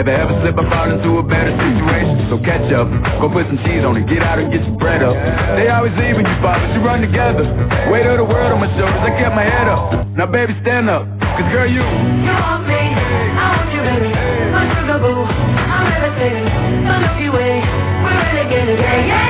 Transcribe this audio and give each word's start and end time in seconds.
If 0.00 0.08
I 0.08 0.16
ever 0.16 0.32
slip, 0.40 0.56
I 0.56 0.64
fall 0.72 0.88
into 0.88 1.20
a 1.20 1.24
better 1.28 1.52
situation. 1.52 2.32
So 2.32 2.40
catch 2.40 2.72
up, 2.72 2.88
go 3.20 3.28
put 3.28 3.44
some 3.52 3.60
cheese 3.68 3.84
on 3.84 4.00
it, 4.00 4.08
get 4.08 4.24
out 4.24 4.40
and 4.40 4.48
get 4.48 4.64
your 4.64 4.72
bread 4.80 5.04
up. 5.04 5.12
They 5.60 5.68
always 5.68 5.92
leaving 6.00 6.24
you, 6.24 6.36
Bob, 6.40 6.56
but 6.56 6.72
you 6.72 6.80
run 6.80 7.04
together. 7.04 7.44
Weight 7.92 8.08
of 8.08 8.16
the 8.16 8.24
world 8.24 8.48
on 8.56 8.64
my 8.64 8.70
shoulders, 8.80 8.96
I 8.96 9.12
kept 9.20 9.36
my 9.36 9.44
head 9.44 9.68
up. 9.68 10.08
Now, 10.16 10.24
baby, 10.24 10.56
stand 10.64 10.88
up, 10.88 11.04
cause 11.20 11.48
girl, 11.52 11.68
you. 11.68 11.84
You 11.84 12.32
want 12.32 12.64
me, 12.64 12.80
I 12.80 13.44
want 13.60 13.68
you, 13.76 13.82
baby. 13.84 14.08
My 14.56 14.64
sugar 14.72 15.04
boo, 15.04 15.20
I'm 15.20 15.84
levitating. 15.92 16.48
The 16.48 16.94
Milky 16.96 17.28
Way, 17.36 17.60
we're 17.60 18.16
renegading. 18.24 18.80
Yeah, 18.80 19.04
yeah, 19.04 19.29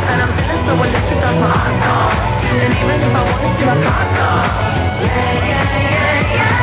And 0.10 0.18
I'm 0.24 0.32
feeling 0.38 0.64
so 0.66 0.74
electric, 0.82 1.20
sounds 1.22 1.40
so 1.42 1.48
awesome. 1.48 2.14
And 2.58 2.74
even 2.74 2.98
if 3.06 3.14
I 3.14 3.22
wanted 3.22 3.54
to, 3.60 3.66
I 3.70 3.76
can't 3.86 4.10
stop. 4.18 4.46
Yeah, 5.04 5.34
yeah, 5.46 5.78
yeah, 5.94 6.34
yeah. 6.34 6.63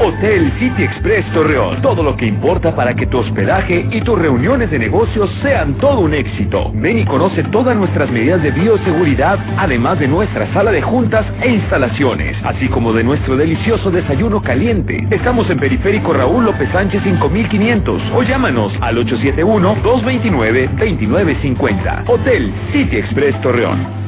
Hotel 0.00 0.52
City 0.60 0.84
Express 0.84 1.26
Torreón. 1.32 1.82
Todo 1.82 2.04
lo 2.04 2.16
que 2.16 2.24
importa 2.24 2.76
para 2.76 2.94
que 2.94 3.06
tu 3.06 3.18
hospedaje 3.18 3.84
y 3.90 4.00
tus 4.02 4.16
reuniones 4.16 4.70
de 4.70 4.78
negocios 4.78 5.28
sean 5.42 5.74
todo 5.74 5.98
un 6.00 6.14
éxito. 6.14 6.70
Ven 6.74 7.00
y 7.00 7.04
conoce 7.04 7.42
todas 7.44 7.76
nuestras 7.76 8.08
medidas 8.10 8.42
de 8.42 8.50
bioseguridad, 8.52 9.38
además 9.56 9.98
de 9.98 10.06
nuestra 10.06 10.52
sala 10.52 10.70
de 10.70 10.82
juntas 10.82 11.26
e 11.42 11.48
instalaciones, 11.50 12.36
así 12.44 12.68
como 12.68 12.92
de 12.92 13.02
nuestro 13.02 13.36
delicioso 13.36 13.90
desayuno 13.90 14.40
caliente. 14.40 15.04
Estamos 15.10 15.50
en 15.50 15.58
Periférico 15.58 16.12
Raúl 16.12 16.44
López 16.44 16.70
Sánchez 16.70 17.02
5500 17.02 18.00
o 18.14 18.22
llámanos 18.22 18.72
al 18.80 19.04
871-229-2950. 19.04 22.04
Hotel 22.06 22.52
City 22.72 22.98
Express 22.98 23.40
Torreón. 23.42 24.07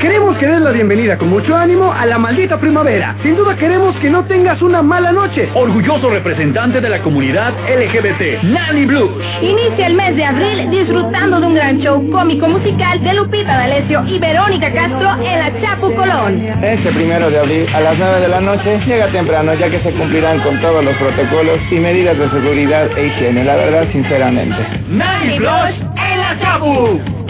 Queremos 0.00 0.36
que 0.36 0.46
des 0.46 0.60
la 0.60 0.72
bienvenida 0.72 1.16
con 1.16 1.30
mucho 1.30 1.56
ánimo 1.56 1.90
a 1.90 2.04
la 2.04 2.18
maldita 2.18 2.60
primavera. 2.60 3.16
Sin 3.22 3.34
duda 3.34 3.56
queremos 3.56 3.96
que 3.96 4.10
no 4.10 4.24
tengas 4.26 4.60
una 4.60 4.82
mala 4.82 5.10
noche. 5.10 5.48
Orgulloso 5.54 6.10
representante 6.10 6.82
de 6.82 6.88
la 6.90 7.00
comunidad 7.00 7.54
LGBT, 7.66 8.42
Nani 8.42 8.84
Blues. 8.84 9.10
Inicia 9.40 9.86
el 9.86 9.94
mes 9.94 10.14
de 10.16 10.24
abril 10.24 10.70
disfrutando 10.70 11.40
de 11.40 11.46
un 11.46 11.54
gran 11.54 11.78
show 11.78 12.10
cómico 12.10 12.46
musical 12.46 13.02
de 13.02 13.14
Lupita 13.14 13.56
D'Alessio 13.56 14.04
y 14.06 14.18
Verónica 14.18 14.70
Castro 14.70 15.12
en 15.14 15.38
la 15.38 15.60
Chapu 15.62 15.94
Colón. 15.94 16.42
Este 16.62 16.92
primero 16.92 17.30
de 17.30 17.38
abril 17.38 17.66
a 17.74 17.80
las 17.80 17.98
9 17.98 18.20
de 18.20 18.28
la 18.28 18.40
noche 18.40 18.78
llega 18.86 19.06
temprano 19.08 19.54
ya 19.54 19.70
que 19.70 19.80
se 19.80 19.92
cumplirán 19.92 20.40
con 20.40 20.60
todos 20.60 20.84
los 20.84 20.94
protocolos 20.98 21.58
y 21.70 21.76
medidas 21.76 22.18
de 22.18 22.28
seguridad 22.28 22.86
e 22.98 23.06
higiene, 23.06 23.44
la 23.44 23.56
verdad 23.56 23.86
sinceramente. 23.92 24.56
Nani 24.90 25.38
Blues 25.38 25.74
en 25.96 26.18
la 26.18 26.38
Chapu. 26.38 27.25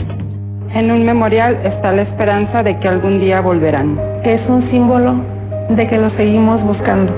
En 0.76 0.91
un 0.91 1.06
memorial 1.06 1.56
está 1.64 1.91
la 1.91 2.03
esperanza 2.03 2.62
de 2.62 2.78
que 2.78 2.87
algún 2.87 3.19
día 3.19 3.41
volverán. 3.41 3.98
Es 4.22 4.47
un 4.47 4.70
símbolo 4.70 5.14
de 5.70 5.88
que 5.88 5.97
lo 5.97 6.10
seguimos 6.10 6.62
buscando 6.64 7.14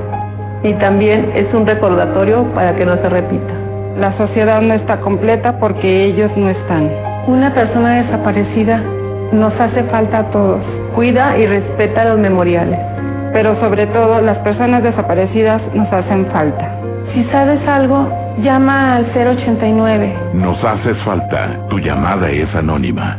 y 0.62 0.72
también 0.74 1.32
es 1.34 1.52
un 1.52 1.66
recordatorio 1.66 2.44
para 2.54 2.76
que 2.76 2.86
no 2.86 2.94
se 2.98 3.08
repita. 3.08 3.52
La 3.98 4.16
sociedad 4.16 4.62
no 4.62 4.74
está 4.74 5.00
completa 5.00 5.58
porque 5.58 6.04
ellos 6.04 6.30
no 6.36 6.50
están. 6.50 6.88
Una 7.26 7.52
persona 7.52 8.04
desaparecida 8.04 8.80
nos 9.32 9.52
hace 9.58 9.82
falta 9.90 10.19
a 10.20 10.30
todos. 10.30 10.62
Cuida 10.94 11.36
y 11.36 11.46
respeta 11.46 12.04
los 12.04 12.20
memoriales. 12.20 12.78
Pero 13.32 13.58
sobre 13.58 13.88
todo 13.88 14.20
las 14.20 14.38
personas 14.38 14.84
desaparecidas 14.84 15.60
nos 15.75 15.92
hacen 15.92 16.26
falta. 16.26 16.78
Si 17.12 17.25
sabes 17.32 17.58
algo, 17.66 18.08
llama 18.40 18.94
al 18.94 19.06
089. 19.12 20.14
Nos 20.34 20.62
haces 20.62 20.96
falta. 20.98 21.56
Tu 21.70 21.80
llamada 21.80 22.30
es 22.30 22.54
anónima. 22.54 23.19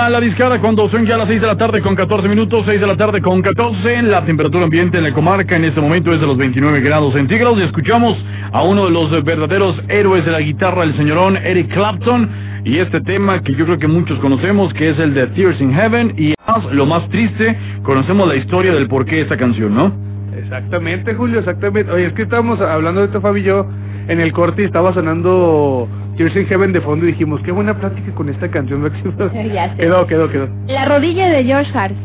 A 0.00 0.10
la 0.10 0.20
discada 0.20 0.60
cuando 0.60 0.88
son 0.90 1.06
ya 1.06 1.16
las 1.16 1.28
6 1.28 1.40
de 1.40 1.46
la 1.46 1.56
tarde 1.56 1.80
con 1.80 1.94
14 1.94 2.28
minutos, 2.28 2.64
6 2.66 2.80
de 2.80 2.86
la 2.86 2.96
tarde 2.96 3.20
con 3.20 3.40
14. 3.40 4.02
La 4.02 4.24
temperatura 4.24 4.64
ambiente 4.64 4.98
en 4.98 5.04
la 5.04 5.12
comarca 5.12 5.54
en 5.56 5.64
este 5.64 5.80
momento 5.80 6.12
es 6.12 6.20
de 6.20 6.26
los 6.26 6.36
29 6.36 6.80
grados 6.80 7.12
centígrados 7.14 7.58
y 7.58 7.62
escuchamos 7.62 8.16
a 8.52 8.62
uno 8.62 8.86
de 8.86 8.90
los 8.90 9.24
verdaderos 9.24 9.76
héroes 9.88 10.24
de 10.24 10.32
la 10.32 10.40
guitarra, 10.40 10.82
el 10.82 10.96
señorón 10.96 11.36
Eric 11.36 11.72
Clapton, 11.72 12.28
y 12.64 12.78
este 12.78 13.00
tema 13.02 13.40
que 13.42 13.54
yo 13.54 13.66
creo 13.66 13.78
que 13.78 13.86
muchos 13.86 14.18
conocemos, 14.18 14.72
que 14.74 14.90
es 14.90 14.98
el 14.98 15.14
de 15.14 15.28
Tears 15.28 15.60
in 15.60 15.72
Heaven, 15.72 16.14
y 16.16 16.34
además, 16.44 16.72
lo 16.72 16.86
más 16.86 17.08
triste, 17.10 17.56
conocemos 17.82 18.26
la 18.26 18.36
historia 18.36 18.72
del 18.72 18.88
porqué 18.88 19.16
de 19.16 19.22
esta 19.22 19.36
canción, 19.36 19.74
¿no? 19.74 19.92
Exactamente, 20.36 21.14
Julio, 21.14 21.38
exactamente. 21.38 21.92
Oye, 21.92 22.06
es 22.06 22.12
que 22.14 22.22
estábamos 22.22 22.60
hablando 22.60 23.00
de 23.00 23.06
esto, 23.06 23.20
Fabi 23.20 23.42
yo, 23.42 23.66
en 24.08 24.20
el 24.20 24.32
corte 24.32 24.64
estaba 24.64 24.92
sonando 24.92 25.88
In 26.16 26.46
Heaven 26.46 26.72
de 26.72 26.80
fondo 26.80 27.04
y 27.06 27.08
dijimos, 27.08 27.40
qué 27.42 27.50
buena 27.50 27.76
plática 27.76 28.14
con 28.14 28.28
esta 28.28 28.48
canción. 28.48 28.84
Ya 29.52 29.70
sé. 29.70 29.76
Quedó, 29.78 30.06
quedó, 30.06 30.30
quedó. 30.30 30.48
La 30.68 30.84
rodilla 30.84 31.28
de 31.28 31.44
George 31.44 31.70
Harrison. 31.76 32.03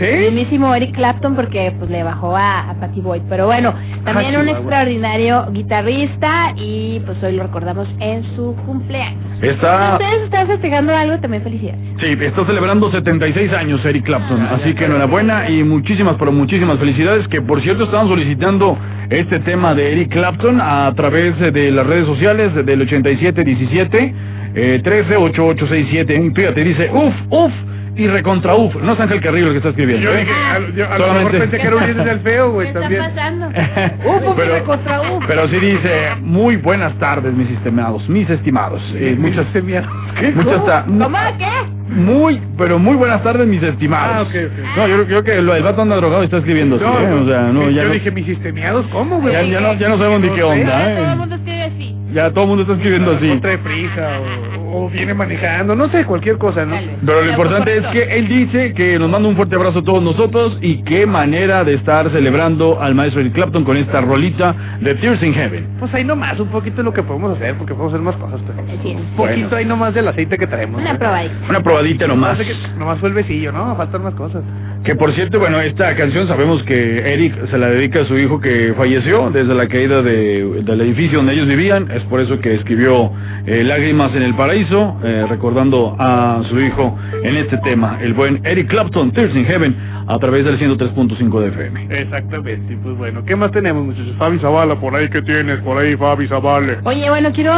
Mismísimo 0.00 0.74
Eric 0.74 0.94
Clapton 0.94 1.34
porque 1.34 1.72
pues 1.78 1.90
le 1.90 2.02
bajó 2.02 2.36
a, 2.36 2.70
a 2.70 2.74
Patty 2.74 3.00
Boyd. 3.00 3.22
Pero 3.28 3.46
bueno, 3.46 3.74
también 4.04 4.34
Ah, 4.34 4.38
un 4.40 4.44
Chihuahua. 4.44 4.58
extraordinario 4.58 5.46
guitarrista 5.52 6.52
y 6.56 7.00
pues 7.06 7.22
hoy 7.22 7.36
lo 7.36 7.44
recordamos 7.44 7.88
en 8.00 8.22
su 8.36 8.54
cumpleaños. 8.66 9.22
Si 9.40 9.46
Está, 9.48 9.92
ustedes 9.94 10.22
están 10.24 10.46
festejando 10.46 10.94
algo, 10.94 11.18
también 11.20 11.42
felicidades. 11.42 11.80
sí, 12.00 12.06
está 12.20 12.44
celebrando 12.46 12.90
76 12.90 13.52
años 13.52 13.84
Eric 13.84 14.04
Clapton, 14.04 14.40
así 14.42 14.74
que 14.74 14.84
enhorabuena 14.86 15.48
y 15.50 15.62
muchísimas, 15.62 16.16
pero 16.18 16.32
muchísimas 16.32 16.78
felicidades, 16.78 17.26
que 17.28 17.42
por 17.42 17.60
cierto 17.62 17.84
estaban 17.84 18.08
solicitando 18.08 18.78
este 19.10 19.40
tema 19.40 19.74
de 19.74 19.92
Eric 19.92 20.10
Clapton 20.12 20.60
a 20.60 20.92
través 20.96 21.38
de 21.52 21.70
las 21.70 21.86
redes 21.86 22.06
sociales 22.06 22.54
del 22.66 22.80
8717 22.82 24.14
eh, 24.54 24.80
138867. 24.82 26.32
Fíjate, 26.34 26.64
dice, 26.64 26.90
uf, 26.92 27.14
uf, 27.30 27.52
y 27.96 28.06
recontra 28.08 28.54
uf. 28.54 28.74
No 28.76 28.92
es 28.92 29.00
Ángel 29.00 29.20
Carrillo 29.20 29.46
el 29.46 29.52
que 29.52 29.56
está 29.58 29.70
escribiendo. 29.70 30.04
Yo 30.04 30.14
¿eh? 30.14 30.20
dije, 30.20 30.32
a, 30.32 30.58
yo 30.76 30.84
a 30.86 30.98
lo 30.98 31.06
Solamente- 31.06 31.32
mejor 31.32 31.40
pensé 31.50 31.58
que 31.58 31.66
era 31.66 31.76
Ulises 31.76 32.06
el 32.06 32.20
feo, 32.20 32.50
güey, 32.52 32.72
también. 32.72 33.02
pasando? 33.02 33.48
pero, 34.36 34.64
contra 34.64 35.00
uf. 35.00 35.24
pero 35.26 35.48
sí 35.48 35.56
dice, 35.58 36.08
muy 36.20 36.56
buenas 36.56 36.92
tardes, 36.98 37.32
mis 37.32 37.50
estimados, 37.50 38.08
mis 38.08 38.28
estimados. 38.28 38.82
Eh, 38.94 39.16
muchas, 39.18 39.46
muchas 40.34 40.64
ta- 40.66 40.84
¿Cómo? 40.86 41.18
¿Qué? 41.38 41.46
muy, 41.88 42.40
pero 42.58 42.78
muy 42.78 42.96
buenas 42.96 43.22
tardes, 43.22 43.46
mis 43.46 43.62
estimados. 43.62 44.16
Ah, 44.18 44.22
ok, 44.22 44.28
ok. 44.28 44.76
No, 44.76 44.88
yo 44.88 44.94
creo- 44.94 45.06
creo 45.06 45.24
que 45.24 45.38
el 45.56 45.62
vato 45.62 45.82
anda 45.82 45.96
drogado 45.96 46.22
y 46.22 46.26
está 46.26 46.38
escribiendo 46.38 46.76
así, 46.76 46.84
No, 46.84 47.00
¿eh? 47.00 47.12
O 47.22 47.26
sea, 47.26 47.42
no, 47.52 47.70
ya 47.70 47.82
yo 47.82 47.88
no, 47.88 47.94
dije, 47.94 48.10
mis 48.10 48.26
sistemiados, 48.26 48.86
¿cómo, 48.92 49.20
güey? 49.20 49.32
ya, 49.32 49.42
ya 49.42 49.60
no, 49.60 49.74
ya 49.74 49.88
no 49.88 49.96
sabemos 49.96 50.20
ni 50.20 50.28
qué 50.30 50.42
onda, 50.42 50.78
Todo 50.78 50.88
el 50.88 50.98
¿eh? 51.12 51.16
mundo 51.16 51.34
escribe 51.36 51.62
así. 51.62 51.95
Ya 52.12 52.30
todo 52.30 52.44
el 52.44 52.48
mundo 52.48 52.62
está 52.62 52.74
escribiendo 52.74 53.12
así. 53.12 53.28
O 53.30 53.40
trae 53.40 53.58
prisa, 53.58 54.20
o, 54.60 54.84
o 54.84 54.88
viene 54.90 55.12
manejando, 55.12 55.74
no 55.74 55.88
sé, 55.88 56.04
cualquier 56.04 56.38
cosa, 56.38 56.64
¿no? 56.64 56.76
Pero 57.04 57.22
lo 57.22 57.30
importante 57.30 57.76
es 57.78 57.86
que 57.88 58.02
él 58.18 58.28
dice 58.28 58.74
que 58.74 58.98
nos 58.98 59.10
manda 59.10 59.28
un 59.28 59.34
fuerte 59.36 59.56
abrazo 59.56 59.80
a 59.80 59.82
todos 59.84 60.02
nosotros 60.02 60.56
y 60.62 60.82
qué 60.84 61.04
manera 61.06 61.64
de 61.64 61.74
estar 61.74 62.10
celebrando 62.12 62.80
al 62.80 62.94
maestro 62.94 63.20
Eric 63.20 63.34
Clapton 63.34 63.64
con 63.64 63.76
esta 63.76 64.00
rolita 64.00 64.54
de 64.80 64.94
Tears 64.94 65.22
in 65.22 65.34
Heaven. 65.34 65.66
Pues 65.80 65.92
ahí 65.94 66.04
nomás, 66.04 66.38
un 66.38 66.48
poquito 66.48 66.82
lo 66.82 66.92
que 66.92 67.02
podemos 67.02 67.36
hacer, 67.36 67.56
porque 67.56 67.74
podemos 67.74 67.92
hacer 67.94 68.04
más 68.04 68.16
cosas, 68.16 68.40
pero 68.46 68.60
es. 68.68 68.74
un 68.84 69.16
poquito 69.16 69.16
Bueno. 69.16 69.56
ahí 69.56 69.64
nomás 69.64 69.92
del 69.94 70.06
aceite 70.08 70.38
que 70.38 70.46
traemos. 70.46 70.80
Una 70.80 70.92
¿no? 70.92 70.98
probadita. 70.98 71.34
Una 71.48 71.60
probadita 71.62 72.06
nomás. 72.06 72.38
Nomás, 72.38 72.46
que- 72.46 72.78
nomás 72.78 72.98
fue 73.00 73.08
el 73.08 73.14
besillo, 73.16 73.52
¿no? 73.52 73.74
Faltan 73.76 74.02
más 74.04 74.14
cosas. 74.14 74.42
Que 74.86 74.94
por 74.94 75.12
cierto, 75.14 75.40
bueno, 75.40 75.60
esta 75.60 75.96
canción 75.96 76.28
sabemos 76.28 76.62
que 76.62 77.12
Eric 77.12 77.50
se 77.50 77.58
la 77.58 77.70
dedica 77.70 78.02
a 78.02 78.04
su 78.04 78.16
hijo 78.16 78.40
que 78.40 78.72
falleció 78.76 79.30
desde 79.30 79.52
la 79.52 79.66
caída 79.66 80.00
de, 80.00 80.62
del 80.62 80.80
edificio 80.80 81.18
donde 81.18 81.32
ellos 81.32 81.48
vivían. 81.48 81.90
Es 81.90 82.04
por 82.04 82.20
eso 82.20 82.38
que 82.38 82.54
escribió 82.54 83.10
eh, 83.46 83.64
Lágrimas 83.64 84.14
en 84.14 84.22
el 84.22 84.36
Paraíso, 84.36 84.96
eh, 85.02 85.26
recordando 85.28 85.96
a 85.98 86.40
su 86.48 86.60
hijo 86.60 86.96
en 87.24 87.36
este 87.36 87.58
tema, 87.64 87.98
el 88.00 88.14
buen 88.14 88.40
Eric 88.46 88.68
Clapton, 88.68 89.10
Tears 89.10 89.34
in 89.34 89.44
Heaven, 89.46 89.74
a 90.06 90.20
través 90.20 90.44
del 90.44 90.56
103.5 90.56 91.40
de 91.40 91.48
FM. 91.48 91.86
Exactamente, 92.02 92.78
pues 92.80 92.96
bueno, 92.96 93.24
¿qué 93.24 93.34
más 93.34 93.50
tenemos, 93.50 93.86
muchachos? 93.86 94.14
Fabi 94.18 94.38
Zavala, 94.38 94.76
por 94.76 94.94
ahí, 94.94 95.08
¿qué 95.08 95.20
tienes? 95.22 95.58
Por 95.62 95.78
ahí, 95.78 95.96
Fabi 95.96 96.28
Zavala. 96.28 96.78
Oye, 96.84 97.10
bueno, 97.10 97.32
quiero 97.32 97.52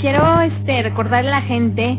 quiero 0.00 0.40
este 0.40 0.82
recordarle 0.82 1.30
a 1.30 1.38
la 1.38 1.42
gente 1.42 1.98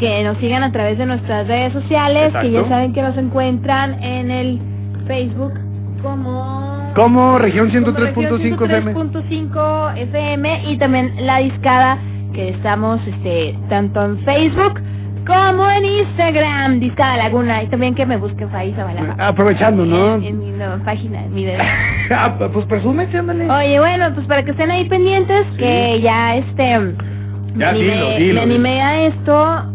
que 0.00 0.24
nos 0.24 0.36
sigan 0.38 0.62
a 0.64 0.72
través 0.72 0.96
de 0.98 1.04
nuestras 1.06 1.46
redes 1.46 1.72
sociales, 1.74 2.32
que 2.40 2.50
ya 2.50 2.66
saben 2.68 2.92
que 2.94 3.02
nos 3.02 3.16
encuentran 3.18 4.02
en 4.02 4.30
el 4.30 4.58
Facebook 5.06 5.52
como 6.02 6.90
Como 6.96 7.38
región 7.38 7.70
como 7.70 7.92
103.5 7.98 8.64
FM. 8.64 8.94
103.5 8.94 9.96
FM 9.98 10.64
y 10.72 10.78
también 10.78 11.12
la 11.26 11.38
discada 11.38 11.98
que 12.34 12.48
estamos 12.48 12.98
este 13.06 13.54
tanto 13.68 14.02
en 14.04 14.18
Facebook 14.20 14.80
como 15.26 15.70
en 15.70 15.84
Instagram, 15.84 16.80
Discada 16.80 17.18
Laguna, 17.18 17.62
y 17.62 17.66
también 17.66 17.94
que 17.94 18.06
me 18.06 18.16
busquen 18.16 18.48
Fabi 18.48 18.72
Zavala. 18.72 19.14
Aprovechando, 19.18 19.84
¿no? 19.84 20.14
En, 20.16 20.24
en 20.24 20.38
mi 20.38 20.50
nueva 20.50 20.78
página, 20.84 21.22
en 21.24 21.34
mi 21.34 21.44
de- 21.44 21.58
Ah, 22.10 22.34
pues 22.52 22.66
presúmete, 22.66 23.18
ándale. 23.18 23.48
Oye, 23.48 23.78
bueno, 23.78 24.06
pues 24.14 24.26
para 24.26 24.42
que 24.42 24.52
estén 24.52 24.70
ahí 24.70 24.88
pendientes, 24.88 25.46
que 25.58 26.00
ya 26.00 26.36
este 26.36 26.78
me 26.78 26.94
Ya, 27.58 27.68
animé, 27.68 27.92
dilo, 27.92 28.10
dilo, 28.16 28.34
me 28.34 28.40
animé 28.42 28.80
a 28.82 29.02
esto, 29.06 29.69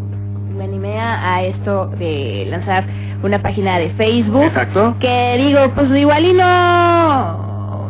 a, 0.98 1.42
esto 1.44 1.88
de 1.98 2.46
lanzar 2.50 2.84
una 3.22 3.40
página 3.40 3.78
de 3.78 3.90
Facebook. 3.90 4.44
Exacto. 4.44 4.96
Que 5.00 5.36
digo, 5.38 5.60
pues 5.74 5.90
igual 5.98 6.24
y 6.24 6.32
no 6.32 7.46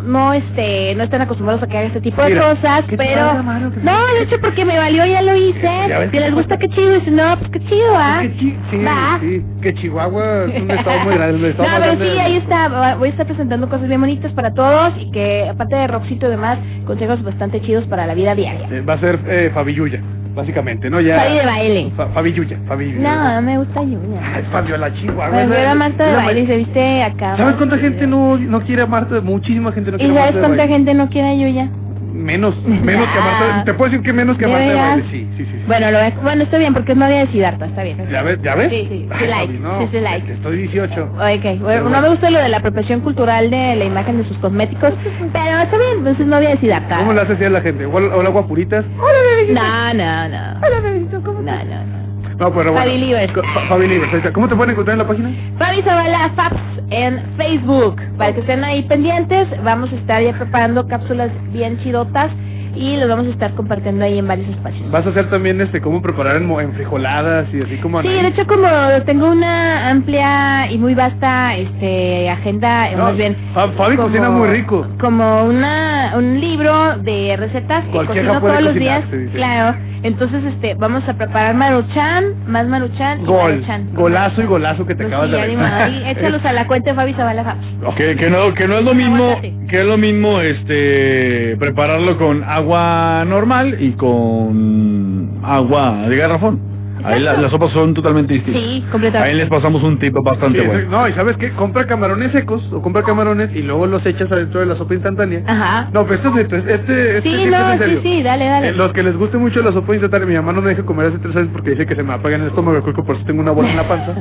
no 0.06 0.32
este 0.32 0.94
no 0.94 1.04
están 1.04 1.22
acostumbrados 1.22 1.62
a 1.62 1.66
que 1.66 1.76
haga 1.76 1.86
este 1.88 2.00
tipo 2.00 2.22
de 2.22 2.38
cosas, 2.38 2.84
¿qué 2.84 2.96
te 2.96 3.04
pero 3.04 3.42
no, 3.42 4.06
de 4.14 4.22
hecho 4.22 4.40
porque 4.40 4.64
me 4.64 4.78
valió 4.78 5.04
ya 5.04 5.22
lo 5.22 5.36
hice. 5.36 5.68
Ya 5.88 5.98
ves 5.98 6.10
Si 6.10 6.16
que 6.16 6.20
les 6.20 6.34
gusta 6.34 6.56
qué 6.56 6.68
chido, 6.68 6.96
y 6.96 7.00
si 7.02 7.10
no, 7.10 7.36
pues 7.38 7.50
qué 7.50 7.60
chido, 7.60 7.96
¿ah? 7.96 8.22
Sí, 8.22 8.56
sí, 8.70 9.44
que 9.62 9.74
Chihuahua 9.74 10.44
es 10.44 10.62
un 10.62 10.70
estado 10.70 11.00
muy 11.00 11.14
grande, 11.14 11.38
No, 11.40 11.48
estado 11.48 11.68
pero 11.68 11.80
grande 11.80 12.12
sí, 12.12 12.18
ahí 12.18 12.36
está. 12.36 12.94
Voy 12.96 13.08
a 13.08 13.10
estar 13.10 13.26
presentando 13.26 13.68
cosas 13.68 13.88
bien 13.88 14.00
bonitas 14.00 14.32
para 14.32 14.54
todos 14.54 14.94
y 14.98 15.10
que, 15.10 15.48
aparte 15.48 15.76
de 15.76 15.86
rockcito 15.88 16.26
y 16.26 16.30
demás, 16.30 16.58
consejos 16.86 17.22
bastante 17.22 17.60
chidos 17.62 17.84
para 17.86 18.06
la 18.06 18.14
vida 18.14 18.34
diaria. 18.34 18.68
Eh, 18.70 18.80
Va 18.82 18.94
a 18.94 19.00
ser 19.00 19.18
eh, 19.26 19.50
Fabi 19.52 19.74
Yuya, 19.74 20.00
básicamente, 20.36 20.88
¿no? 20.88 21.00
Ya. 21.00 21.16
Fabi 21.18 21.34
de 21.38 21.44
baile. 21.46 21.90
Fa- 21.96 22.06
Fabi 22.08 22.32
Yuya, 22.32 22.58
Fabi 22.68 22.92
Yuya. 22.92 23.34
No, 23.34 23.42
me 23.42 23.58
gusta 23.58 23.82
Yuya. 23.82 24.20
Ay, 24.34 24.44
Fabiola 24.52 24.92
Chihuahua. 24.94 25.30
Me 25.36 25.46
veo 25.46 25.70
a 25.70 25.74
Marta 25.74 26.06
de 26.06 26.14
baile 26.14 26.40
y 26.42 26.46
se 26.46 26.56
viste 26.58 27.02
acá. 27.02 27.36
¿Sabes 27.36 27.56
cuánta 27.56 27.78
gente 27.78 28.06
no, 28.06 28.36
no 28.38 28.60
quiere 28.60 28.82
a 28.82 28.86
Marta? 28.86 29.20
Muchísima 29.20 29.72
gente 29.72 29.90
no 29.90 29.96
¿Y 29.96 30.00
quiere 30.00 30.14
a 30.14 30.18
sabes 30.20 30.34
Marta 30.34 30.36
de 30.36 30.46
cuánta 30.56 30.62
baile. 30.62 30.74
gente 30.76 30.94
no 30.94 31.08
quiere 31.08 31.28
a 31.28 31.34
Yuya? 31.34 31.68
Menos, 32.16 32.56
menos 32.64 33.08
que 33.08 33.18
a 33.18 33.22
Marta. 33.22 33.64
Te 33.64 33.74
puedo 33.74 33.90
decir 33.90 34.04
que 34.04 34.12
menos 34.12 34.36
que 34.38 34.44
a 34.44 34.48
¿De 34.48 34.54
Marta 34.54 34.68
de 34.68 34.74
baile, 34.74 35.04
sí, 35.10 35.28
sí, 35.36 35.44
sí. 35.44 35.50
sí. 35.52 35.62
Bueno, 35.66 35.90
lo 35.90 35.98
bueno, 36.22 36.42
está 36.44 36.58
bien, 36.58 36.72
porque 36.74 36.92
es 36.92 36.98
novia 36.98 37.18
de 37.18 37.26
Siddhartha, 37.28 37.66
está 37.66 37.82
bien. 37.82 37.98
¿Ya 38.10 38.22
ves? 38.22 38.40
¿Ya 38.42 38.54
ves? 38.54 38.70
Sí, 38.70 38.86
sí, 38.88 38.88
sí, 38.88 39.08
Ay, 39.10 39.26
like, 39.28 39.58
no, 39.58 39.78
sí, 39.80 39.88
sí, 39.92 40.00
like. 40.00 40.32
Estoy 40.32 40.56
18. 40.58 41.02
Ok, 41.04 41.18
Pero 41.42 41.58
bueno, 41.58 41.90
no 41.90 42.00
me 42.00 42.08
gusta 42.08 42.30
lo 42.30 42.38
de 42.38 42.48
la 42.48 42.56
apropiación 42.58 43.00
cultural 43.00 43.50
de 43.50 43.76
la 43.76 43.84
imagen 43.84 44.18
de 44.18 44.24
sus 44.28 44.36
cosméticos, 44.38 44.92
pero 45.32 45.62
está 45.62 45.78
bien, 45.78 46.02
pues 46.02 46.18
es 46.18 46.26
novia 46.26 46.50
de 46.50 46.58
Siddhartha. 46.58 46.98
¿Cómo 46.98 47.12
le 47.12 47.20
hace 47.20 47.34
así 47.34 47.44
a 47.44 47.50
la 47.50 47.60
gente? 47.60 47.86
Hola, 47.86 48.16
hola 48.16 48.30
guapuritas. 48.30 48.84
No, 48.86 49.94
no, 49.94 50.28
no. 50.28 50.60
Hola, 50.66 50.80
bebecito, 50.82 51.22
¿cómo 51.22 51.42
No, 51.42 51.52
no, 51.52 51.84
no. 51.84 52.05
No, 52.38 52.50
pero 52.52 52.72
bueno. 52.72 52.86
Fabi 52.86 52.98
Livers. 52.98 53.32
Fabi 53.68 53.86
Livers, 53.88 54.12
ahí 54.12 54.18
está. 54.18 54.32
¿Cómo 54.32 54.48
te 54.48 54.56
pueden 54.56 54.72
encontrar 54.72 54.94
en 54.94 54.98
la 54.98 55.08
página? 55.08 55.30
Fabi 55.58 55.82
Zavala 55.82 56.30
Faps 56.36 56.60
en 56.90 57.20
Facebook. 57.36 57.96
Para 58.18 58.34
que 58.34 58.40
estén 58.40 58.62
ahí 58.64 58.82
pendientes, 58.82 59.48
vamos 59.64 59.90
a 59.92 59.96
estar 59.96 60.22
ya 60.22 60.32
preparando 60.34 60.86
cápsulas 60.86 61.30
bien 61.52 61.78
chidotas 61.82 62.30
y 62.74 62.98
los 62.98 63.08
vamos 63.08 63.26
a 63.26 63.30
estar 63.30 63.54
compartiendo 63.54 64.04
ahí 64.04 64.18
en 64.18 64.28
varios 64.28 64.50
espacios. 64.50 64.90
Vas 64.90 65.06
a 65.06 65.08
hacer 65.08 65.30
también 65.30 65.58
este 65.62 65.80
cómo 65.80 66.02
preparar 66.02 66.36
en, 66.36 66.50
en 66.50 66.72
frijoladas 66.74 67.46
y 67.54 67.62
así 67.62 67.78
como 67.78 68.02
Sí, 68.02 68.08
de 68.08 68.28
hecho 68.28 68.46
como 68.46 68.68
tengo 69.06 69.28
una 69.30 69.88
amplia 69.88 70.70
y 70.70 70.76
muy 70.76 70.94
vasta 70.94 71.56
este 71.56 72.28
agenda, 72.28 72.90
eh, 72.90 72.96
No, 72.96 73.04
más 73.04 73.16
bien 73.16 73.34
Fa- 73.54 73.68
Fabi 73.68 73.96
como- 73.96 74.08
cocina 74.08 74.28
muy 74.28 74.48
rico. 74.50 74.86
Como 75.00 75.44
una 75.44 76.12
un 76.18 76.38
libro 76.38 76.98
de 76.98 77.34
recetas 77.38 77.82
que 77.86 77.90
Cualquiera 77.92 78.28
cocino 78.34 78.40
todos 78.46 78.62
los 78.62 78.72
cocinar, 78.74 79.10
días. 79.10 79.30
Claro. 79.32 79.78
Entonces 80.06 80.44
este 80.44 80.74
vamos 80.74 81.02
a 81.08 81.14
preparar 81.14 81.54
maruchan, 81.56 82.26
más 82.46 82.64
maruchan 82.68 83.22
y 83.22 83.24
Gol, 83.24 83.52
maruchan. 83.54 83.90
golazo 83.94 84.40
y 84.40 84.46
golazo 84.46 84.86
que 84.86 84.94
te 84.94 85.02
Pues 85.02 85.12
acabas 85.12 85.30
sí, 85.30 85.36
de. 85.36 85.64
Ahí, 85.66 86.02
échalos 86.10 86.44
a 86.44 86.52
la 86.52 86.66
cuenta 86.68 86.90
de 86.90 86.96
Fabi 86.96 87.12
Zavala 87.14 87.42
Faps. 87.42 87.96
Que, 87.96 88.14
que 88.14 88.30
no 88.30 88.54
que 88.54 88.68
no 88.68 88.78
es 88.78 88.84
lo 88.84 88.94
mismo 88.94 89.40
que 89.68 89.80
es 89.80 89.84
lo 89.84 89.98
mismo 89.98 90.40
este 90.40 91.56
prepararlo 91.58 92.16
con 92.18 92.44
agua 92.44 93.24
normal 93.26 93.76
y 93.82 93.92
con 93.92 95.40
agua 95.42 96.06
de 96.08 96.16
garrafón. 96.16 96.75
Ahí 97.04 97.20
la- 97.20 97.34
las 97.34 97.50
sopas 97.50 97.70
son 97.72 97.94
totalmente 97.94 98.34
distintas. 98.34 98.62
Sí, 98.62 98.84
completamente. 98.90 99.32
Ahí 99.32 99.38
les 99.38 99.48
pasamos 99.48 99.82
un 99.82 99.98
tip 99.98 100.14
bastante 100.22 100.60
Sí, 100.60 100.66
bueno. 100.66 100.90
No, 100.90 101.08
y 101.08 101.12
sabes 101.12 101.36
qué, 101.36 101.50
compra 101.52 101.86
camarones 101.86 102.32
secos 102.32 102.62
o 102.72 102.80
compra 102.82 103.02
camarones 103.02 103.54
y 103.54 103.62
luego 103.62 103.86
los 103.86 104.04
echas 104.06 104.30
adentro 104.32 104.60
de 104.60 104.66
la 104.66 104.76
sopa 104.76 104.94
instantánea. 104.94 105.42
Ajá. 105.46 105.88
No, 105.92 106.04
pero 106.04 106.14
esto 106.16 106.28
es 106.38 106.44
este, 106.52 106.74
este, 106.74 107.22
Sí, 107.22 107.28
sí 107.34 107.42
es 107.44 107.50
no, 107.50 107.72
en 107.72 107.78
sí, 107.78 107.84
serio. 107.84 108.00
sí, 108.02 108.22
dale, 108.22 108.44
dale. 108.46 108.68
Eh, 108.68 108.72
los 108.72 108.92
que 108.92 109.02
les 109.02 109.16
guste 109.16 109.36
mucho 109.38 109.60
la 109.62 109.72
sopa 109.72 109.92
instantánea, 109.94 110.26
mi 110.26 110.34
mamá 110.34 110.52
no 110.52 110.62
me 110.62 110.70
deja 110.70 110.82
comer 110.84 111.06
hace 111.08 111.18
tres 111.18 111.36
años 111.36 111.50
porque 111.52 111.70
dice 111.70 111.86
que 111.86 111.94
se 111.94 112.02
me 112.02 112.12
apaga 112.14 112.36
en 112.36 112.42
el 112.42 112.48
estómago, 112.48 112.80
creo 112.82 112.94
que 112.94 113.02
por 113.02 113.16
eso 113.16 113.24
tengo 113.26 113.40
una 113.42 113.52
bola 113.52 113.70
en 113.70 113.76
la 113.76 113.88
panza, 113.88 114.14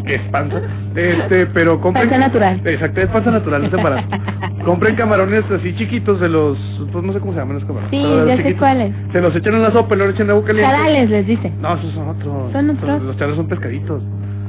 que 0.06 0.14
es 0.14 0.22
panza. 0.30 0.60
Este, 0.94 1.46
pero 1.46 1.80
compren. 1.80 2.08
Panza 2.08 2.26
natural. 2.26 2.60
Exacto, 2.64 3.00
es 3.00 3.08
panza 3.08 3.30
natural, 3.30 3.62
no 3.62 3.68
es 3.68 3.74
embarazo. 3.74 4.08
compren 4.64 4.94
camarones 4.94 5.44
así 5.50 5.74
chiquitos 5.76 6.20
de 6.20 6.28
los, 6.28 6.58
pues 6.92 7.04
no 7.04 7.12
sé 7.12 7.20
cómo 7.20 7.32
se 7.32 7.38
llaman 7.40 7.54
los 7.56 7.64
camarones. 7.64 7.90
Sí, 7.90 8.02
ya 8.26 8.36
sé 8.42 8.56
cuáles. 8.56 8.92
Se 9.12 9.20
los 9.20 9.34
echan 9.34 9.54
en 9.54 9.62
la 9.62 9.72
sopa 9.72 9.94
y 9.94 9.98
luego 9.98 10.12
echan 10.12 10.30
agua 10.30 10.44
caliente. 10.44 10.70
Charales 10.70 11.10
les 11.10 11.26
dice. 11.26 11.52
No, 11.60 11.74
esos 11.74 11.92
son 11.92 12.08
¿Son 12.24 12.70
otros? 12.70 13.02
Los 13.02 13.16
charales 13.16 13.36
son 13.36 13.48
pescaditos. 13.48 14.02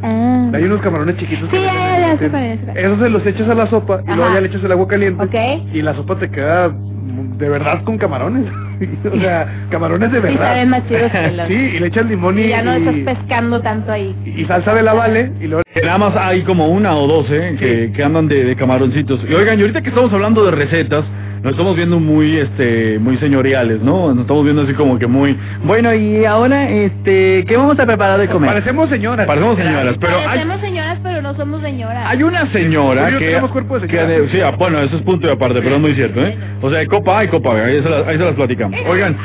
Ah. 0.03 0.49
Hay 0.53 0.63
unos 0.63 0.81
camarones 0.81 1.15
chiquitos. 1.17 1.45
Sí, 1.51 1.57
que 1.57 1.61
ya, 1.63 2.17
ya, 2.17 2.29
ya. 2.55 2.73
Esos 2.73 2.99
se 2.99 3.09
los 3.09 3.25
echas 3.25 3.47
a 3.49 3.53
la 3.55 3.67
sopa 3.67 4.01
y 4.07 4.15
luego 4.15 4.33
ya 4.33 4.41
le 4.41 4.47
echas 4.47 4.63
el 4.63 4.71
agua 4.71 4.87
caliente. 4.87 5.23
Ok. 5.23 5.63
Y 5.73 5.81
la 5.81 5.93
sopa 5.93 6.15
te 6.17 6.29
queda 6.29 6.69
de 6.71 7.49
verdad 7.49 7.83
con 7.83 7.97
camarones. 7.97 8.45
o 9.13 9.19
sea, 9.19 9.47
camarones 9.69 10.11
de 10.11 10.17
Sí, 10.17 10.23
verdad. 10.23 10.47
saben 10.47 10.69
más 10.69 10.87
chidos 10.87 11.11
que 11.11 11.31
los- 11.31 11.47
sí, 11.47 11.53
y 11.53 11.79
le 11.79 11.87
echas 11.87 12.05
limón 12.07 12.39
y, 12.39 12.43
Y 12.43 12.49
ya 12.49 12.63
no 12.63 12.71
estás 12.73 12.95
pescando 13.15 13.61
tanto 13.61 13.91
ahí. 13.91 14.15
y 14.25 14.43
salsa 14.45 14.73
de 14.73 14.81
la 14.81 14.93
vale 14.93 15.31
y 15.39 15.45
luego 15.47 15.61
Nada 15.83 15.97
más 15.99 16.15
hay 16.17 16.41
como 16.43 16.67
una 16.67 16.95
o 16.95 17.07
dos, 17.07 17.27
¿eh? 17.29 17.55
Que, 17.59 17.91
que 17.95 18.03
andan 18.03 18.27
de, 18.27 18.43
de 18.43 18.55
camaroncitos. 18.55 19.21
Y 19.29 19.33
oigan, 19.33 19.57
y 19.57 19.61
ahorita 19.61 19.81
que 19.81 19.89
estamos 19.89 20.11
hablando 20.11 20.43
de 20.45 20.51
recetas, 20.51 21.05
nos 21.43 21.53
estamos 21.53 21.75
viendo 21.75 21.99
muy, 21.99 22.37
este, 22.37 22.99
muy 22.99 23.17
señoriales, 23.17 23.81
¿no? 23.81 24.09
Nos 24.09 24.21
estamos 24.21 24.43
viendo 24.43 24.61
así 24.61 24.73
como 24.73 24.99
que 24.99 25.07
muy... 25.07 25.35
Bueno, 25.63 25.91
y 25.91 26.23
ahora, 26.23 26.69
este, 26.69 27.45
¿qué 27.47 27.57
vamos 27.57 27.79
a 27.79 27.85
preparar 27.85 28.19
de 28.19 28.27
comer? 28.27 28.51
parecemos 28.51 28.89
señoras. 28.89 29.25
Parecemos 29.25 29.57
señoras, 29.57 29.95
pero 29.99 30.17
hay, 30.17 30.25
Parecemos 30.25 30.61
señoras, 30.61 30.99
pero 31.01 31.21
no 31.23 31.35
somos 31.35 31.61
señoras. 31.61 32.03
hay 32.05 32.21
una 32.21 32.51
señora 32.51 33.09
yo 33.09 33.17
que... 33.17 33.25
tenemos 33.25 33.51
cuerpo 33.51 33.79
de 33.79 33.87
que 33.87 33.97
señora. 33.97 34.31
sí, 34.31 34.41
ah, 34.41 34.51
bueno, 34.51 34.79
eso 34.81 34.97
es 34.97 35.01
punto 35.01 35.27
y 35.27 35.31
aparte, 35.31 35.61
pero 35.63 35.77
es 35.77 35.81
muy 35.81 35.95
cierto, 35.95 36.23
¿eh? 36.23 36.37
O 36.61 36.69
sea, 36.69 36.79
hay 36.79 36.85
copa 36.85 37.19
A 37.19 37.23
y 37.23 37.27
copa 37.29 37.55
B, 37.55 37.61
ahí 37.61 37.81
se 37.81 37.89
las, 37.89 38.07
ahí 38.07 38.17
se 38.17 38.23
las 38.23 38.35
platicamos. 38.35 38.79
Oigan, 38.87 39.17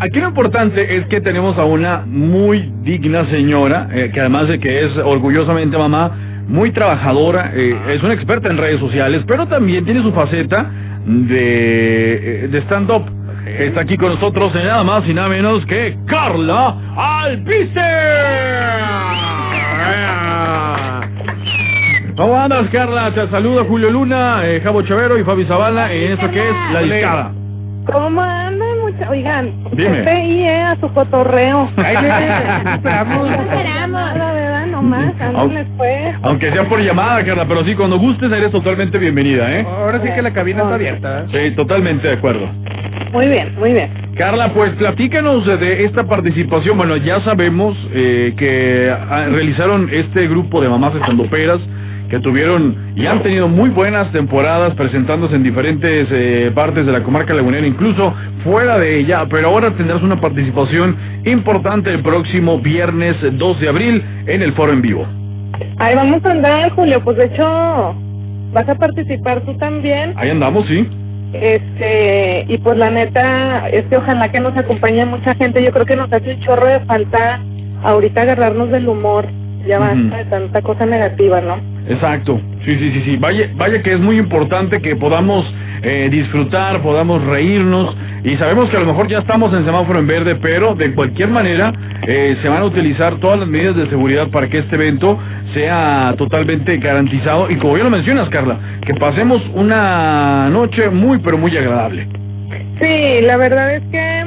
aquí 0.00 0.18
lo 0.18 0.28
importante 0.28 0.96
es 0.96 1.06
que 1.08 1.20
tenemos 1.20 1.58
a 1.58 1.64
una 1.64 2.04
muy 2.06 2.72
digna 2.82 3.26
señora, 3.26 3.88
eh, 3.92 4.10
que 4.14 4.20
además 4.20 4.48
de 4.48 4.58
que 4.58 4.86
es 4.86 4.96
orgullosamente 4.96 5.76
mamá, 5.76 6.25
muy 6.46 6.72
trabajadora, 6.72 7.52
eh, 7.54 7.76
es 7.88 8.02
una 8.02 8.14
experta 8.14 8.48
en 8.48 8.56
redes 8.56 8.80
sociales, 8.80 9.22
pero 9.26 9.46
también 9.46 9.84
tiene 9.84 10.02
su 10.02 10.12
faceta 10.12 10.70
de, 11.06 12.44
eh, 12.44 12.48
de 12.48 12.58
stand-up. 12.62 13.04
Está 13.46 13.82
aquí 13.82 13.96
con 13.96 14.10
nosotros 14.12 14.52
eh, 14.56 14.64
nada 14.64 14.82
más 14.82 15.08
y 15.08 15.14
nada 15.14 15.28
menos 15.28 15.64
que 15.66 15.96
Carla 16.06 16.76
Alpiste. 16.96 17.80
¿Cómo 22.16 22.34
andas, 22.40 22.68
Carla? 22.72 23.12
Te 23.12 23.28
saluda 23.28 23.64
Julio 23.68 23.90
Luna, 23.90 24.40
eh, 24.44 24.60
Javo 24.64 24.80
Chavero 24.82 25.18
y 25.18 25.24
Fabi 25.24 25.44
Zavala 25.44 25.92
en 25.92 26.12
esto 26.12 26.30
que 26.30 26.48
es 26.48 26.54
La 26.72 26.80
Discada. 26.80 27.30
¿Cómo 27.92 28.22
andan, 28.22 28.80
mucha? 28.80 29.10
Oigan, 29.10 29.52
Dime. 29.72 30.02
PIE 30.02 30.62
a 30.62 30.76
su 30.80 30.88
cotorreo. 30.94 31.70
Ay, 31.76 31.94
esperamos. 32.74 33.28
Aunque 36.22 36.50
sea 36.52 36.68
por 36.68 36.80
llamada, 36.80 37.24
Carla, 37.24 37.46
pero 37.46 37.64
sí, 37.64 37.74
cuando 37.74 37.98
gustes 37.98 38.30
eres 38.30 38.50
totalmente 38.50 38.98
bienvenida, 38.98 39.50
¿eh? 39.52 39.66
Ahora 39.66 40.00
sí 40.02 40.08
que 40.14 40.22
la 40.22 40.32
cabina 40.32 40.62
está 40.62 40.74
abierta. 40.74 41.26
Sí, 41.32 41.50
totalmente 41.56 42.08
de 42.08 42.14
acuerdo. 42.14 42.48
Muy 43.12 43.28
bien, 43.28 43.54
muy 43.58 43.72
bien. 43.72 43.90
Carla, 44.16 44.52
pues 44.54 44.72
platícanos 44.72 45.46
de 45.46 45.84
esta 45.84 46.04
participación. 46.04 46.76
Bueno, 46.76 46.96
ya 46.96 47.20
sabemos 47.20 47.76
eh, 47.92 48.34
que 48.36 48.90
ah, 48.90 49.26
realizaron 49.30 49.88
este 49.92 50.26
grupo 50.26 50.60
de 50.60 50.68
mamás 50.68 50.94
estandoperas 50.94 51.60
que 52.08 52.20
tuvieron 52.20 52.92
y 52.96 53.06
han 53.06 53.22
tenido 53.22 53.48
muy 53.48 53.70
buenas 53.70 54.10
temporadas 54.12 54.74
presentándose 54.74 55.36
en 55.36 55.42
diferentes 55.42 56.08
eh, 56.10 56.50
partes 56.54 56.86
de 56.86 56.92
la 56.92 57.02
comarca 57.02 57.34
lagunera, 57.34 57.66
incluso 57.66 58.14
fuera 58.44 58.78
de 58.78 59.00
ella, 59.00 59.26
pero 59.28 59.48
ahora 59.48 59.72
tendrás 59.72 60.02
una 60.02 60.20
participación 60.20 60.96
importante 61.24 61.92
el 61.92 62.02
próximo 62.02 62.60
viernes 62.60 63.16
2 63.20 63.60
de 63.60 63.68
abril 63.68 64.04
en 64.26 64.42
el 64.42 64.52
foro 64.52 64.72
en 64.72 64.82
vivo. 64.82 65.06
Ahí 65.78 65.94
vamos 65.94 66.24
a 66.24 66.30
andar, 66.30 66.70
Julio. 66.70 67.00
Pues 67.02 67.16
de 67.16 67.26
hecho, 67.26 67.94
vas 68.52 68.68
a 68.68 68.74
participar 68.74 69.40
tú 69.42 69.54
también. 69.58 70.14
Ahí 70.16 70.30
andamos, 70.30 70.66
sí. 70.66 70.88
Este, 71.32 72.46
y 72.48 72.58
pues 72.58 72.78
la 72.78 72.90
neta, 72.90 73.68
este, 73.68 73.96
ojalá 73.96 74.30
que 74.30 74.40
nos 74.40 74.56
acompañe 74.56 75.04
mucha 75.04 75.34
gente. 75.34 75.62
Yo 75.62 75.72
creo 75.72 75.86
que 75.86 75.96
nos 75.96 76.12
hace 76.12 76.34
un 76.34 76.40
chorro 76.40 76.66
de 76.66 76.80
falta 76.80 77.40
ahorita 77.82 78.22
agarrarnos 78.22 78.70
del 78.70 78.88
humor. 78.88 79.26
Ya 79.66 79.78
basta 79.78 80.16
de 80.16 80.24
tanta 80.26 80.62
cosa 80.62 80.86
negativa, 80.86 81.40
¿no? 81.40 81.58
Exacto, 81.88 82.40
sí, 82.64 82.76
sí, 82.78 82.90
sí, 82.92 83.02
sí. 83.04 83.16
Vaya, 83.16 83.48
vaya 83.56 83.82
que 83.82 83.92
es 83.92 84.00
muy 84.00 84.18
importante 84.18 84.80
que 84.80 84.96
podamos 84.96 85.44
eh, 85.82 86.08
disfrutar, 86.10 86.80
podamos 86.82 87.24
reírnos 87.24 87.96
y 88.24 88.36
sabemos 88.36 88.68
que 88.70 88.76
a 88.76 88.80
lo 88.80 88.86
mejor 88.86 89.08
ya 89.08 89.18
estamos 89.18 89.52
en 89.54 89.64
semáforo 89.64 89.98
en 89.98 90.06
verde, 90.06 90.34
pero 90.36 90.74
de 90.74 90.92
cualquier 90.94 91.28
manera 91.28 91.72
eh, 92.06 92.36
se 92.42 92.48
van 92.48 92.62
a 92.62 92.64
utilizar 92.64 93.16
todas 93.20 93.38
las 93.40 93.48
medidas 93.48 93.76
de 93.76 93.88
seguridad 93.88 94.28
para 94.28 94.48
que 94.48 94.58
este 94.58 94.74
evento 94.74 95.18
sea 95.54 96.14
totalmente 96.18 96.76
garantizado 96.78 97.50
y 97.50 97.56
como 97.56 97.76
ya 97.76 97.84
lo 97.84 97.90
mencionas, 97.90 98.28
Carla, 98.30 98.58
que 98.84 98.94
pasemos 98.94 99.42
una 99.54 100.48
noche 100.50 100.90
muy, 100.90 101.18
pero 101.18 101.38
muy 101.38 101.56
agradable. 101.56 102.08
Sí, 102.80 103.20
la 103.22 103.36
verdad 103.36 103.76
es 103.76 103.82
que, 103.90 104.26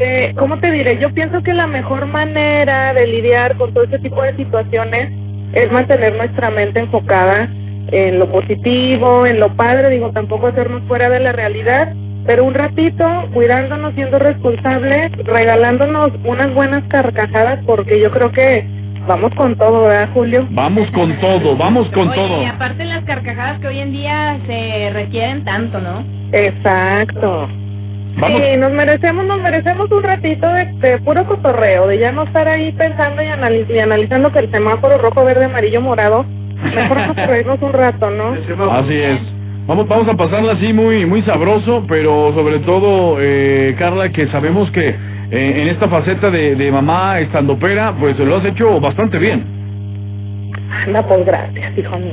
eh, 0.00 0.34
¿cómo 0.36 0.58
te 0.58 0.70
diré? 0.70 0.98
Yo 0.98 1.12
pienso 1.12 1.42
que 1.42 1.52
la 1.52 1.66
mejor 1.66 2.06
manera 2.06 2.94
de 2.94 3.06
lidiar 3.06 3.56
con 3.56 3.74
todo 3.74 3.84
este 3.84 3.98
tipo 3.98 4.22
de 4.22 4.36
situaciones 4.36 5.10
es 5.52 5.72
mantener 5.72 6.16
nuestra 6.16 6.50
mente 6.50 6.80
enfocada 6.80 7.48
en 7.90 8.18
lo 8.18 8.30
positivo, 8.30 9.26
en 9.26 9.40
lo 9.40 9.48
padre, 9.56 9.90
digo, 9.90 10.10
tampoco 10.12 10.48
hacernos 10.48 10.82
fuera 10.84 11.08
de 11.08 11.20
la 11.20 11.32
realidad, 11.32 11.92
pero 12.26 12.44
un 12.44 12.54
ratito 12.54 13.04
cuidándonos, 13.32 13.94
siendo 13.94 14.18
responsables, 14.18 15.12
regalándonos 15.24 16.12
unas 16.24 16.54
buenas 16.54 16.84
carcajadas, 16.88 17.60
porque 17.64 17.98
yo 17.98 18.10
creo 18.10 18.30
que 18.30 18.66
vamos 19.06 19.34
con 19.34 19.56
todo, 19.56 19.82
¿verdad, 19.82 20.10
Julio? 20.12 20.46
Vamos 20.50 20.88
con 20.90 21.18
todo, 21.18 21.56
vamos 21.56 21.88
con 21.88 22.08
Oye, 22.08 22.16
todo. 22.16 22.42
y 22.42 22.44
aparte 22.44 22.84
las 22.84 23.04
carcajadas 23.04 23.58
que 23.60 23.68
hoy 23.68 23.78
en 23.78 23.92
día 23.92 24.38
se 24.46 24.90
requieren 24.92 25.44
tanto, 25.44 25.80
¿no? 25.80 26.04
Exacto. 26.32 27.48
Vamos. 28.20 28.42
Sí, 28.42 28.56
nos 28.56 28.72
merecemos, 28.72 29.24
nos 29.26 29.40
merecemos 29.40 29.90
un 29.90 30.02
ratito 30.02 30.46
de, 30.48 30.64
de 30.80 30.98
puro 30.98 31.24
cotorreo, 31.24 31.86
de 31.86 31.98
ya 31.98 32.12
no 32.12 32.24
estar 32.24 32.48
ahí 32.48 32.72
pensando 32.72 33.22
y, 33.22 33.26
analiz- 33.26 33.70
y 33.70 33.78
analizando 33.78 34.32
que 34.32 34.40
el 34.40 34.50
semáforo 34.50 34.98
rojo, 34.98 35.24
verde, 35.24 35.44
amarillo, 35.44 35.80
morado, 35.80 36.24
mejor 36.74 36.98
reírnos 37.28 37.60
un 37.62 37.72
rato, 37.72 38.10
¿no? 38.10 38.34
Así 38.72 38.94
es. 38.94 39.18
Vamos, 39.66 39.86
vamos 39.86 40.08
a 40.08 40.14
pasarla 40.16 40.52
así 40.52 40.72
muy, 40.72 41.04
muy 41.04 41.22
sabroso, 41.22 41.84
pero 41.88 42.32
sobre 42.34 42.58
todo, 42.60 43.18
eh, 43.20 43.76
Carla, 43.78 44.08
que 44.10 44.26
sabemos 44.28 44.70
que 44.70 44.88
eh, 44.88 44.94
en 45.30 45.68
esta 45.68 45.88
faceta 45.88 46.30
de, 46.30 46.54
de 46.56 46.72
mamá 46.72 47.20
estandopera, 47.20 47.92
pues 48.00 48.18
lo 48.18 48.36
has 48.36 48.44
hecho 48.46 48.80
bastante 48.80 49.18
bien. 49.18 49.57
Anda, 50.86 51.02
pues 51.02 51.24
gracias, 51.26 51.76
hijo 51.78 51.98
mío. 51.98 52.12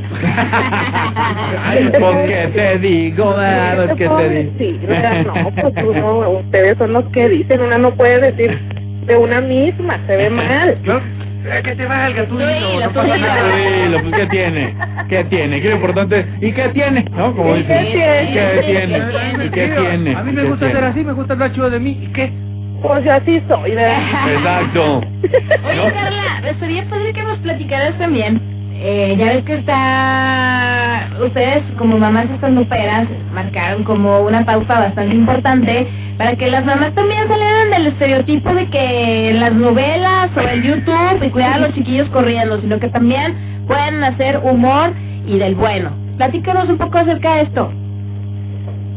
Ay, 1.65 1.89
¿qué 1.91 2.49
te 2.53 2.79
digo? 2.79 3.35
¿Qué 3.35 3.95
¿Qué 3.97 4.05
puedo 4.07 4.17
te 4.19 4.29
digo? 4.29 4.51
decir? 4.51 4.79
¿verdad? 4.87 5.25
No, 5.25 5.51
pues 5.51 5.73
uno, 5.83 6.29
ustedes 6.45 6.77
son 6.77 6.93
los 6.93 7.05
que 7.05 7.29
dicen, 7.29 7.61
una 7.61 7.77
no 7.77 7.91
puede 7.91 8.31
decir 8.31 8.57
de 9.05 9.17
una 9.17 9.39
misma, 9.41 9.99
se 10.07 10.15
ve 10.17 10.29
mal. 10.29 10.77
que 11.63 11.75
te 11.75 11.85
valga 11.85 12.25
tú, 12.25 12.39
Sí, 12.39 12.43
no, 12.43 12.79
no 12.79 12.91
pasa 12.93 13.17
nada. 13.17 13.55
Dilo, 13.55 14.01
pues, 14.01 14.15
¿qué 14.15 14.25
tiene? 14.27 14.73
¿Qué 15.09 15.23
tiene? 15.25 15.61
¿Qué 15.61 15.67
es 15.67 15.69
lo 15.69 15.75
importante? 15.75 16.25
¿Y 16.41 16.51
qué 16.51 16.69
tiene? 16.69 17.05
¿No? 17.11 17.35
Como 17.35 17.55
¿Y 17.55 17.59
dicen. 17.59 17.85
qué 17.85 17.91
tiene? 17.91 18.31
¿Qué 18.33 18.59
¿Y 18.61 18.65
tiene? 18.65 18.99
qué 19.39 19.45
¿Y 19.45 19.49
qué 19.49 19.67
tiene? 19.67 20.15
A 20.15 20.23
mí 20.23 20.31
me 20.31 20.41
¿Qué 20.41 20.47
gusta 20.49 20.71
ser 20.71 20.83
así, 20.83 21.03
me 21.03 21.13
gusta 21.13 21.33
hablar 21.33 21.53
chido 21.53 21.69
de 21.69 21.79
mí. 21.79 21.99
¿Y 22.01 22.07
qué? 22.13 22.31
Pues 22.81 23.03
yo 23.05 23.13
así 23.13 23.41
soy, 23.47 23.71
¿verdad? 23.71 23.99
Exacto. 24.35 24.97
Oye, 25.67 25.93
Carla, 25.93 26.53
sería 26.59 26.83
padre 26.89 27.13
que 27.13 27.23
nos 27.23 27.37
platicaras 27.39 27.97
también. 27.97 28.41
Eh, 28.77 29.15
ya 29.17 29.25
ves 29.25 29.45
que 29.45 29.55
está. 29.55 31.09
Ustedes, 31.23 31.63
como 31.77 31.97
mamás 31.97 32.29
estandoperas, 32.29 33.07
marcaron 33.33 33.83
como 33.83 34.21
una 34.21 34.45
pauta 34.45 34.79
bastante 34.79 35.15
importante 35.15 35.87
para 36.17 36.35
que 36.35 36.49
las 36.49 36.65
mamás 36.65 36.93
también 36.93 37.27
salieran 37.27 37.71
del 37.71 37.87
estereotipo 37.87 38.53
de 38.53 38.67
que 38.69 39.33
las 39.39 39.53
novelas 39.53 40.29
o 40.35 40.41
en 40.41 40.61
YouTube 40.61 41.23
y 41.25 41.29
cuidar 41.29 41.53
a 41.53 41.59
los 41.59 41.73
chiquillos 41.73 42.09
corriendo, 42.09 42.59
sino 42.61 42.79
que 42.79 42.89
también 42.89 43.65
pueden 43.67 44.03
hacer 44.03 44.39
humor 44.43 44.91
y 45.25 45.37
del 45.37 45.55
bueno. 45.55 45.91
Platícanos 46.17 46.69
un 46.69 46.77
poco 46.77 46.97
acerca 46.97 47.35
de 47.35 47.41
esto. 47.43 47.71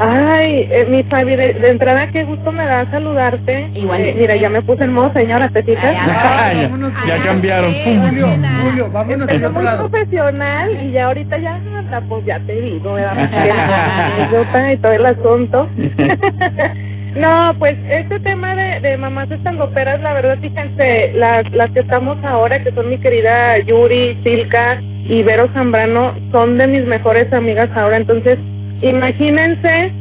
Ay, 0.00 0.68
eh, 0.70 0.86
mi 0.88 1.02
Fabi, 1.04 1.34
de, 1.34 1.54
de 1.54 1.68
entrada, 1.70 2.06
qué 2.12 2.22
gusto 2.22 2.52
me 2.52 2.64
da 2.64 2.88
saludarte. 2.90 3.68
Igual. 3.74 4.00
Eh, 4.00 4.14
mira, 4.16 4.36
ya 4.36 4.48
me 4.48 4.62
puse 4.62 4.84
en 4.84 4.92
modo 4.92 5.12
señora, 5.12 5.48
¿te 5.48 5.62
fijas? 5.64 5.92
ya, 5.92 6.54
ya 7.06 7.22
cambiaron. 7.24 7.74
Julio, 7.84 8.28
Julio, 8.62 8.90
vámonos 8.92 9.28
otro 9.28 9.50
muy 9.50 9.64
lado. 9.64 9.88
profesional 9.88 10.84
y 10.84 10.92
ya 10.92 11.06
ahorita 11.06 11.38
ya, 11.38 11.60
pues 12.08 12.24
ya 12.24 12.38
te 12.40 12.60
digo, 12.60 12.94
¿verdad? 12.94 14.72
Y 14.72 14.76
todo 14.76 14.92
el 14.92 15.06
asunto. 15.06 15.68
no, 17.16 17.54
pues 17.58 17.76
este 17.90 18.20
tema 18.20 18.54
de, 18.54 18.80
de 18.80 18.96
mamás 18.98 19.28
estandoperas, 19.30 20.00
la 20.00 20.12
verdad, 20.12 20.38
fíjense, 20.40 21.12
las, 21.14 21.50
las 21.52 21.70
que 21.72 21.80
estamos 21.80 22.16
ahora, 22.24 22.62
que 22.62 22.70
son 22.72 22.88
mi 22.88 22.98
querida 22.98 23.58
Yuri, 23.58 24.16
Silka 24.22 24.80
y 25.08 25.22
Vero 25.24 25.48
Zambrano, 25.54 26.14
son 26.30 26.56
de 26.58 26.68
mis 26.68 26.84
mejores 26.84 27.32
amigas 27.32 27.68
ahora, 27.74 27.96
entonces 27.96 28.38
imagínense 28.82 29.92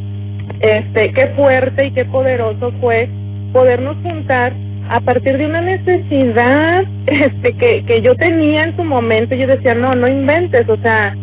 este 0.60 1.12
qué 1.14 1.28
fuerte 1.36 1.86
y 1.86 1.92
qué 1.92 2.06
poderoso 2.06 2.72
fue 2.80 3.10
podernos 3.54 3.98
juntar 4.04 4.54
a 4.90 5.00
partir 5.02 5.38
de 5.38 5.46
una 5.46 5.62
necesidad 5.62 6.84
este 7.08 7.54
que, 7.54 7.84
que 7.86 8.02
yo 8.02 8.16
tenía 8.16 8.66
en 8.66 8.76
su 8.76 8.84
momento 8.84 9.36
yo 9.36 9.48
decía 9.48 9.74
no 9.74 9.96
no 9.96 10.08
inventes 10.08 10.68
o 10.70 10.78
sea 10.78 11.16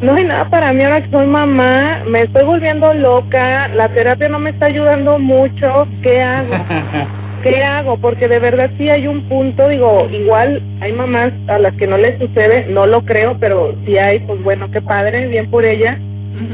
No 0.00 0.14
hay 0.14 0.24
nada 0.24 0.48
para 0.48 0.72
mí 0.72 0.82
ahora 0.84 1.02
que 1.02 1.10
soy 1.10 1.26
mamá, 1.26 2.04
me 2.06 2.22
estoy 2.22 2.44
volviendo 2.46 2.94
loca, 2.94 3.68
la 3.68 3.88
terapia 3.88 4.28
no 4.28 4.38
me 4.38 4.50
está 4.50 4.66
ayudando 4.66 5.18
mucho, 5.18 5.88
¿qué 6.02 6.22
hago? 6.22 6.54
¿Qué 7.42 7.62
hago? 7.62 7.98
Porque 7.98 8.28
de 8.28 8.38
verdad 8.38 8.70
sí 8.78 8.88
hay 8.88 9.06
un 9.06 9.28
punto, 9.28 9.68
digo, 9.68 10.08
igual 10.10 10.62
hay 10.80 10.92
mamás 10.92 11.32
a 11.48 11.58
las 11.58 11.74
que 11.74 11.86
no 11.86 11.96
les 11.96 12.18
sucede, 12.18 12.66
no 12.68 12.86
lo 12.86 13.02
creo, 13.02 13.36
pero 13.40 13.74
si 13.84 13.96
hay, 13.98 14.20
pues 14.20 14.42
bueno, 14.42 14.70
qué 14.70 14.80
padre, 14.80 15.26
bien 15.28 15.50
por 15.50 15.64
ella. 15.64 15.98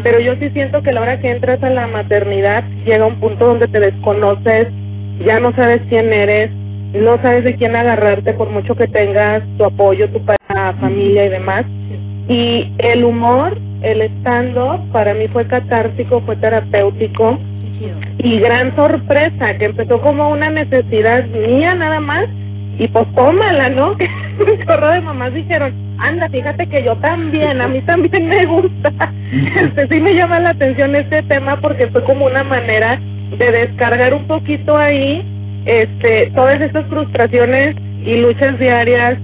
Pero 0.02 0.20
yo 0.20 0.34
sí 0.36 0.50
siento 0.50 0.82
que 0.82 0.90
a 0.90 0.92
la 0.92 1.02
hora 1.02 1.20
que 1.20 1.30
entras 1.30 1.62
a 1.62 1.70
la 1.70 1.86
maternidad 1.86 2.64
llega 2.84 3.06
un 3.06 3.20
punto 3.20 3.46
donde 3.46 3.68
te 3.68 3.80
desconoces, 3.80 4.68
ya 5.26 5.40
no 5.40 5.52
sabes 5.54 5.82
quién 5.88 6.12
eres, 6.12 6.50
no 6.94 7.20
sabes 7.22 7.44
de 7.44 7.56
quién 7.56 7.74
agarrarte 7.74 8.34
por 8.34 8.50
mucho 8.50 8.74
que 8.74 8.86
tengas 8.86 9.42
tu 9.58 9.64
apoyo, 9.64 10.08
tu 10.10 10.20
familia 10.80 11.26
y 11.26 11.28
demás. 11.28 11.64
Y 12.28 12.72
el 12.78 13.04
humor, 13.04 13.58
el 13.82 14.00
estando, 14.00 14.84
para 14.92 15.12
mí 15.14 15.28
fue 15.28 15.46
catártico, 15.46 16.20
fue 16.22 16.36
terapéutico 16.36 17.38
y 18.18 18.38
gran 18.38 18.74
sorpresa, 18.76 19.58
que 19.58 19.66
empezó 19.66 20.00
como 20.00 20.30
una 20.30 20.50
necesidad 20.50 21.26
mía 21.26 21.74
nada 21.74 22.00
más 22.00 22.28
y 22.78 22.88
pues 22.88 23.06
tómala, 23.14 23.68
¿no? 23.70 23.96
Que 23.98 24.08
un 24.42 24.66
chorro 24.66 24.88
de 24.90 25.00
mamás 25.00 25.32
dijeron, 25.32 25.72
anda, 25.98 26.28
fíjate 26.28 26.66
que 26.66 26.82
yo 26.82 26.96
también, 26.96 27.60
a 27.60 27.68
mí 27.68 27.80
también 27.82 28.28
me 28.28 28.44
gusta. 28.46 28.92
Este, 29.34 29.88
sí 29.88 30.00
me 30.00 30.14
llama 30.14 30.38
la 30.38 30.50
atención 30.50 30.94
este 30.94 31.22
tema 31.24 31.60
porque 31.60 31.88
fue 31.88 32.04
como 32.04 32.26
una 32.26 32.44
manera 32.44 33.00
de 33.36 33.50
descargar 33.50 34.14
un 34.14 34.28
poquito 34.28 34.76
ahí 34.76 35.24
este 35.66 36.30
todas 36.36 36.60
estas 36.60 36.86
frustraciones 36.86 37.74
y 38.04 38.16
luchas 38.16 38.58
diarias 38.60 39.18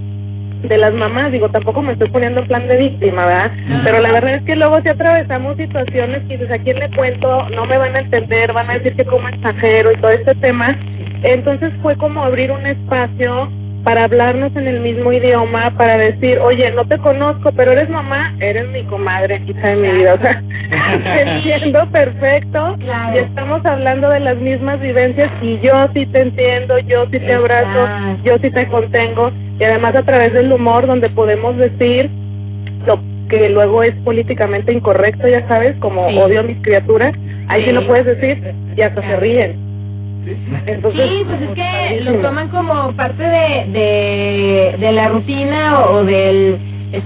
de 0.63 0.77
las 0.77 0.93
mamás, 0.93 1.31
digo, 1.31 1.49
tampoco 1.49 1.81
me 1.81 1.93
estoy 1.93 2.09
poniendo 2.09 2.41
en 2.41 2.47
plan 2.47 2.67
de 2.67 2.77
víctima, 2.77 3.25
¿verdad? 3.25 3.51
Pero 3.83 3.99
la 3.99 4.11
verdad 4.11 4.35
es 4.35 4.43
que 4.43 4.55
luego 4.55 4.79
si 4.81 4.89
atravesamos 4.89 5.57
situaciones 5.57 6.21
que 6.27 6.37
dices, 6.37 6.51
¿a 6.51 6.59
quién 6.59 6.77
le 6.79 6.89
cuento? 6.91 7.49
No 7.49 7.65
me 7.65 7.77
van 7.77 7.95
a 7.95 7.99
entender, 8.01 8.53
van 8.53 8.69
a 8.69 8.73
decir 8.73 8.95
que 8.95 9.05
como 9.05 9.27
exagero 9.27 9.91
y 9.91 9.97
todo 9.97 10.11
este 10.11 10.35
tema. 10.35 10.77
Entonces 11.23 11.73
fue 11.81 11.95
como 11.97 12.23
abrir 12.23 12.51
un 12.51 12.65
espacio 12.65 13.49
para 13.83 14.03
hablarnos 14.03 14.55
en 14.55 14.67
el 14.67 14.79
mismo 14.79 15.11
idioma, 15.11 15.71
para 15.77 15.97
decir, 15.97 16.37
oye, 16.39 16.71
no 16.71 16.85
te 16.85 16.97
conozco, 16.99 17.51
pero 17.55 17.71
eres 17.71 17.89
mamá, 17.89 18.33
eres 18.39 18.67
mi 18.69 18.83
comadre, 18.83 19.41
hija 19.47 19.67
de 19.69 19.75
mi 19.75 19.89
vida, 19.89 20.13
o 20.13 20.19
sea, 20.19 20.41
te 21.15 21.21
entiendo 21.21 21.87
perfecto 21.91 22.77
y 23.13 23.17
estamos 23.17 23.65
hablando 23.65 24.09
de 24.09 24.19
las 24.19 24.37
mismas 24.37 24.79
vivencias 24.79 25.31
y 25.41 25.59
yo 25.59 25.87
sí 25.93 26.05
te 26.07 26.21
entiendo, 26.21 26.77
yo 26.79 27.05
sí 27.11 27.19
te 27.19 27.33
abrazo, 27.33 27.87
yo 28.23 28.37
sí 28.39 28.51
te 28.51 28.67
contengo 28.67 29.31
y 29.59 29.63
además 29.63 29.95
a 29.95 30.03
través 30.03 30.33
del 30.33 30.51
humor 30.53 30.85
donde 30.85 31.09
podemos 31.09 31.57
decir 31.57 32.09
lo 32.85 32.99
que 33.29 33.49
luego 33.49 33.81
es 33.83 33.95
políticamente 34.03 34.73
incorrecto, 34.73 35.27
ya 35.27 35.47
sabes, 35.47 35.75
como 35.77 36.05
odio 36.07 36.41
a 36.41 36.43
mis 36.43 36.57
criaturas, 36.61 37.13
ahí 37.47 37.61
sí, 37.63 37.69
Sí. 37.69 37.73
lo 37.73 37.87
puedes 37.87 38.05
decir 38.05 38.53
y 38.75 38.81
hasta 38.81 39.01
se 39.01 39.15
ríen. 39.17 39.70
Entonces, 40.65 41.09
sí, 41.09 41.23
pues 41.25 41.41
es 41.41 41.49
que 41.49 42.01
lo 42.03 42.13
toman 42.21 42.49
como 42.49 42.91
parte 42.93 43.23
de, 43.23 43.65
de, 43.71 44.75
de 44.79 44.91
la 44.91 45.09
rutina 45.09 45.79
o, 45.79 45.97
o 45.97 46.03
del 46.03 46.57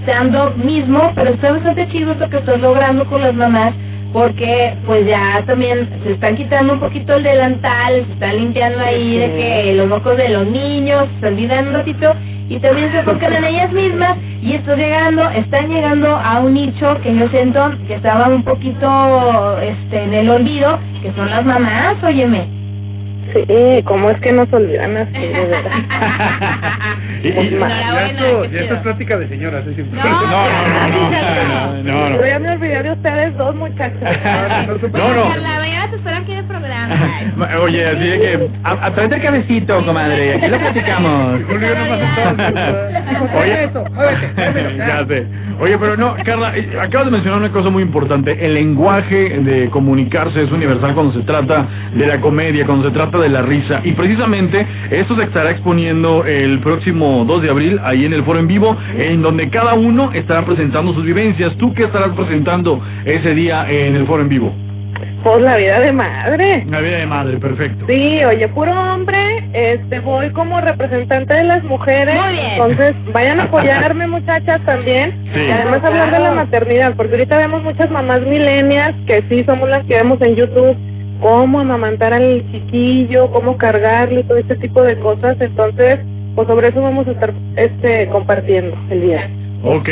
stand-up 0.02 0.56
mismo, 0.56 1.12
pero 1.14 1.30
está 1.30 1.52
bastante 1.52 1.88
chido 1.88 2.12
esto 2.12 2.28
que 2.28 2.38
estás 2.38 2.60
logrando 2.60 3.06
con 3.06 3.22
las 3.22 3.34
mamás, 3.34 3.72
porque 4.12 4.74
pues 4.86 5.06
ya 5.06 5.42
también 5.46 5.88
se 6.04 6.12
están 6.12 6.36
quitando 6.36 6.74
un 6.74 6.80
poquito 6.80 7.14
el 7.14 7.22
delantal, 7.22 8.04
se 8.06 8.12
están 8.12 8.36
limpiando 8.36 8.80
ahí 8.80 9.18
de 9.18 9.26
que 9.26 9.74
los 9.74 9.88
mocos 9.88 10.16
de 10.16 10.28
los 10.28 10.46
niños, 10.46 11.06
se 11.20 11.28
olvidan 11.28 11.68
un 11.68 11.74
ratito 11.74 12.12
y 12.48 12.58
también 12.58 12.92
se 12.92 12.98
enfocan 12.98 13.32
en 13.32 13.44
ellas 13.44 13.72
mismas 13.72 14.16
y 14.42 14.54
esto 14.54 14.76
llegando, 14.76 15.28
están 15.30 15.68
llegando 15.68 16.14
a 16.14 16.40
un 16.40 16.54
nicho 16.54 16.96
que 17.02 17.14
yo 17.14 17.28
siento 17.28 17.72
que 17.88 17.94
estaba 17.94 18.28
un 18.28 18.44
poquito 18.44 19.58
este 19.60 20.02
en 20.02 20.14
el 20.14 20.30
olvido, 20.30 20.78
que 21.02 21.12
son 21.12 21.30
las 21.30 21.44
mamás, 21.44 21.96
óyeme. 22.04 22.55
Sí, 23.32 23.82
¿cómo 23.84 24.10
es 24.10 24.20
que 24.20 24.32
nos 24.32 24.52
olvidan 24.52 24.96
así, 24.96 25.12
de 25.18 25.46
verdad? 25.46 25.70
Pues, 27.22 27.52
ma- 27.52 27.68
Ya 27.68 28.06
esto, 28.06 28.44
ya 28.46 28.60
esto 28.60 28.74
es 28.74 28.80
plática 28.80 29.18
de 29.18 29.28
señoras, 29.28 29.66
es 29.66 29.74
siempre. 29.74 29.98
No, 30.00 30.08
no, 30.10 30.26
no, 30.26 31.10
no, 31.10 31.82
no, 31.82 32.10
no. 32.10 32.16
Yo 32.20 32.26
ya 32.26 32.38
me 32.38 32.50
olvidé 32.52 32.82
de 32.82 32.92
ustedes 32.92 33.36
dos 33.36 33.54
muchachos. 33.56 33.98
No, 34.92 35.14
no. 35.14 35.22
Por 35.32 35.38
la 35.38 35.58
mañana 35.58 35.90
te 35.90 35.96
esperan 35.96 36.22
aquí 36.22 36.32
en 36.32 36.38
el 36.38 36.44
programa. 36.44 36.94
Ma- 37.36 37.48
Oye, 37.62 37.84
así 37.86 38.06
de 38.08 38.18
que. 38.20 38.48
A, 38.64 38.70
a 38.86 38.90
través 38.92 39.10
del 39.10 39.22
cabecito, 39.22 39.84
comadre. 39.84 40.34
Aquí 40.36 40.46
lo 40.48 40.58
platicamos. 40.58 41.40
Oye, 43.38 43.68
ya 44.78 45.04
sé. 45.06 45.26
Oye, 45.58 45.78
pero 45.78 45.96
no, 45.96 46.14
Carla, 46.24 46.54
eh, 46.56 46.68
acabas 46.80 47.06
de 47.06 47.12
mencionar 47.12 47.38
una 47.40 47.50
cosa 47.50 47.70
muy 47.70 47.82
importante. 47.82 48.44
El 48.44 48.54
lenguaje 48.54 49.40
de 49.40 49.70
comunicarse 49.70 50.42
es 50.42 50.50
universal 50.52 50.94
cuando 50.94 51.14
se 51.14 51.20
trata 51.22 51.66
de 51.94 52.06
la 52.06 52.20
comedia, 52.20 52.66
cuando 52.66 52.86
se 52.88 52.94
trata 52.94 53.15
de 53.20 53.28
la 53.28 53.42
risa. 53.42 53.80
Y 53.84 53.92
precisamente 53.92 54.66
esto 54.90 55.16
se 55.16 55.24
estará 55.24 55.50
exponiendo 55.50 56.24
el 56.24 56.60
próximo 56.60 57.24
2 57.24 57.42
de 57.42 57.50
abril 57.50 57.80
ahí 57.84 58.04
en 58.04 58.12
el 58.12 58.24
foro 58.24 58.38
en 58.38 58.46
vivo, 58.46 58.76
en 58.96 59.22
donde 59.22 59.48
cada 59.50 59.74
uno 59.74 60.10
estará 60.12 60.44
presentando 60.44 60.92
sus 60.94 61.04
vivencias. 61.04 61.56
¿Tú 61.56 61.72
qué 61.74 61.84
estarás 61.84 62.10
presentando 62.10 62.80
ese 63.04 63.34
día 63.34 63.68
en 63.68 63.96
el 63.96 64.06
foro 64.06 64.22
en 64.22 64.28
vivo? 64.28 64.52
Por 65.22 65.40
la 65.42 65.56
vida 65.56 65.80
de 65.80 65.92
madre. 65.92 66.64
La 66.70 66.80
vida 66.80 66.98
de 66.98 67.06
madre, 67.06 67.36
perfecto. 67.38 67.84
Sí, 67.88 68.24
oye, 68.24 68.46
puro 68.48 68.72
hombre, 68.72 69.44
este, 69.52 69.98
voy 70.00 70.30
como 70.30 70.60
representante 70.60 71.34
de 71.34 71.42
las 71.42 71.64
mujeres. 71.64 72.14
Muy 72.14 72.32
bien. 72.32 72.50
Entonces, 72.52 72.94
vayan 73.12 73.40
a 73.40 73.42
apoyarme, 73.50 74.06
muchachas, 74.06 74.60
también. 74.64 75.12
Sí. 75.34 75.40
Y 75.40 75.50
además 75.50 75.82
hablar 75.82 76.12
de 76.12 76.18
la 76.20 76.30
maternidad, 76.32 76.94
porque 76.96 77.14
ahorita 77.14 77.38
vemos 77.38 77.62
muchas 77.64 77.90
mamás 77.90 78.20
milenias 78.22 78.94
que 79.06 79.22
sí 79.28 79.42
somos 79.44 79.68
las 79.68 79.84
que 79.86 79.94
vemos 79.94 80.20
en 80.22 80.36
YouTube 80.36 80.76
cómo 81.20 81.60
amamantar 81.60 82.12
al 82.12 82.42
chiquillo, 82.50 83.30
cómo 83.30 83.56
cargarlo 83.56 84.22
todo 84.24 84.38
este 84.38 84.56
tipo 84.56 84.82
de 84.82 84.98
cosas. 84.98 85.36
Entonces, 85.40 86.00
pues 86.34 86.48
sobre 86.48 86.68
eso 86.68 86.82
vamos 86.82 87.06
a 87.08 87.12
estar 87.12 87.32
este 87.56 88.08
compartiendo 88.08 88.76
el 88.90 89.00
día. 89.02 89.30
Ok. 89.62 89.88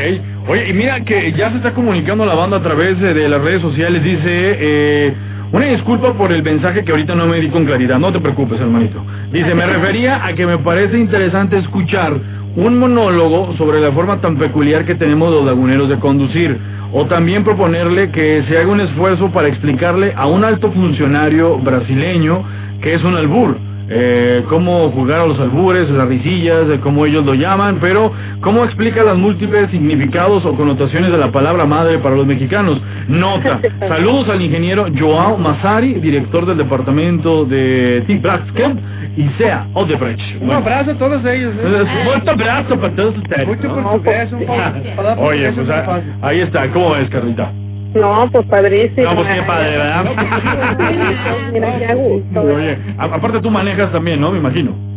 Oye, 0.48 0.68
y 0.68 0.72
mira 0.74 1.00
que 1.04 1.32
ya 1.32 1.50
se 1.50 1.56
está 1.56 1.72
comunicando 1.72 2.26
la 2.26 2.34
banda 2.34 2.58
a 2.58 2.62
través 2.62 3.00
de, 3.00 3.14
de 3.14 3.28
las 3.28 3.42
redes 3.42 3.62
sociales. 3.62 4.02
Dice, 4.02 4.20
eh, 4.26 5.14
una 5.52 5.66
disculpa 5.66 6.12
por 6.14 6.32
el 6.32 6.42
mensaje 6.42 6.84
que 6.84 6.90
ahorita 6.90 7.14
no 7.14 7.26
me 7.26 7.40
di 7.40 7.48
con 7.48 7.64
claridad. 7.64 7.98
No 7.98 8.12
te 8.12 8.20
preocupes, 8.20 8.60
hermanito. 8.60 9.02
Dice, 9.32 9.54
me 9.54 9.66
refería 9.66 10.24
a 10.24 10.34
que 10.34 10.46
me 10.46 10.58
parece 10.58 10.98
interesante 10.98 11.58
escuchar 11.58 12.14
un 12.56 12.78
monólogo 12.78 13.54
sobre 13.56 13.80
la 13.80 13.90
forma 13.92 14.20
tan 14.20 14.36
peculiar 14.36 14.84
que 14.84 14.94
tenemos 14.94 15.32
los 15.32 15.44
laguneros 15.44 15.88
de 15.88 15.98
conducir. 15.98 16.58
O 16.92 17.06
también 17.06 17.44
proponerle 17.44 18.10
que 18.10 18.44
se 18.48 18.58
haga 18.58 18.70
un 18.70 18.80
esfuerzo 18.80 19.30
para 19.30 19.48
explicarle 19.48 20.12
a 20.16 20.26
un 20.26 20.44
alto 20.44 20.70
funcionario 20.72 21.58
brasileño 21.58 22.44
que 22.80 22.94
es 22.94 23.02
un 23.02 23.16
albur 23.16 23.56
eh, 23.88 24.44
cómo 24.48 24.90
jugar 24.90 25.20
a 25.20 25.26
los 25.26 25.38
albures, 25.38 25.90
las 25.90 26.08
risillas, 26.08 26.68
de 26.68 26.80
cómo 26.80 27.04
ellos 27.06 27.24
lo 27.24 27.34
llaman, 27.34 27.78
pero 27.80 28.12
cómo 28.40 28.64
explica 28.64 29.02
los 29.02 29.18
múltiples 29.18 29.70
significados 29.70 30.44
o 30.44 30.54
connotaciones 30.54 31.12
de 31.12 31.18
la 31.18 31.30
palabra 31.30 31.66
madre 31.66 31.98
para 31.98 32.16
los 32.16 32.26
mexicanos. 32.26 32.80
Nota, 33.08 33.60
saludos 33.80 34.28
al 34.28 34.40
ingeniero 34.40 34.86
Joao 34.96 35.36
Massari, 35.36 35.94
director 35.94 36.46
del 36.46 36.58
departamento 36.58 37.44
de 37.44 38.02
Tibraxcamp 38.06 38.80
y 39.16 39.28
sea 39.38 39.66
Odebrecht. 39.74 40.40
Un 40.40 40.50
abrazo 40.50 40.92
a 40.92 40.94
todos 40.94 41.24
ellos. 41.24 41.54
¿eh? 41.56 41.82
Un 41.82 42.04
fuerte 42.04 42.30
abrazo 42.30 42.76
para 42.76 42.94
todos 42.94 43.16
ustedes. 43.18 43.46
Mucho 43.46 43.68
Oye, 45.18 45.52
pues 45.52 45.68
es 45.68 45.70
ah, 45.70 46.00
ahí 46.22 46.40
está, 46.40 46.68
¿cómo 46.70 46.90
ves, 46.92 47.08
Carlita? 47.10 47.52
No, 47.94 48.28
pues 48.32 48.46
padrísimo. 48.46 49.08
No, 49.08 49.16
pues 49.16 49.34
qué 49.34 49.42
padre, 49.42 49.70
¿verdad? 49.78 50.04
Mira, 51.52 51.78
qué 51.78 51.94
gusto. 51.94 52.40
Oye, 52.42 52.78
aparte 52.98 53.40
tú 53.40 53.50
manejas 53.50 53.92
también, 53.92 54.20
¿no? 54.20 54.32
Me 54.32 54.38
imagino. 54.38 54.93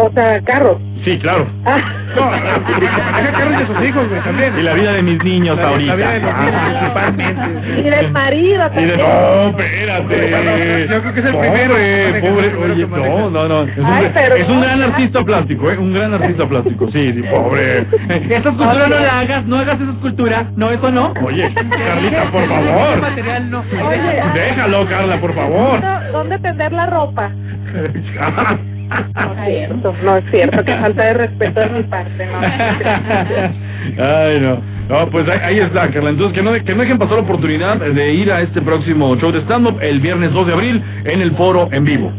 O 0.00 0.10
sea, 0.12 0.40
carros. 0.42 0.78
Sí, 1.04 1.18
claro. 1.18 1.44
Ah. 1.64 1.78
Carros 2.14 3.58
de 3.58 3.66
sus 3.66 3.84
hijos, 3.84 4.08
güey, 4.08 4.20
también. 4.22 4.58
Y 4.58 4.62
la 4.62 4.74
vida 4.74 4.92
de 4.92 5.02
mis 5.02 5.22
niños 5.24 5.56
La- 5.56 5.62
la 5.62 5.68
ahorita. 5.70 5.94
vida 5.96 6.10
de 6.12 6.20
los 6.20 6.38
niños 6.38 6.62
principalmente. 6.68 7.80
Y 7.80 7.82
del 7.90 8.10
marido 8.12 8.62
Y 8.76 8.84
de, 8.84 8.96
también. 8.96 8.98
no, 8.98 9.48
espérate. 9.50 10.86
Yo 10.88 11.00
creo 11.00 11.14
que 11.14 11.20
es 11.20 11.26
el 11.26 11.32
Pobre, 11.32 11.50
primero 11.50 11.74
maneja, 11.74 12.20
Pobre, 12.28 12.72
oye, 12.72 12.86
no, 12.86 13.30
no, 13.30 13.48
no. 13.48 13.62
Es 13.64 13.78
un, 13.78 13.86
Ay, 13.86 14.10
pero 14.14 14.34
es 14.36 14.48
un 14.48 14.54
no, 14.56 14.60
gran 14.62 14.82
artista 14.82 15.24
plástico, 15.24 15.70
¿eh? 15.70 15.78
Un 15.78 15.92
gran 15.94 16.14
artista 16.14 16.46
plástico. 16.48 16.90
Sí, 16.92 17.12
sí, 17.12 17.22
pobre. 17.30 17.80
Esa 17.80 18.36
escultura 18.36 18.86
no 18.88 18.98
la 19.00 19.18
hagas, 19.20 19.44
no 19.46 19.56
hagas 19.58 19.80
esa 19.80 19.90
escultura. 19.92 20.46
No, 20.56 20.70
eso 20.70 20.90
no. 20.92 21.12
Oye, 21.22 21.52
Carlita, 21.54 22.24
por 22.30 22.46
favor. 22.48 23.00
material 23.00 23.50
no. 23.50 23.64
Oye, 23.84 24.22
Déjalo, 24.34 24.86
Carla, 24.88 25.20
por 25.20 25.34
favor. 25.34 25.80
¿dónde- 25.80 26.08
¿dónde 26.12 26.38
tender 26.38 26.72
la 26.72 26.86
ropa? 26.86 27.30
No 28.88 29.32
es 29.32 29.46
cierto, 29.46 29.94
no 30.02 30.16
es 30.16 30.24
cierto, 30.30 30.64
que 30.64 30.74
falta 30.74 31.04
de 31.04 31.14
respeto 31.14 31.60
de 31.60 31.68
mi 31.68 31.82
parte, 31.84 32.26
no. 32.26 32.40
Ay, 34.04 34.40
no. 34.40 34.78
No, 34.88 35.06
pues 35.10 35.28
ahí, 35.28 35.58
está, 35.58 35.90
Carla. 35.90 36.10
Entonces, 36.10 36.34
que 36.34 36.42
no, 36.42 36.52
que 36.52 36.74
no 36.74 36.80
dejen 36.80 36.98
pasar 36.98 37.16
la 37.16 37.22
oportunidad 37.22 37.76
de 37.76 38.12
ir 38.14 38.32
a 38.32 38.40
este 38.40 38.62
próximo 38.62 39.14
show 39.16 39.30
de 39.30 39.40
stand-up 39.42 39.78
el 39.82 40.00
viernes 40.00 40.32
2 40.32 40.46
de 40.46 40.52
abril 40.52 40.82
en 41.04 41.20
el 41.20 41.32
foro 41.36 41.68
en 41.72 41.84
vivo. 41.84 42.10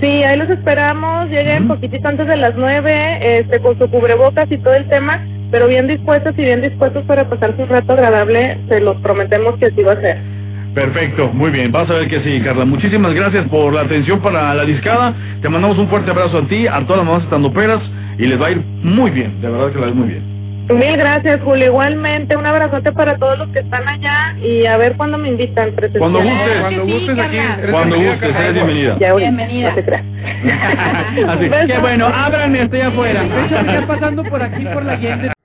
Sí, 0.00 0.06
ahí 0.06 0.38
los 0.38 0.48
esperamos, 0.48 1.28
lleguen 1.28 1.68
poquitito 1.68 2.08
antes 2.08 2.26
de 2.26 2.36
las 2.36 2.54
nueve, 2.56 3.40
este, 3.40 3.60
con 3.60 3.78
su 3.78 3.90
cubrebocas 3.90 4.50
y 4.50 4.56
todo 4.58 4.72
el 4.74 4.88
tema, 4.88 5.20
pero 5.50 5.66
bien 5.66 5.88
dispuestas 5.88 6.38
y 6.38 6.42
bien 6.42 6.62
dispuestos 6.62 7.04
para 7.04 7.28
pasarse 7.28 7.62
un 7.62 7.68
rato 7.68 7.92
agradable, 7.92 8.58
se 8.68 8.80
los 8.80 8.96
prometemos 9.02 9.56
que 9.58 9.66
así 9.66 9.82
va 9.82 9.92
a 9.92 10.00
ser. 10.00 10.39
Perfecto, 10.74 11.32
muy 11.32 11.50
bien, 11.50 11.72
vas 11.72 11.90
a 11.90 11.94
ver 11.94 12.08
que 12.08 12.22
sí, 12.22 12.40
Carla. 12.44 12.64
Muchísimas 12.64 13.12
gracias 13.12 13.48
por 13.48 13.72
la 13.72 13.82
atención 13.82 14.20
para 14.20 14.54
la 14.54 14.64
discada. 14.64 15.14
Te 15.42 15.48
mandamos 15.48 15.78
un 15.78 15.88
fuerte 15.88 16.10
abrazo 16.10 16.38
a 16.38 16.46
ti, 16.46 16.66
a 16.66 16.80
todas 16.82 16.98
las 16.98 17.06
mamás 17.06 17.24
estando 17.24 17.52
peras 17.52 17.82
y 18.18 18.26
les 18.26 18.40
va 18.40 18.48
a 18.48 18.50
ir 18.52 18.62
muy 18.82 19.10
bien, 19.10 19.40
de 19.40 19.50
verdad 19.50 19.72
que 19.72 19.74
les 19.74 19.82
va 19.82 19.86
a 19.86 19.90
ir 19.90 19.96
muy 19.96 20.08
bien. 20.08 20.29
Mil 20.70 20.96
gracias, 20.96 21.40
Julio. 21.42 21.66
Igualmente, 21.66 22.36
un 22.36 22.46
abrazote 22.46 22.92
para 22.92 23.16
todos 23.16 23.38
los 23.38 23.48
que 23.48 23.58
están 23.60 23.86
allá 23.88 24.34
y 24.42 24.66
a 24.66 24.76
ver 24.76 24.96
cuándo 24.96 25.18
me 25.18 25.28
invitan. 25.28 25.72
presencial. 25.72 26.00
Cuando 26.00 26.20
gustes. 26.22 26.60
Cuando 26.60 26.84
gustes 26.86 27.18
aquí. 27.18 27.36
Cuando 27.70 27.96
bienvenida, 27.96 28.10
gustes, 28.12 28.36
eres 28.40 28.54
bienvenida. 28.54 28.96
Ya, 29.00 29.14
Bienvenida. 29.14 29.68
no 29.70 29.74
te 29.74 29.84
creas. 29.84 30.04
Así. 31.28 31.50
Qué 31.66 31.78
bueno, 31.78 32.06
ábranme, 32.06 32.62
estoy 32.62 32.80
afuera. 32.80 33.22
De 33.22 33.44
hecho, 33.46 33.56
está 33.58 33.86
pasando 33.86 34.22
por 34.24 34.42
aquí, 34.42 34.64
por 34.66 34.84
la 34.84 34.96
gente. 34.96 35.30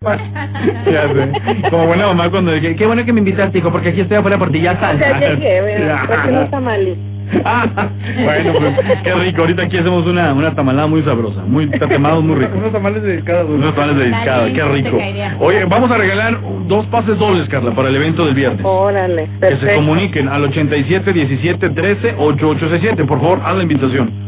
Ya 0.85 1.07
sé. 1.07 1.69
Como 1.69 1.87
buena 1.87 2.07
mamá 2.07 2.29
cuando 2.29 2.51
dije, 2.51 2.75
qué 2.75 2.85
bueno 2.85 3.03
que 3.03 3.11
me 3.11 3.19
invitaste, 3.19 3.57
hijo, 3.57 3.71
porque 3.71 3.89
aquí 3.89 4.01
estoy 4.01 4.17
afuera 4.17 4.37
por 4.37 4.51
ti, 4.51 4.61
ya 4.61 4.79
sal. 4.79 4.99
Ya 4.99 5.19
llegué, 5.19 5.61
¿verdad? 5.61 6.05
Traje 6.07 6.29
unos 6.29 6.51
tamales. 6.51 6.97
Ah, 7.43 7.65
bueno, 8.23 8.53
pues 8.59 8.99
qué 9.03 9.13
rico. 9.15 9.41
Ahorita 9.41 9.63
aquí 9.63 9.77
hacemos 9.77 10.05
una, 10.05 10.33
una 10.33 10.53
tamalada 10.55 10.87
muy 10.87 11.01
sabrosa, 11.03 11.41
muy 11.45 11.67
tatemados, 11.67 12.23
muy 12.23 12.35
rico. 12.35 12.57
Unos 12.57 12.71
tamales 12.71 13.03
de 13.03 13.23
cada 13.23 13.45
uno. 13.45 13.55
Unos 13.55 13.75
tamales 13.75 13.97
de 13.97 14.05
discada, 14.05 14.51
qué 14.53 14.63
rico. 14.63 14.97
Oye, 15.39 15.65
vamos 15.65 15.91
a 15.91 15.97
regalar 15.97 16.37
dos 16.67 16.85
pases 16.87 17.17
dobles, 17.17 17.47
Carla, 17.49 17.71
para 17.71 17.89
el 17.89 17.95
evento 17.95 18.25
del 18.25 18.35
viernes. 18.35 18.61
Órale, 18.63 19.23
Que 19.25 19.31
se 19.31 19.37
perfecto. 19.39 19.75
comuniquen 19.75 20.29
al 20.29 20.43
87 20.45 21.13
17 21.13 21.69
13 21.69 22.15
8867. 22.17 23.05
Por 23.05 23.19
favor, 23.19 23.41
haz 23.43 23.55
la 23.55 23.63
invitación. 23.63 24.24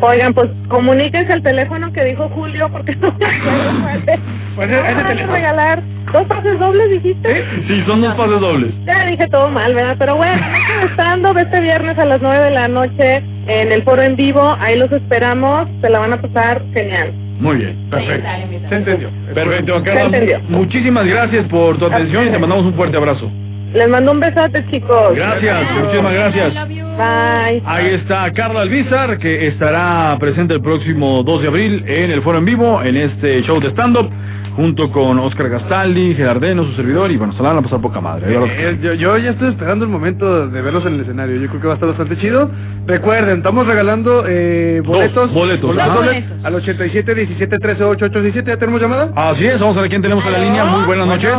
Oigan, 0.00 0.32
pues 0.34 0.48
comuníquense 0.68 1.32
al 1.32 1.42
teléfono 1.42 1.92
que 1.92 2.04
dijo 2.04 2.28
Julio 2.28 2.68
porque 2.70 2.94
no 3.00 3.12
me 3.18 3.26
acuerdo 3.26 3.80
cuál 3.82 4.02
es. 4.06 4.20
Pues 4.56 4.70
ese 4.70 4.80
Van 4.80 4.98
a 5.00 5.08
teléfono. 5.08 5.32
regalar 5.34 5.82
dos 6.12 6.24
pases 6.26 6.58
dobles, 6.58 6.90
dijiste. 6.90 7.44
Sí, 7.66 7.82
son 7.86 8.00
dos 8.00 8.14
pases 8.14 8.40
dobles. 8.40 8.70
Ya 8.86 9.04
dije 9.06 9.28
todo 9.28 9.48
mal, 9.50 9.74
¿verdad? 9.74 9.96
Pero 9.98 10.16
bueno, 10.16 10.40
estando 10.88 11.36
este 11.38 11.60
viernes 11.60 11.98
a 11.98 12.04
las 12.04 12.22
9 12.22 12.44
de 12.44 12.50
la 12.52 12.68
noche 12.68 13.22
en 13.46 13.72
el 13.72 13.82
foro 13.82 14.02
en 14.02 14.16
vivo, 14.16 14.56
ahí 14.60 14.78
los 14.78 14.90
esperamos, 14.92 15.68
se 15.80 15.88
la 15.90 15.98
van 15.98 16.12
a 16.12 16.20
pasar 16.20 16.62
genial. 16.72 17.12
Muy 17.40 17.56
bien, 17.56 17.76
perfecto. 17.90 18.28
Se 18.68 18.74
entendió. 18.76 19.10
Perfecto, 19.32 19.84
Se 19.84 20.00
entendió. 20.00 20.40
Muchísimas 20.48 21.06
gracias 21.06 21.46
por 21.46 21.78
tu 21.78 21.86
atención 21.86 22.26
y 22.26 22.30
te 22.30 22.38
mandamos 22.38 22.64
un 22.64 22.74
fuerte 22.74 22.96
abrazo. 22.96 23.30
Les 23.74 23.88
mando 23.88 24.12
un 24.12 24.20
besote, 24.20 24.64
chicos. 24.70 25.14
Gracias, 25.14 25.72
muchísimas 25.72 26.12
gracias. 26.12 26.54
Bye. 26.68 27.62
Ahí 27.66 27.86
está 27.94 28.32
Carla 28.32 28.62
Alvizar, 28.62 29.18
que 29.18 29.48
estará 29.48 30.16
presente 30.18 30.54
el 30.54 30.60
próximo 30.60 31.22
2 31.22 31.42
de 31.42 31.48
abril 31.48 31.84
en 31.86 32.10
el 32.10 32.22
Foro 32.22 32.38
en 32.38 32.44
Vivo, 32.44 32.82
en 32.82 32.96
este 32.96 33.42
show 33.42 33.60
de 33.60 33.68
stand-up, 33.70 34.10
junto 34.56 34.90
con 34.90 35.18
Oscar 35.20 35.48
Gastaldi, 35.50 36.14
Gerardeno, 36.16 36.64
su 36.64 36.72
servidor, 36.74 37.12
y 37.12 37.16
bueno, 37.16 37.34
se 37.34 37.42
la 37.42 37.50
van 37.50 37.58
a 37.58 37.62
pasar 37.62 37.80
poca 37.80 38.00
madre. 38.00 38.26
Eh, 38.34 38.78
yo, 38.82 38.94
yo 38.94 39.18
ya 39.18 39.30
estoy 39.30 39.50
esperando 39.50 39.84
el 39.84 39.90
momento 39.90 40.48
de 40.48 40.62
verlos 40.62 40.84
en 40.86 40.94
el 40.94 41.00
escenario. 41.02 41.36
Yo 41.36 41.48
creo 41.48 41.60
que 41.60 41.66
va 41.68 41.74
a 41.74 41.76
estar 41.76 41.88
bastante 41.88 42.16
chido. 42.18 42.50
Recuerden, 42.86 43.38
estamos 43.38 43.66
regalando 43.66 44.24
eh, 44.26 44.82
boletos. 44.84 45.32
boletos, 45.32 45.78
ajá. 45.78 45.94
dobles 45.94 46.24
al 46.42 46.54
87 46.54 47.14
17 47.14 47.58
13 47.58 47.84
8 47.84 48.04
8 48.06 48.20
17. 48.22 48.50
¿Ya 48.50 48.56
tenemos 48.56 48.80
llamada? 48.80 49.12
Así 49.14 49.46
es, 49.46 49.60
vamos 49.60 49.76
a 49.76 49.82
ver 49.82 49.90
quién 49.90 50.02
tenemos 50.02 50.24
en 50.24 50.32
la 50.32 50.38
línea. 50.38 50.64
Muy 50.64 50.86
buenas 50.86 51.06
noches. 51.06 51.30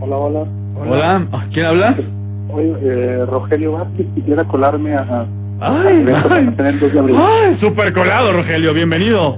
Hola, 0.00 0.16
hola. 0.16 0.59
Hola, 0.88 1.26
Ah, 1.32 1.44
¿quién 1.52 1.66
habla? 1.66 1.94
Oye, 2.52 2.74
eh, 2.82 3.26
Rogelio 3.26 3.72
Vázquez, 3.72 4.06
quisiera 4.14 4.44
colarme 4.44 4.94
a... 4.94 5.26
Ay, 5.60 5.86
al 5.86 5.98
evento 5.98 6.22
que 6.22 6.28
van 6.34 6.48
a 6.48 6.56
tener 6.56 6.74
el 6.74 6.80
2 6.80 6.92
de 6.92 6.98
abril. 6.98 7.16
Ay, 7.20 7.56
super 7.60 7.92
colado, 7.92 8.32
Rogelio, 8.32 8.72
bienvenido. 8.74 9.36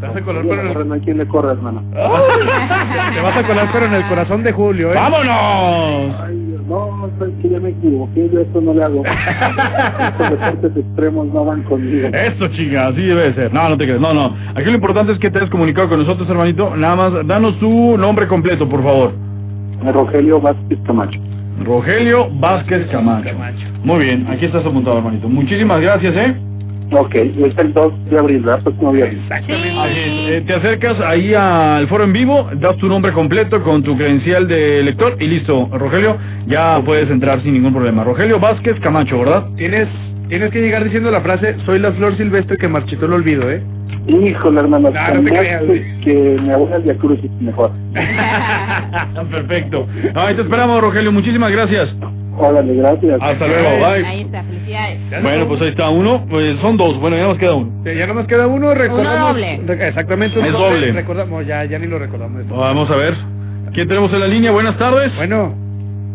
Te 0.00 0.06
vas 0.06 0.16
a 0.16 0.20
colar, 0.22 0.42
pero 0.48 0.60
en 0.62 0.68
el, 0.80 0.88
no 0.88 0.94
hay 0.94 1.00
quien 1.00 1.18
le 1.18 1.26
corra, 1.26 1.52
hermano. 1.52 1.82
te 1.92 3.20
vas 3.20 3.36
a 3.36 3.46
colar, 3.46 3.68
pero 3.72 3.86
en 3.86 3.94
el 3.94 4.06
corazón 4.08 4.42
de 4.42 4.52
Julio, 4.52 4.92
¿eh? 4.92 4.94
¡Vámonos! 4.94 6.16
Ay, 6.26 6.56
no, 6.68 7.06
es 7.26 7.42
que 7.42 7.48
ya 7.48 7.58
me 7.60 7.70
equivoqué, 7.70 8.30
yo 8.32 8.40
esto 8.40 8.60
no 8.60 8.74
le 8.74 8.84
hago. 8.84 9.02
Estos 9.04 10.30
deportes 10.30 10.76
extremos 10.76 11.26
no 11.28 11.44
van 11.44 11.62
conmigo. 11.64 12.08
Eso, 12.12 12.48
chinga, 12.48 12.88
así 12.88 13.02
debe 13.02 13.24
de 13.30 13.34
ser. 13.34 13.52
No, 13.52 13.68
no 13.70 13.76
te 13.76 13.84
crees. 13.86 14.00
No, 14.00 14.14
no. 14.14 14.36
Aquí 14.54 14.64
lo 14.66 14.74
importante 14.74 15.12
es 15.12 15.18
que 15.18 15.30
te 15.30 15.38
hayas 15.38 15.50
comunicado 15.50 15.88
con 15.88 15.98
nosotros, 15.98 16.28
hermanito. 16.30 16.76
Nada 16.76 16.96
más, 16.96 17.26
danos 17.26 17.58
tu 17.58 17.98
nombre 17.98 18.28
completo, 18.28 18.68
por 18.68 18.82
favor. 18.84 19.12
Rogelio 19.84 20.40
Vázquez 20.40 20.78
Camacho. 20.86 21.20
Rogelio 21.64 22.28
Vázquez 22.38 22.86
Camacho. 22.90 23.30
Muy 23.84 24.04
bien, 24.04 24.26
aquí 24.28 24.46
estás 24.46 24.64
apuntado, 24.64 24.98
hermanito. 24.98 25.28
Muchísimas 25.28 25.80
gracias, 25.80 26.14
¿eh? 26.16 26.34
Ok, 26.92 27.14
es 27.14 27.58
el 27.58 27.72
2 27.72 28.10
de 28.10 28.18
abril, 28.18 28.40
¿verdad? 28.40 28.62
Próximo 28.64 28.90
viernes. 28.92 29.20
Así 29.30 29.52
es. 29.52 29.58
Eh, 29.58 30.44
te 30.44 30.54
acercas 30.54 30.98
ahí 31.00 31.32
al 31.34 31.86
foro 31.86 32.02
en 32.02 32.12
vivo, 32.12 32.50
das 32.56 32.76
tu 32.78 32.88
nombre 32.88 33.12
completo 33.12 33.62
con 33.62 33.82
tu 33.82 33.96
credencial 33.96 34.48
de 34.48 34.82
lector 34.82 35.16
y 35.20 35.26
listo, 35.28 35.68
Rogelio, 35.72 36.16
ya 36.46 36.82
puedes 36.84 37.08
entrar 37.08 37.42
sin 37.42 37.52
ningún 37.54 37.72
problema. 37.72 38.02
Rogelio 38.02 38.40
Vázquez 38.40 38.80
Camacho, 38.80 39.20
¿verdad? 39.20 39.46
Tienes, 39.56 39.88
tienes 40.30 40.50
que 40.50 40.60
llegar 40.62 40.82
diciendo 40.84 41.10
la 41.10 41.20
frase, 41.20 41.56
soy 41.66 41.78
la 41.78 41.92
flor 41.92 42.16
silvestre 42.16 42.56
que 42.56 42.68
marchitó 42.68 43.04
el 43.06 43.12
olvido, 43.12 43.50
¿eh? 43.50 43.62
Híjole, 44.08 44.60
hermano, 44.60 44.90
No, 44.90 45.14
no 45.14 45.22
te 45.24 45.30
creas, 45.30 45.62
que 46.02 46.38
mi 46.42 46.50
abuela 46.50 46.78
es 46.78 46.84
de 46.86 46.96
Cruz 46.96 47.18
mejor. 47.40 47.70
Perfecto. 49.30 49.86
Ahí 50.14 50.34
te 50.34 50.42
esperamos, 50.42 50.80
Rogelio. 50.80 51.12
Muchísimas 51.12 51.50
gracias. 51.52 51.88
Órale, 52.38 52.74
gracias. 52.74 53.18
Hasta 53.20 53.46
luego, 53.46 53.68
bye. 53.86 54.06
Ahí 54.06 54.20
está, 54.22 54.42
felicidades. 54.42 55.22
Bueno, 55.22 55.46
pues 55.48 55.60
ahí 55.60 55.68
está 55.68 55.90
uno. 55.90 56.24
Pues 56.30 56.58
son 56.60 56.76
dos. 56.78 56.98
Bueno, 56.98 57.16
ya 57.16 57.24
nos 57.24 57.36
queda 57.38 57.54
uno. 57.54 57.70
Sí, 57.84 57.94
Ya 57.94 58.06
nomás 58.06 58.26
queda 58.26 58.46
uno, 58.46 58.72
recordamos. 58.72 59.34
doble. 59.34 59.60
Re- 59.66 59.88
Exactamente, 59.88 60.38
uno 60.38 60.46
Es 60.48 60.52
doble. 60.54 60.92
Recordamos, 60.92 61.46
ya, 61.46 61.64
ya 61.64 61.78
ni 61.78 61.86
lo 61.86 61.98
recordamos. 61.98 62.48
Vamos 62.48 62.90
a 62.90 62.96
ver. 62.96 63.14
¿Quién 63.74 63.86
tenemos 63.88 64.12
en 64.12 64.20
la 64.20 64.26
línea? 64.28 64.50
Buenas 64.52 64.78
tardes. 64.78 65.14
Bueno, 65.16 65.54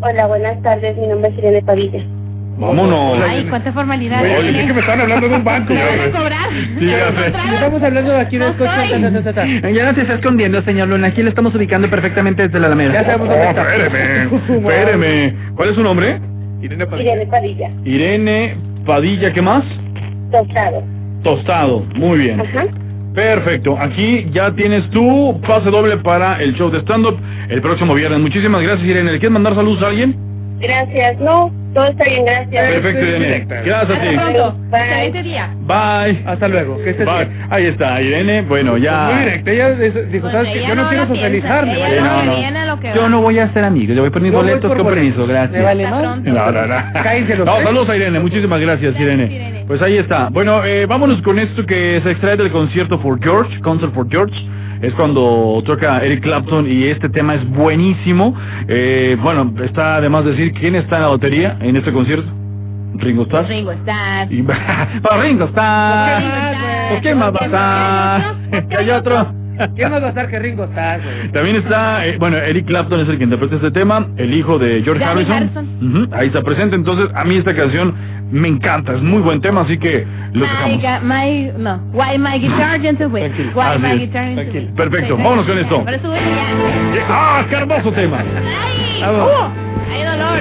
Hola, 0.01 0.27
buenas 0.27 0.61
tardes. 0.63 0.97
Mi 0.97 1.07
nombre 1.07 1.29
es 1.31 1.37
Irene 1.37 1.61
Padilla. 1.61 1.99
Vámonos. 2.57 3.19
Ay, 3.27 3.45
cuánta 3.49 3.71
formalidad. 3.73 4.21
Oye, 4.23 4.51
pensé 4.53 4.67
que 4.67 4.73
me 4.73 4.79
estaban 4.79 5.01
hablando 5.01 5.27
de 5.27 5.35
un 5.35 5.43
banco. 5.43 5.73
Me 5.73 5.83
van 5.83 5.97
güey. 5.97 6.07
a 6.09 6.11
cobrar. 6.11 6.49
Sí. 6.79 6.89
Estamos 7.55 7.83
hablando 7.83 8.11
de 8.13 8.19
aquí 8.21 8.37
No 8.37 8.45
del 8.45 8.55
coche. 8.55 8.71
ta. 9.33 9.69
Ya 9.69 9.85
no 9.85 9.93
se 9.95 10.01
está 10.01 10.13
escondiendo, 10.15 10.61
señor 10.63 10.87
Luna. 10.87 11.07
Aquí 11.07 11.21
le 11.21 11.29
estamos 11.29 11.53
ubicando 11.53 11.89
perfectamente 11.89 12.43
desde 12.43 12.59
la 12.59 12.67
Alameda. 12.67 12.93
Ya 12.93 13.03
sabemos 13.05 13.27
Oh, 13.29 13.31
dónde 13.31 13.49
está. 13.49 13.61
espéreme. 13.61 14.35
Espéreme. 14.69 15.33
¿Cuál 15.55 15.69
es 15.69 15.75
su 15.75 15.83
nombre? 15.83 16.19
Irene 16.61 16.85
Padilla. 16.87 17.11
Irene 17.13 17.25
Padilla. 17.31 17.69
Irene 17.83 18.55
Padilla, 18.85 19.33
¿qué 19.33 19.41
más? 19.41 19.63
Tostado. 20.31 20.83
Tostado. 21.23 21.85
Muy 21.95 22.19
bien. 22.19 22.39
Ajá. 22.39 22.65
Perfecto. 23.13 23.77
Aquí 23.79 24.27
ya 24.31 24.51
tienes 24.51 24.89
tu 24.91 25.39
pase 25.47 25.69
doble 25.69 25.97
para 25.97 26.41
el 26.41 26.53
show 26.55 26.69
de 26.69 26.79
stand-up 26.81 27.17
el 27.49 27.61
próximo 27.61 27.93
viernes. 27.93 28.19
Muchísimas 28.19 28.61
gracias, 28.61 28.87
Irene. 28.87 29.11
¿Le 29.11 29.19
quieres 29.19 29.31
mandar 29.31 29.55
saludos 29.55 29.83
a 29.83 29.87
alguien? 29.87 30.15
Gracias. 30.59 31.19
No, 31.19 31.51
todo 31.75 31.85
está 31.85 32.03
bien, 32.05 32.25
gracias. 32.25 32.71
Perfecto, 32.71 33.05
Irene. 33.05 33.45
Gracias 33.47 33.83
a 33.97 34.01
ti. 34.01 34.07
Hasta 34.07 34.21
pronto. 34.31 34.57
Bye. 34.71 34.79
Excelente 34.81 35.23
día. 35.23 35.49
Bye. 35.67 36.23
Hasta 36.25 36.47
luego. 36.47 36.77
Que 36.83 36.89
estés 36.91 37.05
Bye. 37.05 37.25
bien. 37.25 37.47
Ahí 37.51 37.65
está, 37.67 38.01
Irene. 38.01 38.41
Bueno, 38.43 38.71
Muy 38.71 38.81
ya. 38.81 39.19
directa. 39.19 39.51
Ella 39.51 39.69
dijo, 39.71 40.21
Pues 40.21 40.31
¿sabes 40.33 40.53
qué? 40.53 40.61
Yo 40.61 40.75
no 40.75 40.83
no 40.83 40.89
quiero 40.89 41.03
la 41.03 41.11
piensa, 41.11 41.15
socializar. 41.15 41.65
me 41.65 41.73
ella 41.73 42.01
no, 42.01 42.75
No, 42.77 42.95
Yo 42.95 43.09
no 43.09 43.21
voy 43.21 43.39
a 43.39 43.53
ser 43.53 43.63
amigo. 43.65 43.93
Yo 43.93 44.01
voy 44.01 44.09
por 44.09 44.21
mis 44.21 44.31
boletos 44.31 44.73
con 44.73 44.87
permiso. 44.87 45.27
Gracias. 45.27 45.51
Me 45.51 45.61
vale 45.61 45.87
más. 45.87 46.01
pronto. 46.01 46.29
No, 46.31 46.51
no, 46.51 46.65
no. 46.65 46.75
Cállense 47.03 47.35
los 47.35 47.45
No, 47.45 47.61
saludos 47.61 47.89
a 47.89 47.95
Irene, 47.95 48.19
muchísimas 48.19 48.59
gracias 48.59 48.99
Irene. 48.99 49.63
Pues 49.67 49.81
ahí 49.81 49.97
está. 49.97 50.29
Bueno, 50.31 50.63
eh, 50.63 50.85
vámonos 50.85 51.21
con 51.23 51.39
esto 51.39 51.65
que 51.65 51.99
se 52.03 52.11
extrae 52.11 52.37
del 52.37 52.51
concierto 52.51 52.99
for 52.99 53.19
George, 53.21 53.59
Concert 53.61 53.93
for 53.93 54.07
George. 54.09 54.33
Es 54.85 54.93
cuando 54.93 55.63
toca 55.65 55.97
Eric 56.05 56.21
Clapton 56.21 56.69
y 56.71 56.83
este 56.83 57.09
tema 57.09 57.33
es 57.33 57.49
buenísimo. 57.49 58.35
Eh, 58.67 59.17
bueno, 59.19 59.51
está 59.63 59.95
además 59.95 60.25
decir 60.25 60.53
quién 60.53 60.75
está 60.75 60.97
en 60.97 61.01
la 61.01 61.07
lotería 61.07 61.57
en 61.59 61.75
este 61.75 61.91
concierto. 61.91 62.31
Ringo 62.93 63.23
Starr. 63.23 63.47
Ringo 63.47 63.71
Starr. 63.71 64.31
Y, 64.31 64.43
para 64.43 65.23
Ringo 65.23 65.45
Starr. 65.45 66.23
¿Por 66.91 67.01
qué 67.01 67.15
más 67.15 67.33
va 67.33 67.39
a 67.41 67.45
estar? 68.51 68.77
Hay 68.79 68.89
otro. 68.91 69.27
¿Quién 69.75 69.89
más 69.89 70.03
va 70.03 70.05
a 70.05 70.09
estar 70.09 70.29
que 70.29 70.37
Ringo 70.37 70.65
Starr, 70.65 71.01
güey? 71.01 71.31
También 71.31 71.55
está, 71.55 72.05
eh, 72.05 72.17
bueno, 72.19 72.37
Eric 72.37 72.67
Clapton 72.67 72.99
es 72.99 73.09
el 73.09 73.17
que 73.17 73.23
interpreta 73.23 73.55
este 73.55 73.71
tema, 73.71 74.05
el 74.17 74.35
hijo 74.35 74.59
de 74.59 74.83
George 74.83 75.03
Harrison. 75.03 76.09
Ahí 76.11 76.27
está 76.27 76.43
presente, 76.43 76.75
entonces 76.75 77.09
a 77.15 77.23
mí 77.23 77.37
esta 77.37 77.55
canción 77.55 77.95
me 78.31 78.47
encanta, 78.47 78.93
es 78.93 79.01
muy 79.01 79.21
buen 79.21 79.39
tema, 79.41 79.61
así 79.61 79.77
que 79.77 80.05
lo 80.33 80.45
dejamos. 80.45 81.03
my, 81.03 81.51
no. 81.57 81.79
Why 81.93 82.17
my 82.17 82.39
guitar 82.39 82.81
gentle. 82.81 83.09
Tranquilo. 83.09 83.51
Why 83.55 83.63
Así 83.63 83.79
my 83.79 83.99
guitar 83.99 84.35
gentle. 84.35 84.71
Perfecto, 84.75 85.17
vámonos 85.17 85.45
con 85.45 85.57
esto. 85.57 85.85
¡Ah, 87.09 87.45
qué 87.49 87.55
hermoso 87.55 87.91
tema! 87.91 88.19
¡Ay! 88.19 89.03
¡Uh! 89.03 89.91
¡Hay 89.91 90.03
dolor! 90.03 90.39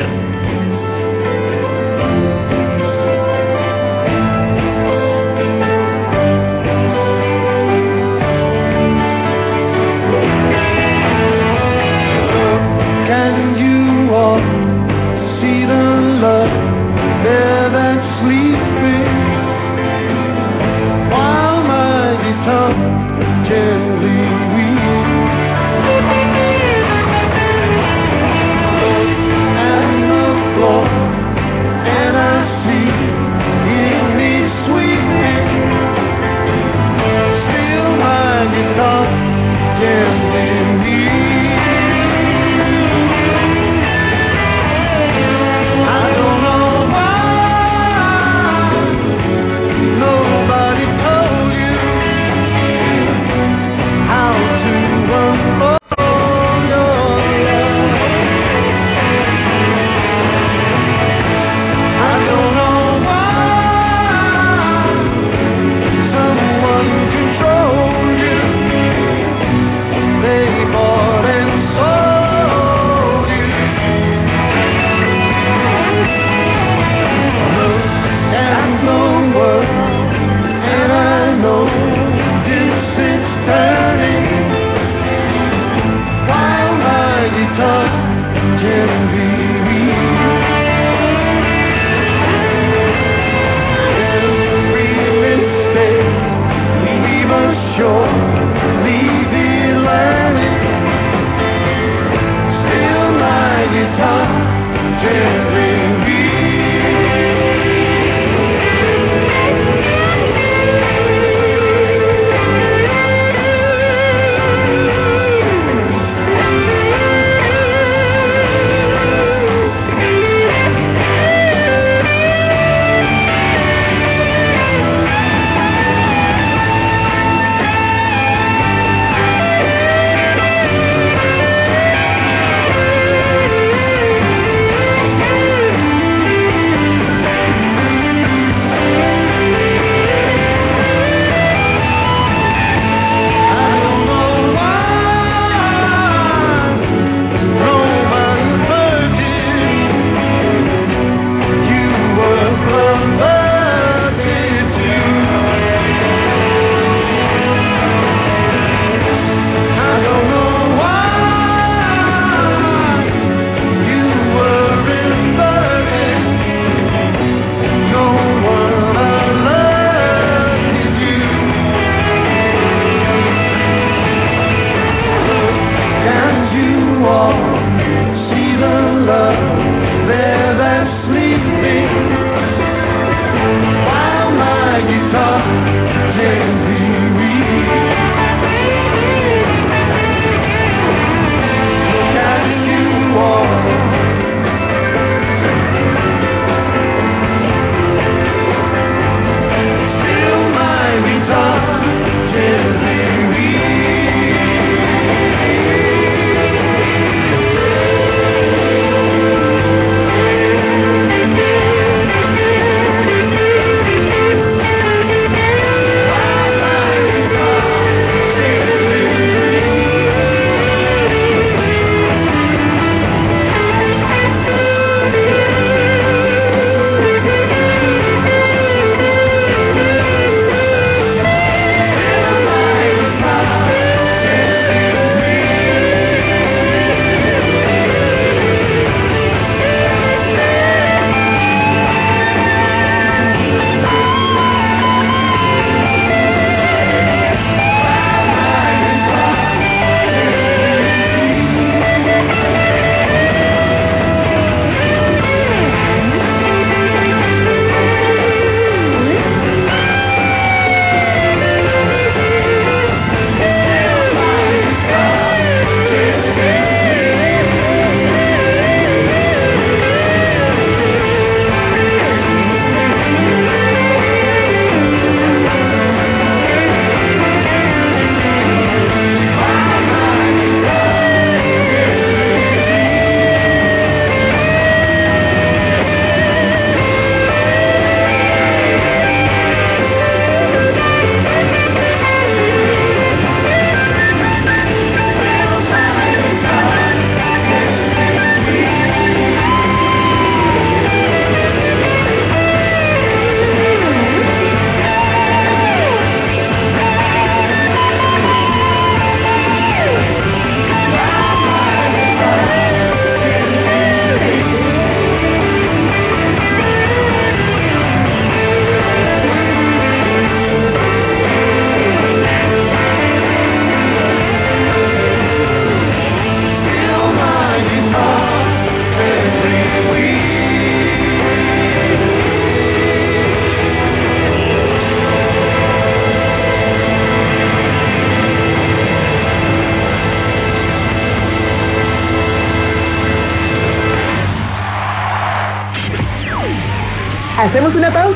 Can 13.06 13.58
you 13.58 14.14
all 14.14 14.40
see 15.40 15.66
the 15.66 15.83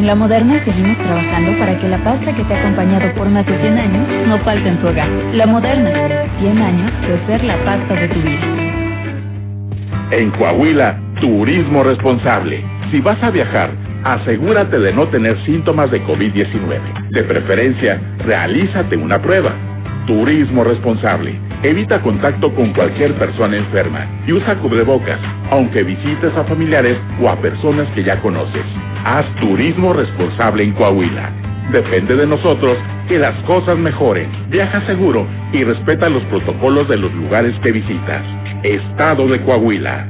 En 0.00 0.06
La 0.06 0.14
Moderna 0.14 0.64
seguimos 0.64 0.96
trabajando 0.96 1.58
para 1.58 1.78
que 1.78 1.86
la 1.86 1.98
pasta 1.98 2.34
que 2.34 2.42
te 2.42 2.54
ha 2.54 2.60
acompañado 2.60 3.12
por 3.16 3.28
más 3.28 3.44
de 3.44 3.54
100 3.54 3.78
años 3.78 4.28
no 4.28 4.38
falte 4.38 4.66
en 4.66 4.78
tu 4.78 4.88
hogar. 4.88 5.06
La 5.34 5.44
Moderna, 5.44 5.90
100 6.40 6.58
años 6.58 6.90
de 7.02 7.26
ser 7.26 7.44
la 7.44 7.62
pasta 7.66 7.94
de 7.96 8.08
tu 8.08 8.18
vida. 8.22 8.40
En 10.12 10.30
Coahuila, 10.30 10.98
turismo 11.20 11.82
responsable. 11.82 12.64
Si 12.90 13.02
vas 13.02 13.22
a 13.22 13.28
viajar, 13.28 13.72
asegúrate 14.02 14.78
de 14.78 14.90
no 14.94 15.06
tener 15.08 15.36
síntomas 15.44 15.90
de 15.90 16.02
COVID-19. 16.06 17.10
De 17.10 17.22
preferencia, 17.24 18.00
realízate 18.24 18.96
una 18.96 19.20
prueba. 19.20 19.52
Turismo 20.06 20.64
responsable. 20.64 21.38
Evita 21.62 22.00
contacto 22.00 22.54
con 22.54 22.72
cualquier 22.72 23.12
persona 23.16 23.58
enferma 23.58 24.06
y 24.26 24.32
usa 24.32 24.54
cubrebocas, 24.60 25.20
aunque 25.50 25.82
visites 25.82 26.34
a 26.38 26.44
familiares 26.44 26.96
o 27.20 27.28
a 27.28 27.36
personas 27.36 27.86
que 27.94 28.02
ya 28.02 28.18
conoces. 28.22 28.64
Haz 29.04 29.24
turismo 29.40 29.94
responsable 29.94 30.62
en 30.62 30.72
Coahuila. 30.74 31.30
Depende 31.72 32.16
de 32.16 32.26
nosotros 32.26 32.76
que 33.08 33.18
las 33.18 33.34
cosas 33.44 33.78
mejoren. 33.78 34.28
Viaja 34.50 34.84
seguro 34.86 35.26
y 35.52 35.64
respeta 35.64 36.10
los 36.10 36.22
protocolos 36.24 36.86
de 36.86 36.98
los 36.98 37.10
lugares 37.14 37.54
que 37.62 37.72
visitas. 37.72 38.22
Estado 38.62 39.26
de 39.28 39.40
Coahuila. 39.40 40.06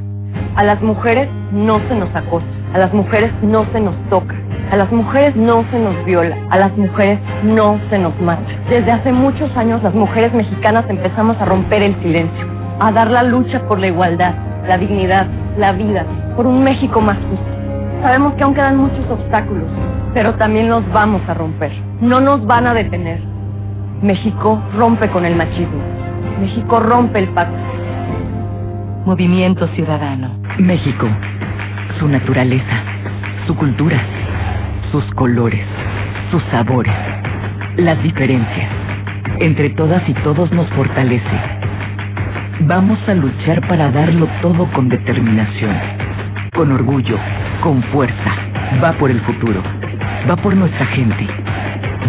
A 0.57 0.65
las 0.65 0.81
mujeres 0.81 1.29
no 1.53 1.79
se 1.87 1.95
nos 1.95 2.13
acosa, 2.13 2.45
a 2.73 2.79
las 2.79 2.93
mujeres 2.93 3.31
no 3.41 3.65
se 3.71 3.79
nos 3.79 3.95
toca, 4.09 4.35
a 4.71 4.75
las 4.75 4.91
mujeres 4.91 5.37
no 5.37 5.63
se 5.71 5.79
nos 5.79 6.03
viola, 6.03 6.35
a 6.49 6.59
las 6.59 6.75
mujeres 6.75 7.17
no 7.43 7.79
se 7.89 7.97
nos 7.97 8.19
mata. 8.19 8.43
Desde 8.69 8.91
hace 8.91 9.13
muchos 9.13 9.55
años 9.55 9.81
las 9.83 9.93
mujeres 9.93 10.33
mexicanas 10.33 10.83
empezamos 10.89 11.37
a 11.39 11.45
romper 11.45 11.81
el 11.81 11.95
silencio, 12.01 12.45
a 12.81 12.91
dar 12.91 13.09
la 13.09 13.23
lucha 13.23 13.61
por 13.69 13.79
la 13.79 13.87
igualdad, 13.87 14.33
la 14.67 14.77
dignidad, 14.77 15.27
la 15.57 15.71
vida, 15.71 16.05
por 16.35 16.45
un 16.45 16.61
México 16.61 16.99
más 16.99 17.17
justo. 17.29 17.50
Sabemos 18.01 18.33
que 18.33 18.43
aún 18.43 18.55
quedan 18.55 18.77
muchos 18.77 19.09
obstáculos, 19.09 19.69
pero 20.13 20.33
también 20.35 20.69
los 20.69 20.83
vamos 20.91 21.21
a 21.27 21.35
romper. 21.35 21.71
No 22.01 22.19
nos 22.19 22.45
van 22.47 22.65
a 22.65 22.73
detener. 22.73 23.19
México 24.01 24.59
rompe 24.75 25.07
con 25.09 25.23
el 25.23 25.35
machismo. 25.35 25.81
México 26.39 26.79
rompe 26.79 27.19
el 27.19 27.27
pacto. 27.29 27.55
Movimiento 29.05 29.67
Ciudadano. 29.75 30.31
México. 30.57 31.07
Su 31.99 32.07
naturaleza, 32.07 32.81
su 33.45 33.55
cultura, 33.55 34.01
sus 34.91 35.05
colores, 35.13 35.63
sus 36.31 36.41
sabores, 36.51 36.93
las 37.77 38.01
diferencias. 38.01 38.69
Entre 39.39 39.69
todas 39.71 40.01
y 40.09 40.13
todos 40.15 40.51
nos 40.51 40.67
fortalece. 40.69 41.39
Vamos 42.61 42.97
a 43.07 43.13
luchar 43.13 43.67
para 43.67 43.91
darlo 43.91 44.27
todo 44.41 44.67
con 44.73 44.89
determinación, 44.89 45.75
con 46.53 46.71
orgullo, 46.71 47.17
con 47.61 47.81
fuerza. 47.83 48.31
Va 48.83 48.93
por 48.93 49.09
el 49.09 49.19
futuro, 49.21 49.61
va 50.29 50.35
por 50.35 50.55
nuestra 50.55 50.85
gente, 50.87 51.27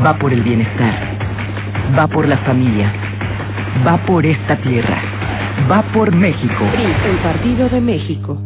va 0.05 0.15
por 0.15 0.33
el 0.33 0.43
bienestar, 0.43 0.95
va 1.99 2.07
por 2.07 2.27
las 2.27 2.41
familias, 2.41 2.93
va 3.87 3.97
por 3.99 4.25
esta 4.25 4.57
tierra, 4.57 4.97
va 5.71 5.83
por 5.93 6.13
México. 6.15 6.65
el 6.75 7.17
Partido 7.19 7.69
de 7.69 7.81
México. 7.81 8.39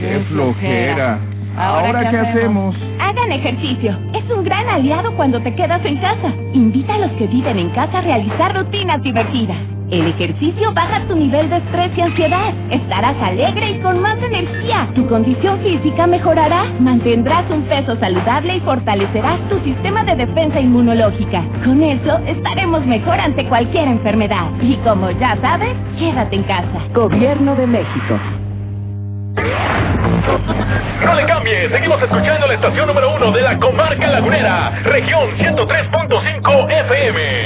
¡Qué 0.00 0.24
flojera! 0.28 1.18
¿Ahora 1.56 2.10
qué 2.10 2.18
hacemos? 2.18 2.76
Hagan 3.00 3.32
ejercicio. 3.32 3.98
Es 4.14 4.30
un 4.30 4.44
gran 4.44 4.68
aliado 4.68 5.16
cuando 5.16 5.40
te 5.40 5.54
quedas 5.54 5.82
en 5.84 5.96
casa. 5.96 6.32
Invita 6.52 6.94
a 6.94 6.98
los 6.98 7.12
que 7.12 7.26
viven 7.26 7.58
en 7.58 7.70
casa 7.70 7.98
a 7.98 8.02
realizar 8.02 8.54
rutinas 8.54 9.02
divertidas. 9.02 9.75
El 9.90 10.04
ejercicio 10.08 10.72
baja 10.72 11.06
tu 11.06 11.14
nivel 11.14 11.48
de 11.48 11.58
estrés 11.58 11.92
y 11.96 12.00
ansiedad. 12.00 12.52
Estarás 12.70 13.16
alegre 13.22 13.70
y 13.70 13.78
con 13.78 14.00
más 14.00 14.18
energía. 14.20 14.88
Tu 14.96 15.06
condición 15.06 15.60
física 15.60 16.08
mejorará. 16.08 16.64
Mantendrás 16.80 17.48
un 17.50 17.62
peso 17.62 17.96
saludable 18.00 18.56
y 18.56 18.60
fortalecerás 18.60 19.38
tu 19.48 19.60
sistema 19.60 20.02
de 20.02 20.16
defensa 20.16 20.60
inmunológica. 20.60 21.44
Con 21.64 21.80
eso 21.84 22.18
estaremos 22.26 22.84
mejor 22.84 23.20
ante 23.20 23.44
cualquier 23.46 23.86
enfermedad. 23.86 24.48
Y 24.60 24.74
como 24.78 25.12
ya 25.12 25.36
sabes, 25.40 25.76
quédate 25.96 26.34
en 26.34 26.42
casa. 26.42 26.88
Gobierno 26.92 27.54
de 27.54 27.66
México. 27.68 28.18
No 31.04 31.14
le 31.14 31.24
cambie, 31.26 31.68
seguimos 31.70 32.02
escuchando 32.02 32.46
la 32.48 32.54
estación 32.54 32.86
número 32.88 33.14
uno 33.14 33.30
de 33.30 33.42
la 33.42 33.56
comarca 33.58 34.08
lagunera, 34.08 34.70
región 34.82 35.30
103.5 35.38 36.70
FM. 36.70 37.45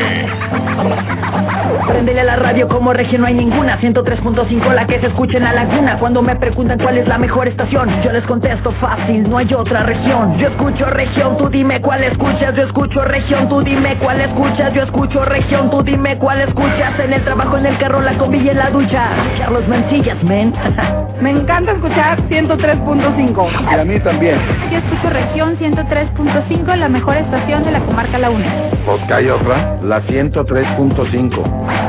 Prendele 1.91 2.21
a 2.21 2.23
la 2.23 2.35
radio 2.37 2.69
como 2.69 2.93
región 2.93 3.19
no 3.19 3.27
hay 3.27 3.33
ninguna. 3.33 3.77
103.5 3.81 4.73
la 4.73 4.87
que 4.87 5.01
se 5.01 5.07
escucha 5.07 5.37
en 5.37 5.43
la 5.43 5.51
laguna. 5.51 5.99
Cuando 5.99 6.21
me 6.21 6.37
preguntan 6.37 6.79
cuál 6.79 6.97
es 6.97 7.05
la 7.05 7.17
mejor 7.17 7.49
estación 7.49 7.89
Yo 8.01 8.13
les 8.13 8.23
contesto 8.23 8.71
fácil, 8.79 9.29
no 9.29 9.37
hay 9.37 9.53
otra 9.53 9.83
región. 9.83 10.37
Yo 10.37 10.47
escucho 10.47 10.85
región, 10.85 11.35
tú 11.37 11.49
dime 11.49 11.81
cuál 11.81 12.03
escuchas. 12.05 12.55
Yo 12.55 12.63
escucho 12.63 13.03
región, 13.03 13.49
tú 13.49 13.61
dime 13.61 13.97
cuál 13.97 14.21
escuchas. 14.21 14.73
Yo 14.73 14.83
escucho 14.83 15.25
región, 15.25 15.69
tú 15.69 15.83
dime 15.83 16.17
cuál 16.17 16.39
escuchas. 16.39 16.97
En 16.97 17.11
el 17.11 17.23
trabajo, 17.25 17.57
en 17.57 17.65
el 17.65 17.77
carro, 17.77 17.99
la 18.01 18.17
combi 18.17 18.37
y 18.37 18.49
en 18.49 18.57
la 18.57 18.69
ducha. 18.69 19.09
Carlos 19.37 19.67
Mencillas, 19.67 20.23
men. 20.23 20.53
Me 21.21 21.31
encanta 21.31 21.73
escuchar 21.73 22.19
103.5. 22.29 23.51
Y 23.69 23.79
a 23.79 23.83
mí 23.83 23.99
también. 23.99 24.39
Yo 24.71 24.77
escucho 24.79 25.09
región 25.09 25.57
103.5, 25.59 26.75
la 26.77 26.87
mejor 26.87 27.17
estación 27.17 27.63
de 27.63 27.71
la 27.71 27.79
comarca 27.81 28.17
La 28.17 28.29
Una. 28.31 28.71
Pues 28.85 29.03
que 29.07 29.13
hay 29.13 29.29
otra, 29.29 29.77
la 29.83 30.01
103.5. 30.01 31.80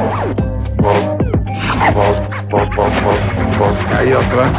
Hay 3.95 4.13
otra. 4.13 4.53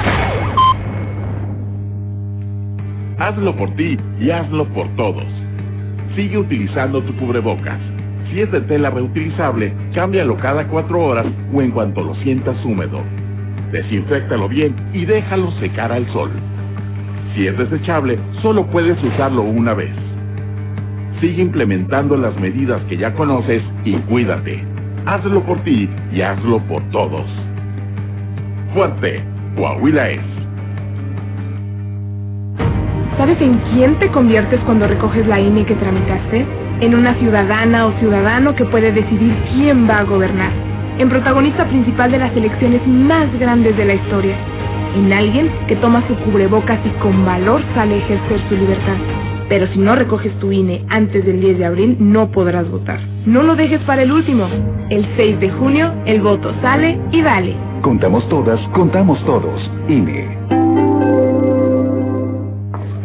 Hazlo 3.20 3.56
por 3.56 3.76
ti 3.76 3.98
y 4.20 4.30
hazlo 4.30 4.66
por 4.70 4.88
todos. 4.96 5.26
Sigue 6.16 6.38
utilizando 6.38 7.02
tu 7.02 7.16
cubrebocas. 7.18 7.80
Si 8.30 8.42
es 8.42 8.52
de 8.52 8.62
tela 8.62 8.90
reutilizable, 8.90 9.74
cámbialo 9.94 10.38
cada 10.38 10.68
cuatro 10.68 11.02
horas 11.02 11.26
o 11.54 11.62
en 11.62 11.72
cuanto 11.72 12.04
lo 12.04 12.16
sientas 12.16 12.56
húmedo. 12.64 13.02
Desinféctalo 13.72 14.48
bien 14.48 14.76
y 14.94 15.06
déjalo 15.06 15.52
secar 15.60 15.92
al 15.92 16.06
sol. 16.14 16.32
Si 17.36 17.48
es 17.48 17.58
desechable, 17.58 18.20
solo 18.42 18.66
puedes 18.68 19.02
usarlo 19.04 19.42
una 19.42 19.74
vez. 19.74 19.92
Sigue 21.20 21.42
implementando 21.42 22.16
las 22.18 22.36
medidas 22.40 22.82
que 22.84 22.98
ya 22.98 23.14
conoces 23.14 23.64
y 23.84 23.94
cuídate. 23.94 24.73
Hazlo 25.06 25.44
por 25.44 25.60
ti 25.64 25.90
y 26.14 26.22
hazlo 26.22 26.60
por 26.60 26.82
todos. 26.92 27.26
Fuerte, 28.74 29.22
Coahuila 29.58 30.10
es. 30.10 30.22
¿Sabes 33.18 33.40
en 33.42 33.60
quién 33.74 34.00
te 34.00 34.08
conviertes 34.08 34.62
cuando 34.62 34.88
recoges 34.88 35.28
la 35.28 35.42
INE 35.42 35.66
que 35.66 35.76
tramitaste? 35.76 36.46
En 36.80 36.96
una 36.96 37.14
ciudadana 37.16 37.88
o 37.88 38.00
ciudadano 38.00 38.56
que 38.56 38.66
puede 38.66 38.94
decidir 38.94 39.36
quién 39.54 39.90
va 39.90 39.96
a 39.96 40.04
gobernar. 40.04 40.52
En 40.98 41.10
protagonista 41.10 41.68
principal 41.68 42.10
de 42.10 42.20
las 42.20 42.36
elecciones 42.36 42.88
más 42.88 43.28
grandes 43.40 43.76
de 43.76 43.86
la 43.86 43.96
historia. 43.96 44.38
En 44.96 45.12
alguien 45.12 45.52
que 45.68 45.76
toma 45.76 46.08
su 46.08 46.16
cubrebocas 46.16 46.80
y 46.86 46.90
con 47.00 47.26
valor 47.26 47.62
sale 47.76 47.96
a 47.96 47.98
ejercer 47.98 48.40
su 48.48 48.56
libertad. 48.56 49.33
Pero 49.50 49.68
si 49.68 49.80
no 49.80 49.96
recoges 49.96 50.34
tu 50.40 50.52
INE 50.52 50.86
antes 50.90 51.26
del 51.26 51.42
10 51.42 51.60
de 51.60 51.66
abril, 51.66 51.98
no 52.00 52.32
podrás 52.32 52.70
votar. 52.70 53.00
No 53.26 53.44
lo 53.44 53.56
dejes 53.56 53.82
para 53.82 54.04
el 54.04 54.12
último. 54.12 54.48
El 54.90 55.06
6 55.16 55.40
de 55.40 55.50
junio, 55.52 55.94
el 56.06 56.22
voto 56.22 56.54
sale 56.62 57.00
y 57.12 57.22
vale. 57.22 57.56
Contamos 57.82 58.28
todas, 58.30 58.60
contamos 58.70 59.24
todos. 59.26 59.70
INE. 59.88 60.74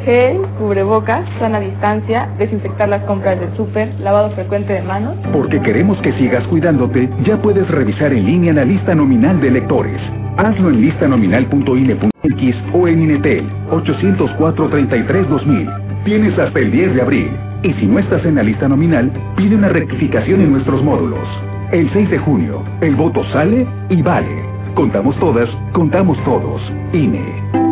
gel, 0.08 0.40
cubrebocas, 0.58 1.24
sana 1.38 1.60
distancia, 1.60 2.30
desinfectar 2.38 2.88
las 2.88 3.02
compras 3.02 3.38
del 3.38 3.54
súper, 3.58 3.92
lavado 4.00 4.30
frecuente 4.30 4.72
de 4.72 4.80
manos. 4.80 5.14
Porque 5.34 5.60
queremos 5.60 6.00
que 6.00 6.14
sigas 6.14 6.46
cuidándote, 6.46 7.10
ya 7.24 7.36
puedes 7.42 7.68
revisar 7.68 8.14
en 8.14 8.24
línea 8.24 8.54
la 8.54 8.64
lista 8.64 8.94
nominal 8.94 9.38
de 9.42 9.48
electores. 9.48 10.00
Hazlo 10.38 10.70
en 10.70 10.80
listanominal.ine.mx 10.80 12.56
o 12.72 12.88
en 12.88 13.02
Inetel 13.02 13.44
804-33-2000. 13.70 15.87
Tienes 16.04 16.38
hasta 16.38 16.58
el 16.58 16.70
10 16.70 16.94
de 16.94 17.02
abril. 17.02 17.30
Y 17.62 17.72
si 17.74 17.86
no 17.86 17.98
estás 17.98 18.24
en 18.24 18.36
la 18.36 18.42
lista 18.42 18.68
nominal, 18.68 19.10
pide 19.36 19.56
una 19.56 19.68
rectificación 19.68 20.40
en 20.40 20.52
nuestros 20.52 20.82
módulos. 20.82 21.28
El 21.72 21.92
6 21.92 22.10
de 22.10 22.18
junio, 22.18 22.62
el 22.80 22.94
voto 22.94 23.24
sale 23.32 23.66
y 23.90 24.00
vale. 24.00 24.42
Contamos 24.74 25.18
todas, 25.18 25.48
contamos 25.72 26.16
todos. 26.24 26.62
INE. 26.92 27.67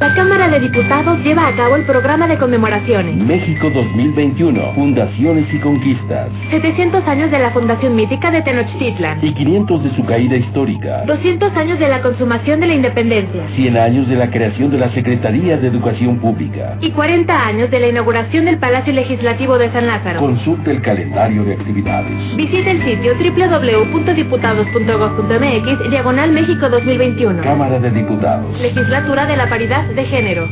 La 0.00 0.14
Cámara 0.14 0.48
de 0.48 0.60
Diputados 0.60 1.18
lleva 1.24 1.48
a 1.48 1.56
cabo 1.56 1.74
el 1.74 1.82
programa 1.82 2.28
de 2.28 2.38
conmemoraciones. 2.38 3.16
México 3.16 3.68
2021, 3.68 4.72
Fundaciones 4.74 5.52
y 5.52 5.58
Conquistas. 5.58 6.28
700 6.50 7.04
años 7.08 7.32
de 7.32 7.40
la 7.40 7.50
Fundación 7.50 7.96
Mítica 7.96 8.30
de 8.30 8.40
Tenochtitlan. 8.42 9.18
Y 9.26 9.34
500 9.34 9.82
de 9.82 9.90
su 9.96 10.06
caída 10.06 10.36
histórica. 10.36 11.02
200 11.04 11.52
años 11.56 11.80
de 11.80 11.88
la 11.88 12.00
consumación 12.00 12.60
de 12.60 12.68
la 12.68 12.74
independencia. 12.74 13.42
100 13.56 13.76
años 13.76 14.08
de 14.08 14.14
la 14.14 14.30
creación 14.30 14.70
de 14.70 14.78
la 14.78 14.88
Secretaría 14.94 15.56
de 15.56 15.66
Educación 15.66 16.18
Pública. 16.18 16.76
Y 16.80 16.92
40 16.92 17.46
años 17.46 17.68
de 17.68 17.80
la 17.80 17.88
inauguración 17.88 18.44
del 18.44 18.58
Palacio 18.58 18.92
Legislativo 18.92 19.58
de 19.58 19.72
San 19.72 19.88
Lázaro. 19.88 20.20
Consulte 20.20 20.70
el 20.70 20.80
calendario 20.80 21.42
de 21.42 21.54
actividades. 21.54 22.36
Visita 22.36 22.70
el 22.70 22.84
sitio 22.84 23.14
www.diputados.gov.mx 23.16 25.90
Diagonal 25.90 26.30
México 26.30 26.68
2021. 26.68 27.42
Cámara 27.42 27.80
de 27.80 27.90
Diputados. 27.90 28.60
Legislatura 28.60 29.26
de 29.26 29.36
la 29.36 29.48
Paridad 29.48 29.87
de 29.94 30.04
Género. 30.06 30.48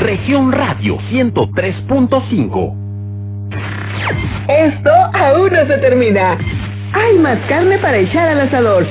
Región 0.00 0.52
Radio 0.52 0.98
103.5. 1.10 2.74
Esto 4.48 4.90
aún 5.14 5.52
no 5.52 5.66
se 5.66 5.78
termina. 5.78 6.38
Hay 6.92 7.18
más 7.18 7.38
carne 7.48 7.78
para 7.78 7.98
echar 7.98 8.28
al 8.28 8.40
asador. 8.40 8.86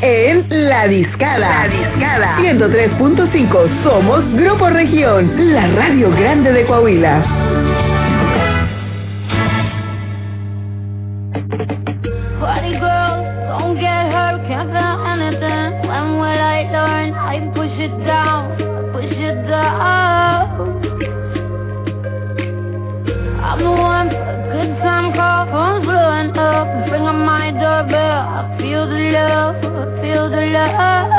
En 0.00 0.46
La 0.48 0.88
Discada. 0.88 1.66
La 1.66 1.68
Discada. 1.68 2.36
103.5. 2.38 3.82
Somos 3.82 4.32
Grupo 4.34 4.68
Región, 4.70 5.52
la 5.54 5.66
radio 5.68 6.10
grande 6.10 6.52
de 6.52 6.66
Coahuila. 6.66 7.24
Party 12.40 12.72
girls, 12.78 13.24
don't 13.48 13.76
get 13.78 14.12
hurt, 14.12 14.46
can't 14.46 14.70
feel 14.70 15.06
anything. 15.06 15.85
I 17.36 17.38
push 17.52 17.76
it 17.76 17.92
down, 18.06 18.56
push 18.94 19.12
it 19.12 19.36
down. 19.46 20.56
I'm 23.44 23.58
the 23.60 23.70
one 23.70 24.08
a 24.08 24.48
good 24.52 24.72
time 24.80 25.12
call, 25.12 25.44
phone's 25.52 25.84
blowing 25.84 26.32
up. 26.32 26.88
Bring 26.88 27.02
on 27.02 27.26
my 27.26 27.50
doorbell, 27.50 28.20
I 28.40 28.56
feel 28.56 28.88
the 28.88 29.12
love, 29.12 29.56
I 29.60 30.00
feel 30.00 30.30
the 30.30 30.46
love. 30.48 31.15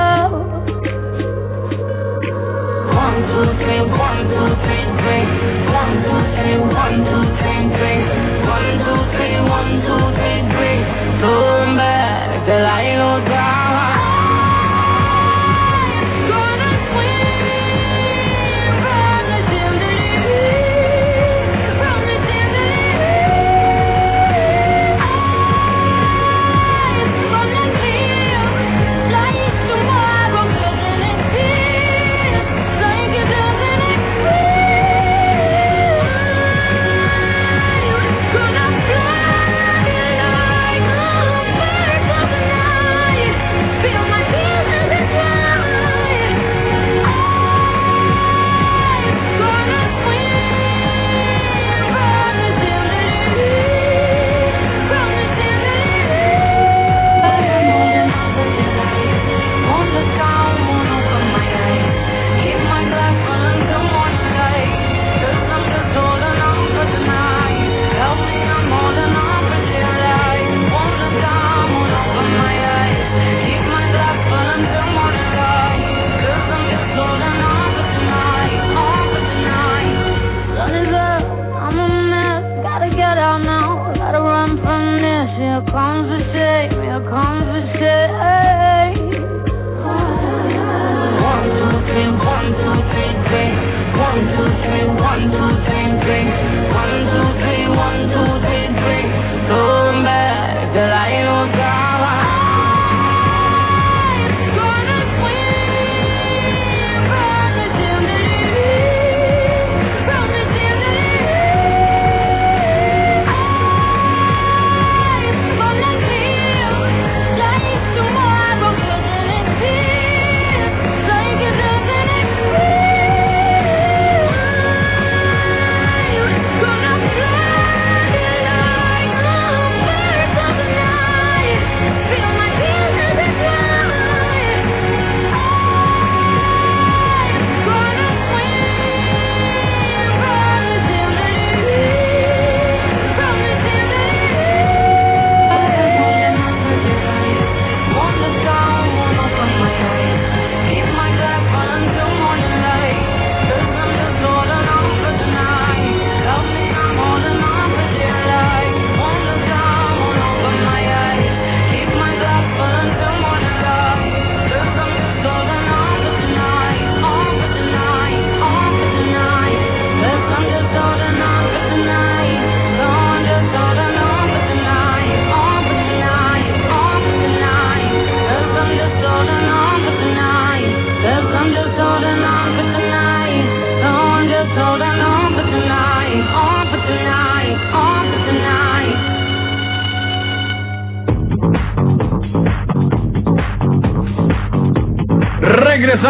One, 94.17 94.25
two, 94.25 94.49
three, 94.65 94.85
one, 94.97 95.23
two, 95.29 95.49
three, 95.69 95.86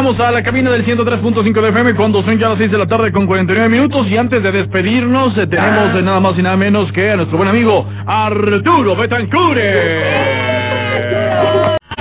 Regresamos 0.08 0.30
a 0.30 0.32
la 0.32 0.42
cabina 0.42 0.72
del 0.72 0.86
103.5 0.86 1.62
de 1.62 1.70
FM 1.70 1.96
cuando 1.96 2.24
son 2.24 2.40
ya 2.40 2.48
las 2.48 2.58
6 2.58 2.72
de 2.72 2.78
la 2.78 2.88
tarde 2.88 3.12
con 3.12 3.28
49 3.28 3.68
minutos 3.68 4.08
y 4.10 4.16
antes 4.16 4.42
de 4.42 4.54
despedirnos 4.54 5.38
eh, 5.38 5.48
tenemos 5.48 5.96
eh, 5.96 6.02
nada 6.02 6.22
más 6.22 6.40
y 6.40 6.42
nada 6.42 6.56
menos 6.56 6.90
que 6.94 7.12
a 7.12 7.18
nuestro 7.18 7.38
buen 7.38 7.50
amigo 7.50 7.86
Arturo 8.06 8.96
Betancure. 8.96 9.66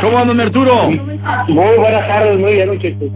¿Cómo 0.00 0.18
andan 0.18 0.40
Arturo? 0.40 0.88
Muy 0.88 1.76
buenas 1.78 2.06
tardes, 2.06 2.38
muy 2.38 2.52
bien, 2.52 2.68
muchachos. 2.68 3.10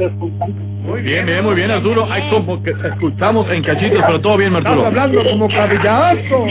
Muy 0.91 1.03
bien, 1.03 1.25
bien, 1.25 1.45
muy 1.45 1.55
bien 1.55 1.71
Arturo. 1.71 2.07
Ay, 2.11 2.23
como 2.31 2.61
que 2.65 2.73
te 2.73 2.89
escuchamos 2.89 3.49
en 3.51 3.63
cachitos, 3.63 4.03
pero 4.07 4.21
todo 4.21 4.37
bien 4.37 4.55
Arturo. 4.57 4.87
hablando 4.87 5.23
como 5.25 5.49
cabillazo. 5.49 6.47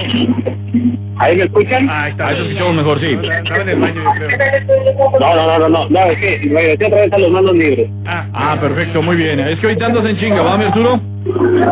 ¿Ahí 1.18 1.36
me 1.36 1.44
escuchan? 1.44 1.90
Ahí 1.90 2.12
está. 2.12 2.30
Ahí 2.30 2.36
te 2.38 2.42
escuchamos 2.44 2.76
mejor, 2.76 3.00
sí. 3.02 3.08
Estaba 3.22 3.62
en 3.62 3.70
el 3.70 3.80
baño, 3.80 4.02
yo 4.02 4.28
creo. 4.28 5.20
No, 5.20 5.36
no, 5.36 5.46
no, 5.46 5.60
no, 5.60 5.70
no, 5.70 5.90
no, 5.90 6.06
es 6.06 6.18
que 6.20 6.50
regresé 6.54 6.86
otra 6.86 7.02
vez 7.02 7.12
a 7.14 7.18
los 7.18 7.32
manos 7.32 7.54
libres. 7.54 7.90
Ah, 8.06 8.58
perfecto, 8.62 9.02
muy 9.02 9.18
bien. 9.18 9.42
Es 9.42 9.60
que 9.60 9.68
ahorita 9.68 9.86
andas 9.88 10.06
en 10.06 10.18
chinga, 10.18 10.42
¿va, 10.42 10.58
mi 10.58 10.64
Arturo? 10.66 11.02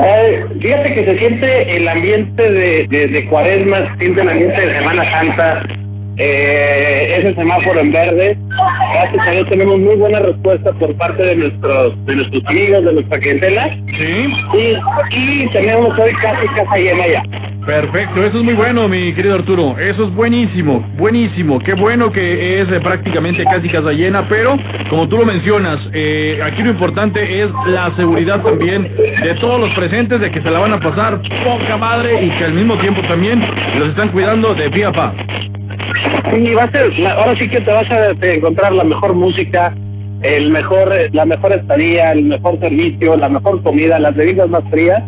Eh, 0.03 0.45
fíjate 0.61 0.93
que 0.93 1.05
se 1.05 1.17
siente 1.19 1.77
el 1.77 1.87
ambiente 1.87 2.51
de, 2.51 2.87
de, 2.89 3.07
de 3.07 3.25
cuaresma, 3.27 3.77
se 3.93 3.97
siente 3.99 4.21
el 4.21 4.29
ambiente 4.29 4.61
de 4.67 4.77
Semana 4.79 5.09
Santa, 5.11 5.63
eh, 6.17 7.15
ese 7.19 7.35
semáforo 7.35 7.79
en 7.79 7.91
verde. 7.91 8.37
Gracias 8.93 9.27
a 9.27 9.31
Dios 9.31 9.49
tenemos 9.49 9.79
muy 9.79 9.95
buena 9.95 10.19
respuesta 10.19 10.71
por 10.73 10.95
parte 10.97 11.23
de 11.23 11.35
nuestros 11.35 12.05
de 12.05 12.15
nuestros 12.15 12.45
amigos, 12.47 12.85
de 12.85 12.93
nuestra 12.93 13.19
clientela. 13.19 13.69
Sí. 13.97 14.27
Y, 14.53 15.43
y 15.43 15.49
tenemos 15.49 15.97
hoy 15.99 16.13
casi 16.21 16.47
casa 16.47 16.77
llena 16.77 17.07
ya. 17.07 17.23
Perfecto, 17.67 18.23
eso 18.23 18.37
es 18.37 18.43
muy 18.45 18.53
bueno, 18.53 18.87
mi 18.87 19.13
querido 19.13 19.35
Arturo. 19.35 19.77
Eso 19.77 20.05
es 20.05 20.15
buenísimo, 20.15 20.79
buenísimo. 20.97 21.59
Qué 21.59 21.73
bueno 21.73 22.09
que 22.13 22.61
es 22.61 22.71
eh, 22.71 22.79
prácticamente 22.79 23.43
casi 23.43 23.67
casa 23.67 23.91
llena, 23.91 24.25
pero 24.29 24.57
como 24.89 25.09
tú 25.09 25.17
lo 25.17 25.25
mencionas, 25.25 25.77
eh, 25.91 26.39
aquí 26.41 26.63
lo 26.63 26.69
importante 26.69 27.43
es 27.43 27.49
la 27.65 27.93
seguridad 27.97 28.41
también 28.41 28.89
de 29.21 29.35
todos 29.41 29.59
los 29.59 29.69
presentes, 29.73 30.21
de 30.21 30.31
que 30.31 30.41
se 30.41 30.49
la 30.49 30.59
van 30.59 30.75
a 30.75 30.79
pasar 30.79 31.19
poca 31.43 31.75
madre 31.75 32.23
y 32.23 32.29
que 32.29 32.45
al 32.45 32.53
mismo 32.53 32.77
tiempo 32.77 33.01
también 33.01 33.45
los 33.77 33.89
están 33.89 34.13
cuidando 34.13 34.55
de 34.55 34.69
pie 34.69 34.85
a 34.85 34.93
pa. 34.93 35.13
Sí, 36.33 36.53
va 36.53 36.63
a 36.63 36.71
ser, 36.71 36.91
ahora 37.07 37.35
sí 37.37 37.47
que 37.49 37.61
te 37.61 37.71
vas 37.71 37.89
a 37.91 38.09
encontrar 38.21 38.73
la 38.73 38.83
mejor 38.83 39.13
música, 39.13 39.73
el 40.23 40.49
mejor, 40.49 40.93
la 41.13 41.25
mejor 41.25 41.53
estadía, 41.53 42.11
el 42.11 42.23
mejor 42.23 42.59
servicio, 42.59 43.15
la 43.17 43.29
mejor 43.29 43.61
comida, 43.63 43.99
las 43.99 44.15
bebidas 44.15 44.49
más 44.49 44.63
frías, 44.69 45.03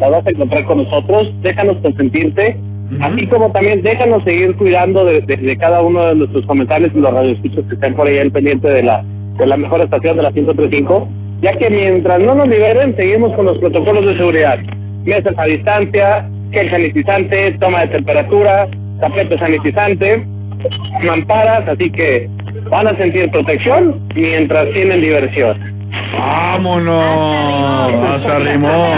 las 0.00 0.10
vas 0.10 0.26
a 0.26 0.30
encontrar 0.30 0.64
con 0.64 0.78
nosotros. 0.78 1.32
Déjanos 1.42 1.76
consentirte, 1.78 2.56
así 3.00 3.26
como 3.26 3.50
también 3.52 3.82
déjanos 3.82 4.22
seguir 4.24 4.54
cuidando 4.56 5.04
de, 5.04 5.20
de- 5.22 5.36
de 5.36 5.56
cada 5.56 5.82
uno 5.82 6.06
de 6.06 6.14
nuestros 6.16 6.46
comentarios 6.46 6.92
y 6.94 6.98
los 7.00 7.12
radioescuchos 7.12 7.64
que 7.66 7.74
estén 7.74 7.94
por 7.94 8.06
ahí 8.06 8.18
al 8.18 8.30
pendiente 8.30 8.68
de 8.68 8.82
la, 8.82 9.02
de 9.38 9.46
la 9.46 9.56
mejor 9.56 9.80
estación 9.82 10.16
de 10.16 10.22
la 10.22 10.32
135, 10.32 11.08
ya 11.42 11.52
que 11.58 11.68
mientras 11.70 12.20
no 12.20 12.34
nos 12.34 12.48
liberen, 12.48 12.94
seguimos 12.96 13.32
con 13.34 13.46
los 13.46 13.58
protocolos 13.58 14.06
de 14.06 14.16
seguridad. 14.16 14.58
Mesas 15.04 15.34
a 15.36 15.44
distancia, 15.44 16.28
gel 16.52 16.70
sanitizante, 16.70 17.52
toma 17.60 17.80
de 17.82 17.88
temperatura, 17.88 18.68
tapete 19.00 19.38
sanitizante, 19.38 20.24
mamparas, 21.02 21.68
así 21.68 21.90
que 21.90 22.28
van 22.70 22.88
a 22.88 22.96
sentir 22.96 23.30
protección 23.30 24.00
mientras 24.14 24.70
tienen 24.72 25.00
diversión. 25.00 25.74
¡Vámonos! 26.16 27.94
Hasta 28.04 28.38
rimó. 28.38 28.94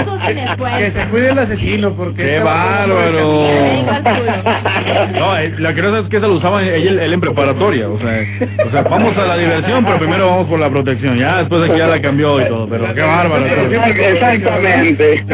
Que 0.78 0.92
se 0.92 1.08
cuide 1.08 1.30
el 1.30 1.38
asesino, 1.38 1.92
porque... 1.92 2.22
¡Qué 2.22 2.38
bárbaro! 2.40 3.46
No, 5.16 5.36
eh, 5.36 5.52
la 5.58 5.74
cosa 5.74 5.98
es 6.00 6.08
que 6.08 6.20
se 6.20 6.26
lo 6.26 6.34
usaba 6.34 6.62
él, 6.62 6.98
él 6.98 7.12
en 7.12 7.20
preparatoria, 7.20 7.88
o 7.88 7.98
sea, 7.98 8.24
o 8.66 8.70
sea, 8.70 8.82
vamos 8.82 9.16
a 9.16 9.26
la 9.26 9.36
diversión, 9.36 9.84
pero 9.84 9.98
primero 9.98 10.26
vamos 10.26 10.46
por 10.46 10.58
la 10.58 10.70
protección, 10.70 11.18
ya 11.18 11.38
después 11.38 11.68
aquí 11.68 11.78
ya 11.78 11.86
la 11.86 12.00
cambió 12.00 12.40
y 12.40 12.46
todo, 12.46 12.68
pero 12.68 12.92
qué 12.94 13.02
bárbaro. 13.02 13.44
Exactamente. 13.86 15.24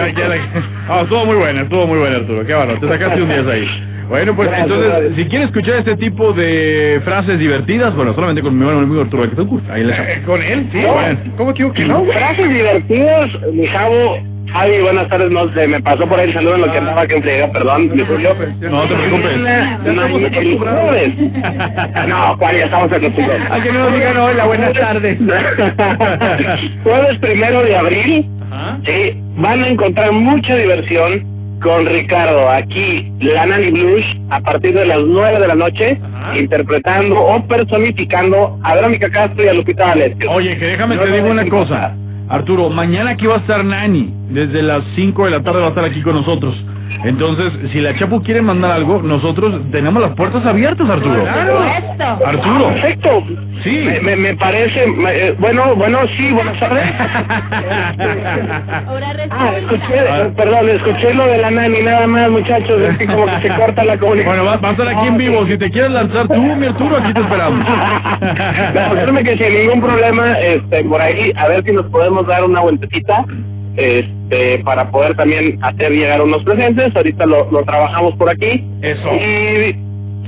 Ah, 0.89 1.01
estuvo 1.03 1.27
muy 1.27 1.37
buena, 1.37 1.63
estuvo 1.63 1.87
muy 1.87 1.99
buena 1.99 2.17
Arturo, 2.17 2.47
qué 2.47 2.55
bárbaro, 2.55 2.81
te 2.81 2.89
sacaste 2.89 3.23
un 3.23 3.29
10 3.29 3.47
ahí. 3.47 3.92
Bueno, 4.09 4.35
pues 4.37 4.49
Gracias, 4.49 4.69
entonces, 4.69 4.91
gracias. 4.93 5.17
si 5.17 5.25
quieren 5.27 5.49
escuchar 5.49 5.75
este 5.77 5.97
tipo 5.97 6.33
de 6.33 7.01
frases 7.05 7.39
divertidas, 7.39 7.95
bueno, 7.95 8.15
solamente 8.15 8.43
con 8.43 8.59
mi 8.59 8.65
buen 8.65 8.79
amigo 8.79 9.01
Arturo 9.03 9.23
Betancourt, 9.23 9.71
ahí 9.71 9.85
le 9.85 9.93
echamos. 9.93 10.27
¿Con 10.27 10.43
él? 10.43 10.69
Sí. 10.73 10.79
Bueno. 10.81 11.19
¿Cómo 11.37 11.53
digo 11.53 11.73
que 11.73 11.85
no? 11.85 12.05
Frases 12.05 12.49
divertidas, 12.49 13.31
mi 13.53 13.67
chavo. 13.69 14.19
Javi, 14.53 14.81
buenas 14.83 15.09
tardes, 15.09 15.31
no 15.31 15.51
se 15.55 15.67
me 15.67 15.81
pasó 15.81 16.07
por 16.07 16.21
ahí 16.21 16.29
el 16.29 16.35
saludo 16.35 16.57
en 16.57 16.61
lo 16.63 16.73
que 16.73 16.77
andaba 16.77 17.07
que 17.07 17.17
entrega, 17.17 17.51
perdón, 17.53 17.91
mi 17.97 18.05
Julio. 18.05 18.35
No 18.61 18.83
te 18.87 18.95
preocupes. 18.95 19.39
No. 19.39 20.09
No, 22.07 22.37
Juan, 22.37 22.57
ya 22.57 22.65
estamos 22.65 22.93
acostumbrados. 22.93 23.51
A 23.51 23.61
que 23.63 23.73
no 23.73 23.79
nos 23.79 23.95
digan 23.95 24.17
hola, 24.19 24.45
buenas 24.45 24.73
tardes. 24.75 25.19
Jueves 26.85 27.19
primero 27.21 27.63
de 27.63 27.77
abril, 27.77 28.27
sí, 28.85 29.21
van 29.37 29.63
a 29.63 29.69
encontrar 29.69 30.13
mucha 30.13 30.55
diversión 30.57 31.32
con 31.63 31.87
Ricardo 31.87 32.51
aquí, 32.51 33.11
la 33.21 33.47
Nani 33.47 33.71
Blues, 33.71 34.05
a 34.31 34.41
partir 34.41 34.75
de 34.75 34.85
las 34.85 35.01
9 35.07 35.41
de 35.41 35.47
la 35.49 35.55
noche, 35.55 35.99
interpretando 36.39 37.17
o 37.17 37.43
personificando 37.47 38.59
a 38.63 38.75
Verónica 38.75 39.09
Castro 39.11 39.45
y 39.45 39.49
a 39.49 39.55
Lupita. 39.55 39.95
Oye, 40.31 40.59
que 40.59 40.67
déjame 40.67 40.97
te 40.97 41.07
No, 41.07 41.15
digo 41.15 41.27
no, 41.29 41.33
una 41.33 41.49
cosa. 41.49 41.95
Arturo, 42.29 42.71
mañana 42.71 43.11
aquí 43.11 43.27
va 43.27 43.37
a 43.37 43.39
estar 43.39 43.65
Nani. 43.65 44.13
Desde 44.31 44.63
las 44.63 44.83
5 44.97 45.25
de 45.27 45.31
la 45.31 45.43
tarde 45.43 45.61
va 45.61 45.67
a 45.67 45.69
estar 45.71 45.85
aquí 45.85 46.03
con 46.03 46.15
nosotros. 46.15 46.55
Entonces, 47.05 47.53
si 47.73 47.81
la 47.81 47.95
Chapu 47.97 48.23
quiere 48.23 48.43
mandar 48.43 48.73
algo, 48.73 49.03
nosotros 49.03 49.61
tenemos 49.71 50.03
las 50.03 50.13
puertas 50.15 50.45
abiertas, 50.47 50.89
Arturo. 50.89 51.25
Arturo. 52.27 52.69
Perfecto. 52.69 53.25
Sí. 53.63 53.83
Me, 53.85 54.01
me, 54.01 54.17
me 54.17 54.35
parece, 54.37 54.87
me- 54.87 55.11
eh, 55.29 55.37
bueno, 55.39 55.75
bueno, 55.77 55.99
sí, 56.17 56.31
buenas 56.33 56.59
tardes. 56.59 56.85
Ah, 59.35 59.53
escuché, 59.57 59.95
eh, 59.99 60.31
perdón, 60.37 60.69
escuché 60.69 61.15
lo 61.15 61.27
de 61.27 61.39
la 61.39 61.51
nani 61.51 61.81
nada 61.83 62.07
más, 62.07 62.31
muchachos, 62.31 62.81
es 62.83 62.99
que 62.99 63.07
como 63.07 63.25
que 63.27 63.41
se 63.43 63.49
corta 63.57 63.83
la 63.85 63.97
comunicación. 63.99 64.37
Bueno, 64.37 64.45
va, 64.45 64.57
va 64.59 64.69
a 64.69 64.73
estar 64.73 64.89
aquí 64.89 65.07
en 65.07 65.17
vivo. 65.17 65.47
Si 65.47 65.57
te 65.57 65.71
quieres 65.71 65.91
lanzar 65.91 66.29
tú, 66.29 66.43
mi 66.43 66.67
Arturo, 66.67 66.97
aquí 66.99 67.13
te 67.15 67.21
esperamos. 67.21 67.67
No, 68.75 68.95
créeme 68.95 69.25
que 69.25 69.37
sin 69.37 69.55
ningún 69.55 69.81
problema, 69.81 70.39
este, 70.39 70.85
por 70.85 71.01
ahí, 71.01 71.33
a 71.37 71.49
ver 71.49 71.65
si 71.65 71.73
nos 71.73 71.87
podemos 71.87 72.27
dar 72.27 72.45
una 72.45 72.61
vueltecita, 72.61 73.25
este, 73.77 74.59
para 74.61 74.91
poder 74.91 75.17
también 75.17 75.59
hacer 75.63 75.93
llegar 75.93 76.23
unos 76.23 76.43
presentes. 76.45 76.95
Ahorita 76.95 77.27
lo, 77.27 77.51
lo 77.51 77.65
trabajamos 77.65 78.15
por 78.17 78.31
aquí. 78.31 78.65
Eso. 78.83 79.11
Y 79.15 79.75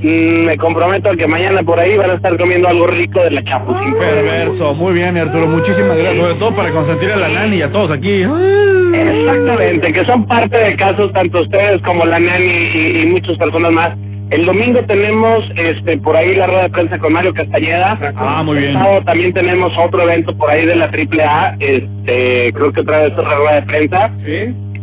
mm, 0.07 0.45
me 0.47 0.57
comprometo 0.57 1.11
a 1.11 1.17
que 1.17 1.27
mañana 1.27 1.63
por 1.63 1.79
ahí 1.79 1.97
van 1.97 2.11
a 2.11 2.15
estar 2.15 2.37
comiendo 2.37 2.69
algo 2.69 2.87
rico 2.87 3.21
de 3.21 3.31
la 3.31 3.45
chapucín. 3.45 3.95
Perverso. 3.99 4.75
Muy 4.75 4.95
bien, 4.95 5.17
Arturo. 5.17 5.47
Muchísimas 5.47 5.97
gracias. 5.97 6.23
Sobre 6.23 6.35
todo 6.35 6.55
para 6.55 6.71
consentir 6.73 7.13
a 7.13 7.17
la 7.17 7.29
Nani 7.29 7.57
y 7.57 7.63
a 7.63 7.73
todos 7.73 7.91
aquí. 7.91 8.23
Exactamente, 8.95 9.93
que 9.93 10.05
son 10.05 10.25
parte 10.27 10.65
de 10.65 10.77
casos, 10.77 11.13
tanto 11.13 11.41
ustedes 11.41 11.83
como 11.83 12.05
la 12.05 12.21
Nani 12.21 12.71
y, 12.75 13.03
y 13.03 13.07
muchas 13.07 13.37
personas 13.37 13.73
más. 13.73 13.99
El 14.31 14.47
domingo 14.47 14.83
tenemos 14.85 15.45
este 15.57 15.99
por 15.99 16.17
ahí 16.17 16.35
la 16.35 16.47
rueda 16.47 16.63
de 16.65 16.71
prensa 16.71 16.99
con 16.99 17.13
Mario 17.13 17.35
Castañeda. 17.35 17.99
Ah, 18.17 18.43
muy 18.43 18.59
bien. 18.59 18.71
El 18.71 18.77
sábado 18.77 19.03
también 19.05 19.33
tenemos 19.35 19.73
otro 19.79 20.03
evento 20.03 20.37
por 20.37 20.51
ahí 20.51 20.65
de 20.65 20.77
la 20.77 20.87
AAA, 20.87 21.57
este, 21.61 22.53
creo 22.53 22.73
que 22.73 22.81
otra 22.81 23.03
vez 23.03 23.13
otra 23.13 23.37
rueda 23.37 23.55
de 23.61 23.63
prensa. 23.63 24.11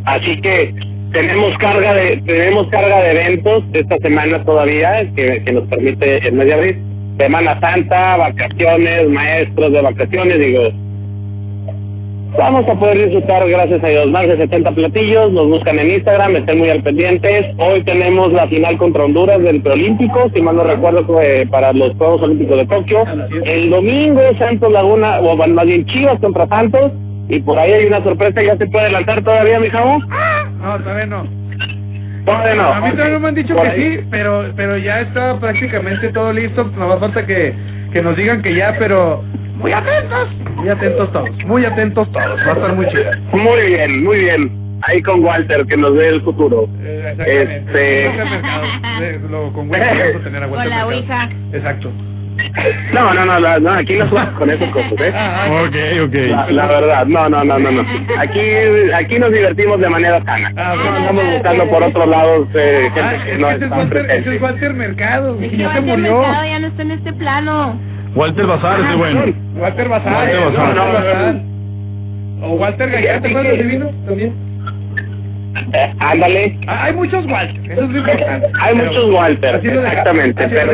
Así 0.05 0.39
que 0.41 0.73
tenemos 1.11 1.57
carga 1.57 1.93
de 1.93 2.17
tenemos 2.25 2.67
carga 2.67 3.01
de 3.01 3.11
eventos 3.11 3.63
esta 3.73 3.97
semana 3.97 4.43
todavía 4.43 5.05
que, 5.15 5.43
que 5.43 5.51
nos 5.51 5.67
permite 5.67 6.27
el 6.27 6.33
mes 6.33 6.47
de 6.47 6.53
abril. 6.53 6.77
Semana 7.17 7.59
Santa, 7.59 8.17
vacaciones, 8.17 9.09
maestros 9.09 9.73
de 9.73 9.81
vacaciones, 9.81 10.39
digo, 10.39 10.71
Vamos 12.37 12.65
a 12.67 12.75
poder 12.75 12.97
disfrutar, 12.97 13.47
gracias 13.47 13.83
a 13.83 13.87
Dios, 13.87 14.09
más 14.09 14.25
de 14.27 14.37
70 14.37 14.71
platillos. 14.71 15.31
Nos 15.33 15.47
buscan 15.47 15.77
en 15.79 15.91
Instagram, 15.91 16.37
estén 16.37 16.59
muy 16.59 16.69
al 16.69 16.81
pendientes. 16.81 17.45
Hoy 17.57 17.83
tenemos 17.83 18.31
la 18.31 18.47
final 18.47 18.77
contra 18.77 19.03
Honduras 19.03 19.41
del 19.41 19.61
preolímpico, 19.61 20.29
si 20.33 20.41
mal 20.41 20.55
no 20.55 20.63
recuerdo, 20.63 21.05
para 21.49 21.73
los 21.73 21.93
Juegos 21.97 22.21
Olímpicos 22.21 22.57
de 22.57 22.65
Tokio. 22.67 23.03
El 23.43 23.69
domingo, 23.69 24.21
Santos 24.39 24.71
Laguna, 24.71 25.19
o 25.19 25.35
más 25.35 25.65
bien 25.65 25.85
Chivas 25.87 26.19
contra 26.21 26.47
Santos. 26.47 26.93
Y 27.27 27.39
por 27.41 27.59
ahí 27.59 27.73
hay 27.73 27.85
una 27.85 28.01
sorpresa, 28.03 28.41
¿ya 28.41 28.57
se 28.57 28.67
puede 28.67 28.89
lanzar 28.91 29.23
todavía, 29.23 29.59
mi 29.59 29.69
jabo? 29.69 29.99
No, 29.99 30.77
todavía 30.79 31.05
no. 31.05 31.25
Todavía 32.25 32.55
no. 32.55 32.73
A 32.73 32.81
mí 32.81 32.91
todavía 32.91 33.13
no 33.13 33.19
me 33.19 33.27
han 33.29 33.35
dicho 33.35 33.55
Por 33.55 33.63
que 33.63 33.69
ahí. 33.69 33.97
sí, 33.97 34.03
pero 34.09 34.45
pero 34.55 34.77
ya 34.77 35.01
está 35.01 35.39
prácticamente 35.39 36.09
todo 36.09 36.31
listo. 36.31 36.63
Nada 36.75 36.87
más 36.87 36.99
falta 36.99 37.25
que, 37.25 37.53
que 37.91 38.01
nos 38.01 38.15
digan 38.15 38.41
que 38.41 38.55
ya, 38.55 38.75
pero 38.77 39.23
muy 39.61 39.71
atentos. 39.73 40.29
Muy 40.55 40.69
atentos 40.69 41.11
todos. 41.11 41.29
Muy 41.45 41.65
atentos 41.65 42.11
todos. 42.11 42.39
Va 42.47 42.51
a 42.51 42.53
estar 42.55 42.73
muy 42.75 42.87
chido. 42.87 43.11
Muy 43.31 43.61
bien, 43.67 44.03
muy 44.03 44.17
bien. 44.19 44.51
Ahí 44.83 45.01
con 45.03 45.23
Walter, 45.23 45.65
que 45.67 45.77
nos 45.77 45.95
dé 45.95 46.09
el 46.09 46.21
futuro. 46.21 46.67
Este... 46.83 48.07
Vuelta 48.07 48.23
al 48.23 48.29
mercado. 48.29 48.63
Eh, 49.01 49.19
lo- 49.29 49.53
Con 49.53 49.69
Ouija 49.69 49.85
vamos 49.93 50.15
a 50.15 50.23
tener 50.23 50.43
a 50.43 50.47
vuelta 50.47 50.63
Con 50.63 50.69
la 50.69 50.81
al 50.81 50.87
mercado. 50.89 50.89
Ouija. 50.89 51.29
Exacto. 51.57 51.91
No, 52.93 53.13
no, 53.13 53.25
no, 53.25 53.59
no, 53.59 53.71
aquí 53.73 53.95
no 53.97 54.07
jugamos 54.09 54.33
con 54.39 54.49
esas 54.49 54.69
cosas, 54.73 54.93
¿eh? 54.99 55.13
Ok, 55.49 56.07
ok. 56.07 56.13
La, 56.29 56.47
la 56.49 56.65
verdad, 56.65 57.05
no, 57.05 57.29
no, 57.29 57.43
no, 57.43 57.59
no, 57.59 57.71
no. 57.71 57.85
Aquí, 58.17 58.39
aquí 58.95 59.19
nos 59.19 59.31
divertimos 59.31 59.79
de 59.79 59.89
manera 59.89 60.23
sana. 60.23 60.49
No 60.49 60.95
andamos 60.95 61.25
buscando 61.33 61.67
por 61.69 61.83
otros 61.83 62.07
lados 62.07 62.47
eh, 62.55 62.89
gente 62.93 63.01
Ah, 63.01 63.23
que 63.25 63.37
no 63.37 63.47
ese 63.49 63.57
es 63.57 63.63
está 63.63 63.77
Walter, 63.77 63.97
ese 63.99 64.05
presente. 64.07 64.35
es 64.35 64.41
Walter 64.41 64.73
Mercado. 64.73 65.37
Es 65.39 65.51
que 65.51 65.57
Ya 65.57 65.73
se 65.73 65.79
Walter 65.79 65.97
murió. 65.97 66.21
Mercado 66.21 66.45
ya 66.45 66.59
no 66.59 66.67
está 66.67 66.81
en 66.81 66.91
este 66.91 67.13
plano. 67.13 67.79
Walter 68.15 68.45
Bazar 68.45 68.79
es 68.81 68.97
bueno. 68.97 69.21
Walter 69.57 69.87
Bazar. 69.89 70.13
Walter 70.13 70.39
Bazar. 70.39 70.77
Walter 70.77 70.93
Bazar. 70.93 71.35
O 72.43 72.53
Walter 72.55 72.89
¿te 72.91 73.09
acuerdas 73.11 73.43
de 73.43 73.63
Divino? 73.63 73.89
También. 74.05 74.33
Eh, 75.73 75.93
ándale. 75.99 76.57
Ah, 76.67 76.85
Hay 76.85 76.93
muchos 76.93 77.25
Walter, 77.25 77.71
eso 77.71 77.81
es 77.83 77.89
lo 77.89 77.97
importante. 77.99 78.47
Hay 78.59 78.75
Pero- 78.75 78.85
muchos 78.87 79.09
Walter, 79.11 79.55
exactamente, 79.63 80.47
pero, 80.47 80.71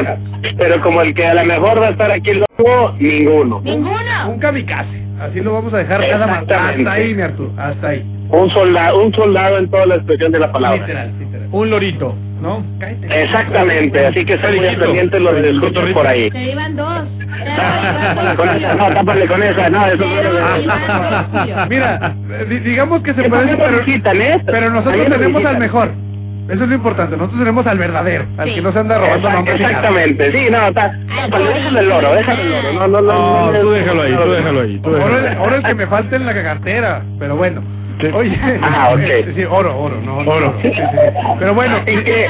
pero 0.58 0.82
como 0.82 1.02
el 1.02 1.14
que 1.14 1.26
a 1.26 1.34
lo 1.34 1.46
mejor 1.46 1.82
va 1.82 1.88
a 1.88 1.90
estar 1.92 2.12
aquí 2.12 2.30
el 2.30 2.46
lobo, 2.58 2.94
ninguno. 3.00 3.62
Ninguno. 3.64 4.30
Un 4.30 4.40
kamikaze. 4.40 5.02
Así 5.20 5.42
lo 5.42 5.54
vamos 5.54 5.74
a 5.74 5.78
dejar 5.80 6.08
cada. 6.08 6.26
Hasta 6.40 6.92
ahí, 6.94 7.14
mi 7.16 7.22
Arturo. 7.24 7.52
Hasta 7.58 7.88
ahí. 7.90 8.06
Un 8.30 8.50
soldado, 8.52 9.02
un 9.04 9.14
soldado 9.14 9.58
en 9.58 9.70
toda 9.70 9.86
la 9.88 9.96
expresión 9.96 10.32
de 10.32 10.40
la 10.40 10.52
palabra. 10.52 10.80
Literal, 10.80 11.12
literal. 11.20 11.48
Un 11.52 11.70
lorito, 11.72 12.16
¿no? 12.42 12.64
Exactamente, 13.10 14.06
así 14.06 14.26
que 14.26 14.36
muy 14.38 14.42
Felicito. 14.44 14.82
pendientes 14.86 15.22
los 15.22 15.34
que 15.36 15.94
por 15.94 16.08
ahí. 16.08 16.30
Se 16.30 16.52
iban 16.52 16.76
dos. 16.76 17.08
Con 18.36 18.50
esa, 18.50 18.76
no, 18.76 18.90
tápale 18.94 19.28
con 19.28 19.44
esa, 19.44 19.70
no, 19.70 19.86
eso 19.88 20.06
no 20.06 21.66
Mira, 21.70 22.14
di- 22.50 22.60
digamos 22.60 23.02
que 23.02 23.14
se 23.14 23.30
parece, 23.30 23.58
pero, 23.58 23.80
¿eh? 24.22 24.42
pero 24.46 24.70
nosotros 24.70 25.08
tenemos 25.10 25.46
al 25.46 25.58
mejor. 25.58 25.90
Eso 26.50 26.64
es 26.64 26.70
lo 26.70 26.76
importante. 26.76 27.18
Nosotros 27.18 27.40
tenemos 27.40 27.68
al 27.68 27.78
verdadero, 27.78 28.26
al 28.38 28.54
que 28.54 28.62
no 28.62 28.72
se 28.72 28.80
anda 28.80 28.98
robando 29.00 29.30
nombres. 29.30 29.60
Exactamente, 29.60 30.32
sí, 30.32 30.48
no, 30.50 30.68
está, 30.68 30.94
tápale, 31.16 31.50
déjale 31.54 31.80
el 31.82 31.90
loro, 31.90 32.14
déjale 32.14 32.42
el 32.42 32.50
loro, 32.52 32.74
no, 32.74 32.88
no, 32.88 33.02
no. 33.02 33.52
No, 33.52 33.60
tú 33.60 33.70
déjalo 33.72 34.02
ahí, 34.04 34.14
tú 34.16 34.32
déjalo 34.32 34.62
ahí. 34.62 34.80
Tú 34.80 34.92
déjalo 34.92 35.14
Ahora, 35.16 35.30
ahí. 35.32 35.38
ahora 35.38 35.56
el 35.58 35.64
que 35.64 35.76
me 35.76 35.88
falta 35.88 36.16
en 36.16 36.26
la 36.26 36.34
cartera, 36.34 37.02
pero 37.20 37.36
bueno. 37.36 37.62
Oye, 38.14 38.38
Ah, 38.62 38.92
ok. 38.94 39.34
sí, 39.36 39.44
oro, 39.46 39.80
oro, 39.80 40.00
no, 40.02 40.18
Oro. 40.20 40.54
sí, 40.62 40.70
sí, 40.70 40.76
sí. 40.82 40.98
Pero 41.40 41.54
bueno, 41.56 41.78
Y 41.88 42.04
que 42.04 42.28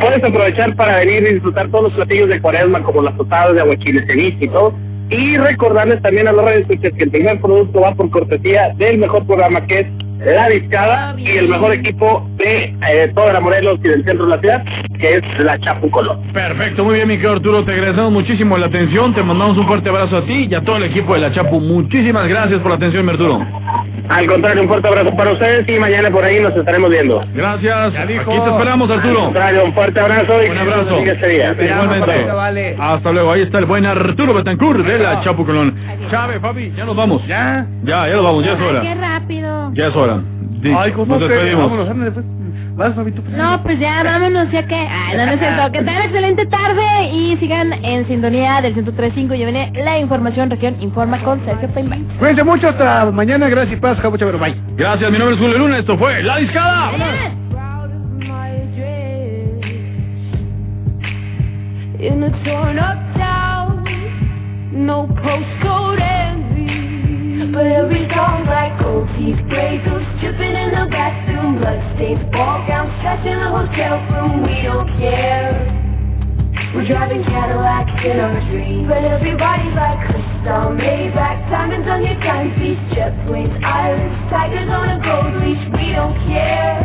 puedes 0.00 0.22
aprovechar 0.24 0.74
para 0.76 0.98
venir 0.98 1.22
y 1.22 1.34
disfrutar 1.34 1.68
todos 1.68 1.84
los 1.84 1.92
platillos 1.94 2.28
de 2.28 2.40
cuaresma, 2.40 2.82
como 2.82 3.02
las 3.02 3.16
tostadas 3.16 3.54
de 3.54 3.60
aguachile, 3.60 4.04
ceviche 4.06 4.46
y 4.46 4.48
todo. 4.48 4.74
Y 5.08 5.36
recordarles 5.36 6.02
también 6.02 6.26
a 6.26 6.32
los 6.32 6.44
radioescuchas 6.44 6.92
que 6.94 7.04
el 7.04 7.10
primer 7.10 7.40
producto 7.40 7.80
va 7.80 7.94
por 7.94 8.10
cortesía 8.10 8.72
del 8.76 8.98
mejor 8.98 9.24
programa 9.26 9.64
que 9.66 9.80
es 9.80 9.86
La 10.24 10.48
Discada 10.48 11.14
y 11.18 11.28
el 11.28 11.48
mejor 11.48 11.72
equipo 11.74 12.26
de 12.36 12.74
eh, 12.88 13.12
toda 13.14 13.32
la 13.34 13.40
Morelos 13.40 13.78
y 13.84 13.88
del 13.88 14.04
centro 14.04 14.24
de 14.26 14.30
la 14.36 14.40
ciudad, 14.40 14.64
que 14.98 15.16
es 15.16 15.22
la 15.40 15.58
Chapu 15.60 15.90
Colón. 15.90 16.20
Perfecto, 16.32 16.84
muy 16.84 16.94
bien, 16.94 17.08
mi 17.08 17.14
querido 17.16 17.32
Arturo. 17.34 17.64
Te 17.64 17.72
agradecemos 17.72 18.12
muchísimo 18.12 18.56
la 18.56 18.66
atención. 18.66 19.14
Te 19.14 19.22
mandamos 19.22 19.56
un 19.58 19.66
fuerte 19.66 19.88
abrazo 19.90 20.16
a 20.18 20.24
ti 20.24 20.48
y 20.50 20.54
a 20.54 20.62
todo 20.62 20.78
el 20.78 20.84
equipo 20.84 21.14
de 21.14 21.20
la 21.20 21.32
Chapu. 21.32 21.60
Muchísimas 21.60 22.26
gracias 22.28 22.60
por 22.60 22.70
la 22.70 22.76
atención, 22.76 23.04
mi 23.04 23.12
Arturo. 23.12 23.44
Al 24.08 24.26
contrario, 24.26 24.62
un 24.62 24.68
fuerte 24.68 24.86
abrazo 24.88 25.14
para 25.16 25.32
ustedes 25.32 25.68
y 25.68 25.78
mañana 25.80 26.10
por 26.10 26.24
ahí 26.24 26.40
nos 26.40 26.56
estaremos 26.56 26.88
viendo. 26.90 27.22
Gracias. 27.34 28.08
dijo. 28.08 28.30
Aquí 28.30 28.40
te 28.40 28.50
esperamos, 28.50 28.90
Al 28.90 28.98
Arturo. 29.00 29.20
contrario, 29.24 29.64
un 29.64 29.74
fuerte 29.74 30.00
abrazo 30.00 30.44
y 30.44 30.48
Un 30.48 30.58
abrazo. 30.58 30.96
este 30.98 31.28
día. 31.28 31.52
Igualmente. 31.60 32.24
vale. 32.32 32.76
Hasta 32.78 33.12
luego. 33.12 33.32
Ahí 33.32 33.42
está 33.42 33.58
el 33.58 33.64
buen 33.66 33.84
Arturo 33.84 34.32
Betancourt 34.32 34.78
de 34.86 34.98
la 34.98 35.20
Chapu 35.22 35.44
Colón. 35.44 35.74
Chávez, 36.10 36.40
Fabi, 36.40 36.72
ya 36.76 36.84
nos 36.84 36.94
vamos. 36.96 37.26
Ya. 37.26 37.66
Ya, 37.82 38.08
ya 38.08 38.14
nos 38.14 38.24
vamos, 38.24 38.44
ya 38.44 38.52
es 38.52 38.58
Qué 38.58 38.64
hora. 38.64 38.94
rápido. 38.94 39.70
Ya 39.74 39.86
es 39.88 39.96
hora. 39.96 40.05
Di, 40.60 40.72
Ay, 40.76 40.92
¿cómo 40.92 41.18
nos 41.18 41.28
despedimos. 41.28 41.64
Vámonos, 41.64 41.88
ándale, 41.88 42.10
pues. 42.12 42.26
Vas, 42.76 42.94
Fabito. 42.94 43.22
pues. 43.22 43.34
No, 43.36 43.62
pues 43.62 43.78
ya 43.78 44.02
vámonos, 44.02 44.50
ya 44.50 44.66
que. 44.66 44.74
Ay, 44.74 45.16
no, 45.16 45.26
no 45.26 45.32
es 45.32 45.38
cierto. 45.38 45.72
Que 45.72 45.78
tengan 45.78 46.02
excelente 46.02 46.46
tarde 46.46 47.10
y 47.12 47.36
sigan 47.38 47.72
en 47.72 48.06
sintonía 48.06 48.60
del 48.60 48.74
103.5. 48.74 49.28
Ya 49.36 49.46
viene 49.46 49.72
la 49.74 49.98
información, 49.98 50.50
región 50.50 50.76
informa 50.80 51.18
con 51.22 51.44
Sergio 51.44 51.68
Peinbein. 51.70 52.04
Cuídense 52.18 52.44
mucho, 52.44 52.68
hasta 52.68 53.10
mañana. 53.10 53.48
Gracias 53.48 53.78
y 53.78 53.80
paz, 53.80 53.98
Jabo 54.00 54.16
Chavero. 54.16 54.38
Bye. 54.38 54.56
Gracias, 54.76 55.10
mi 55.10 55.18
nombre 55.18 55.36
es 55.36 55.40
Julio 55.40 55.58
Luna. 55.58 55.78
Esto 55.78 55.96
fue 55.96 56.22
La 56.22 56.36
Discada. 56.38 56.92
in 61.98 62.22
a 62.22 62.30
torn 62.44 62.78
up 62.78 62.98
town. 63.16 63.84
No 64.72 65.06
postcode 65.06 66.15
envy. 67.56 67.66
But 67.66 67.66
every 67.72 68.04
song 68.12 68.44
like 68.46 68.76
gold 68.80 69.08
teeth, 69.16 69.40
gray 69.48 69.80
goose 69.80 70.04
dripping 70.20 70.54
in 70.56 70.70
the 70.76 70.84
bathroom, 70.92 71.58
bloodstains, 71.58 72.20
ball 72.32 72.60
gowns, 72.68 72.92
trash 73.00 73.24
in 73.24 73.38
the 73.40 73.48
hotel 73.48 73.96
room. 74.12 74.44
We 74.44 74.62
don't 74.62 74.88
care. 75.00 75.56
We're 76.74 76.86
driving 76.86 77.24
Cadillacs 77.24 77.96
in 78.04 78.20
our 78.20 78.40
dreams. 78.52 78.88
But 78.88 79.04
everybody's 79.04 79.72
like 79.72 80.00
crystal, 80.04 80.76
Maybach, 80.76 81.48
diamonds 81.48 81.88
on 81.88 82.04
your 82.04 82.18
timepiece, 82.20 82.80
jet 82.92 83.16
planes, 83.24 83.56
islands, 83.64 84.16
tigers 84.28 84.68
on 84.68 84.88
a 84.92 84.98
gold 85.00 85.40
leash. 85.40 85.64
We 85.72 85.96
don't 85.96 86.16
care. 86.28 86.84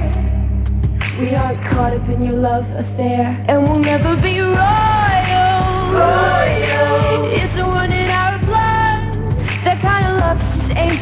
We 1.19 1.35
aren't 1.35 1.59
caught 1.69 1.93
up 1.93 2.07
in 2.07 2.23
your 2.23 2.39
love 2.39 2.63
affair, 2.63 3.27
and 3.51 3.67
we'll 3.67 3.83
never 3.83 4.15
be 4.23 4.39
royal. 4.39 4.55
Royal. 5.99 7.27
It's 7.35 7.59
a 7.59 7.67
one 7.67 7.91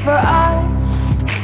for 0.03 0.15
us. 0.15 0.65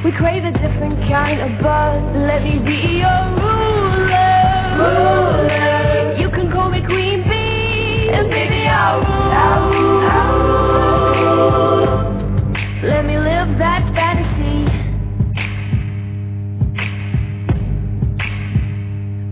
We 0.03 0.11
crave 0.11 0.43
a 0.45 0.51
different 0.51 0.99
kind 1.09 1.41
of 1.41 1.49
buzz. 1.61 2.03
Let 2.15 2.43
me 2.43 2.59
be 2.59 3.01
your 3.01 3.23
ruler. 3.35 4.45
Ruler. 4.77 6.15
You 6.19 6.29
can 6.29 6.51
call 6.51 6.69
me 6.69 6.81
Queen 6.85 7.23
Bee, 7.23 8.09
and 8.13 8.29
baby 8.29 8.67
I'll 8.67 8.99
rule. 9.01 9.33
I'll 9.33 9.69
rule. 11.25 11.85
Let 12.83 13.05
me 13.05 13.17
live 13.17 13.57
that 13.57 13.81
fantasy. 13.95 14.69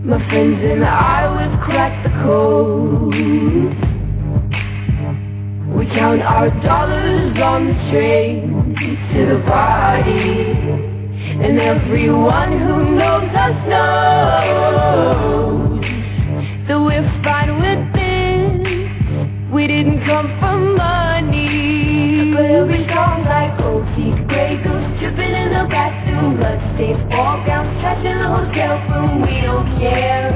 My 0.04 0.18
friends 0.28 0.60
and 0.62 0.84
I, 0.84 1.30
we've 1.38 1.60
cracked 1.64 2.02
the 2.04 2.10
code. 2.24 3.14
We 5.78 5.86
count 5.86 6.22
our 6.22 6.50
dollars 6.62 7.36
on 7.42 7.66
the 7.66 7.74
train 7.90 8.63
to 8.74 9.20
the 9.30 9.38
party. 9.46 10.10
And 11.38 11.58
everyone 11.60 12.58
who 12.58 12.96
knows 12.98 13.30
us 13.30 13.56
knows 13.70 15.04
that 16.66 16.78
we're 16.80 17.06
fine 17.22 17.54
with 17.62 17.82
this. 17.94 19.52
We 19.52 19.66
didn't 19.66 20.04
come 20.06 20.26
for 20.40 20.58
money. 20.58 22.34
But 22.34 22.46
every 22.50 22.86
song 22.90 23.24
like 23.30 23.54
teeth, 23.94 24.26
gray 24.26 24.58
goose 24.58 24.98
dripping 24.98 25.34
in 25.34 25.48
the 25.54 25.66
bathroom, 25.70 26.36
bloodstains, 26.36 26.98
ball 27.10 27.38
gowns, 27.46 27.78
trash 27.80 28.02
in 28.02 28.18
the 28.18 28.26
hotel 28.26 28.74
room. 28.90 29.22
We 29.22 29.40
don't 29.40 29.78
care. 29.78 30.33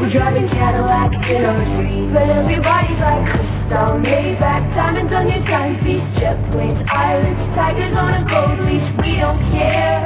We're 0.00 0.08
driving 0.16 0.48
Cadillacs 0.48 1.12
in 1.28 1.44
our 1.44 1.60
dreams. 1.76 2.08
But 2.16 2.24
everybody's 2.24 2.96
like 3.04 3.20
crystal, 3.36 4.00
Maybach, 4.00 4.64
diamonds 4.72 5.12
on 5.12 5.28
your 5.28 5.44
timepiece, 5.44 6.08
jet 6.16 6.40
planes, 6.48 6.80
islands, 6.88 7.36
tigers 7.52 7.92
on 7.92 8.16
a 8.16 8.22
gold 8.24 8.64
leash. 8.64 8.88
We 8.96 9.20
don't 9.20 9.36
care. 9.52 10.00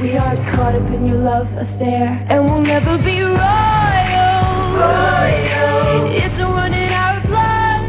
We 0.00 0.16
aren't 0.16 0.40
caught 0.56 0.72
up 0.72 0.88
in 0.88 1.04
your 1.04 1.20
love 1.20 1.52
affair, 1.52 2.16
and 2.32 2.48
we'll 2.48 2.64
never 2.64 2.96
be 2.96 3.20
royal. 3.20 4.40
Royal. 4.80 6.16
It's 6.16 6.40
a 6.40 6.48
one 6.48 6.72
in 6.72 6.90
our 6.96 7.20
blood. 7.28 7.80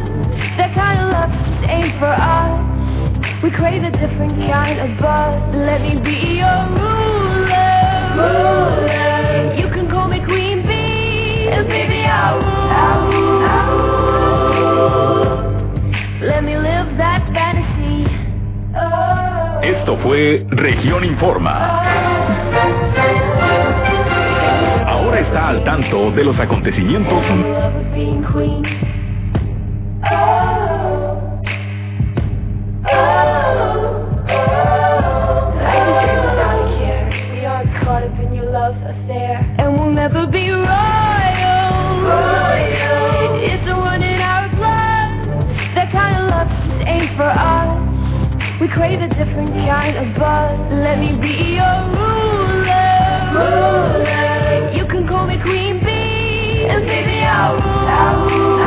That 0.59 0.75
kind 0.75 0.99
of 0.99 1.07
love 1.15 1.31
just 1.31 1.63
ain't 1.71 1.95
for 1.95 2.11
us. 2.11 2.59
We 3.39 3.55
crave 3.55 3.88
a 3.88 3.91
different 3.95 4.36
kind 4.51 4.84
of 4.84 4.99
buzz. 4.99 5.39
Let 5.63 5.79
me 5.79 5.95
be 6.03 6.43
your 6.43 6.59
ruler. 6.75 8.19
Ruler. 8.19 8.92
Esto 19.61 19.97
fue 19.97 20.45
Región 20.49 21.03
Informa. 21.03 21.82
Ahora 24.88 25.17
está 25.17 25.49
al 25.49 25.63
tanto 25.63 26.11
de 26.11 26.24
los 26.24 26.39
acontecimientos 26.39 27.24
crave 48.74 49.01
a 49.01 49.07
different 49.07 49.53
kind 49.69 49.95
of 49.97 50.07
buzz. 50.17 50.57
Let 50.82 50.97
me 50.97 51.13
be 51.21 51.53
your 51.53 51.78
ruler. 51.93 53.38
Ruler. 53.38 54.74
You 54.74 54.86
can 54.89 55.07
call 55.07 55.28
me 55.28 55.38
Queen 55.45 55.78
Bee, 55.86 56.65
and 56.74 56.84
baby 56.86 57.21
I'll 57.21 57.61
rule. 57.61 58.63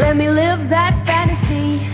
Let 0.00 0.16
me 0.16 0.28
live 0.28 0.70
that 0.70 0.96
fantasy. 1.04 1.84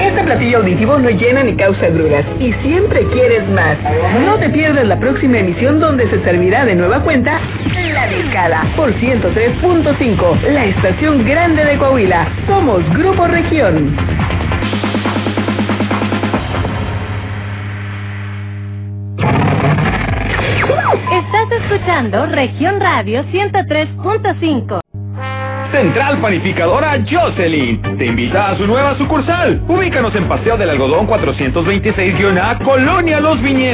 Este 0.00 0.22
platillo 0.24 0.58
auditivo 0.58 0.98
no 0.98 1.10
llena 1.10 1.42
ni 1.42 1.54
causa 1.54 1.88
gruras 1.88 2.24
y 2.40 2.52
siempre 2.62 3.06
quieres 3.12 3.46
más. 3.50 3.76
No 4.24 4.38
te 4.38 4.48
pierdas 4.50 4.86
la 4.86 4.98
próxima 4.98 5.38
emisión 5.38 5.80
donde 5.80 6.08
se 6.08 6.24
servirá 6.24 6.64
de 6.64 6.76
nueva 6.76 7.00
cuenta 7.00 7.40
La 8.14 8.22
Discada 8.22 8.72
por 8.76 8.94
103.5, 8.94 10.40
la 10.42 10.66
estación 10.66 11.24
grande 11.24 11.64
de 11.64 11.76
Coahuila. 11.78 12.28
Somos 12.46 12.88
Grupo 12.90 13.26
Región. 13.26 13.96
Estás 21.10 21.52
escuchando 21.60 22.26
Región 22.26 22.78
Radio 22.80 23.24
103.5. 23.32 24.80
Central 25.72 26.20
Panificadora 26.20 27.04
Jocelyn 27.10 27.82
te 27.98 28.06
invita 28.06 28.50
a 28.50 28.56
su 28.56 28.64
nueva 28.64 28.96
sucursal. 28.96 29.60
Ubícanos 29.66 30.14
en 30.14 30.28
Paseo 30.28 30.56
del 30.56 30.70
Algodón 30.70 31.08
426-A, 31.08 32.58
Colonia 32.60 33.18
Los 33.18 33.42
Viñedos. 33.42 33.64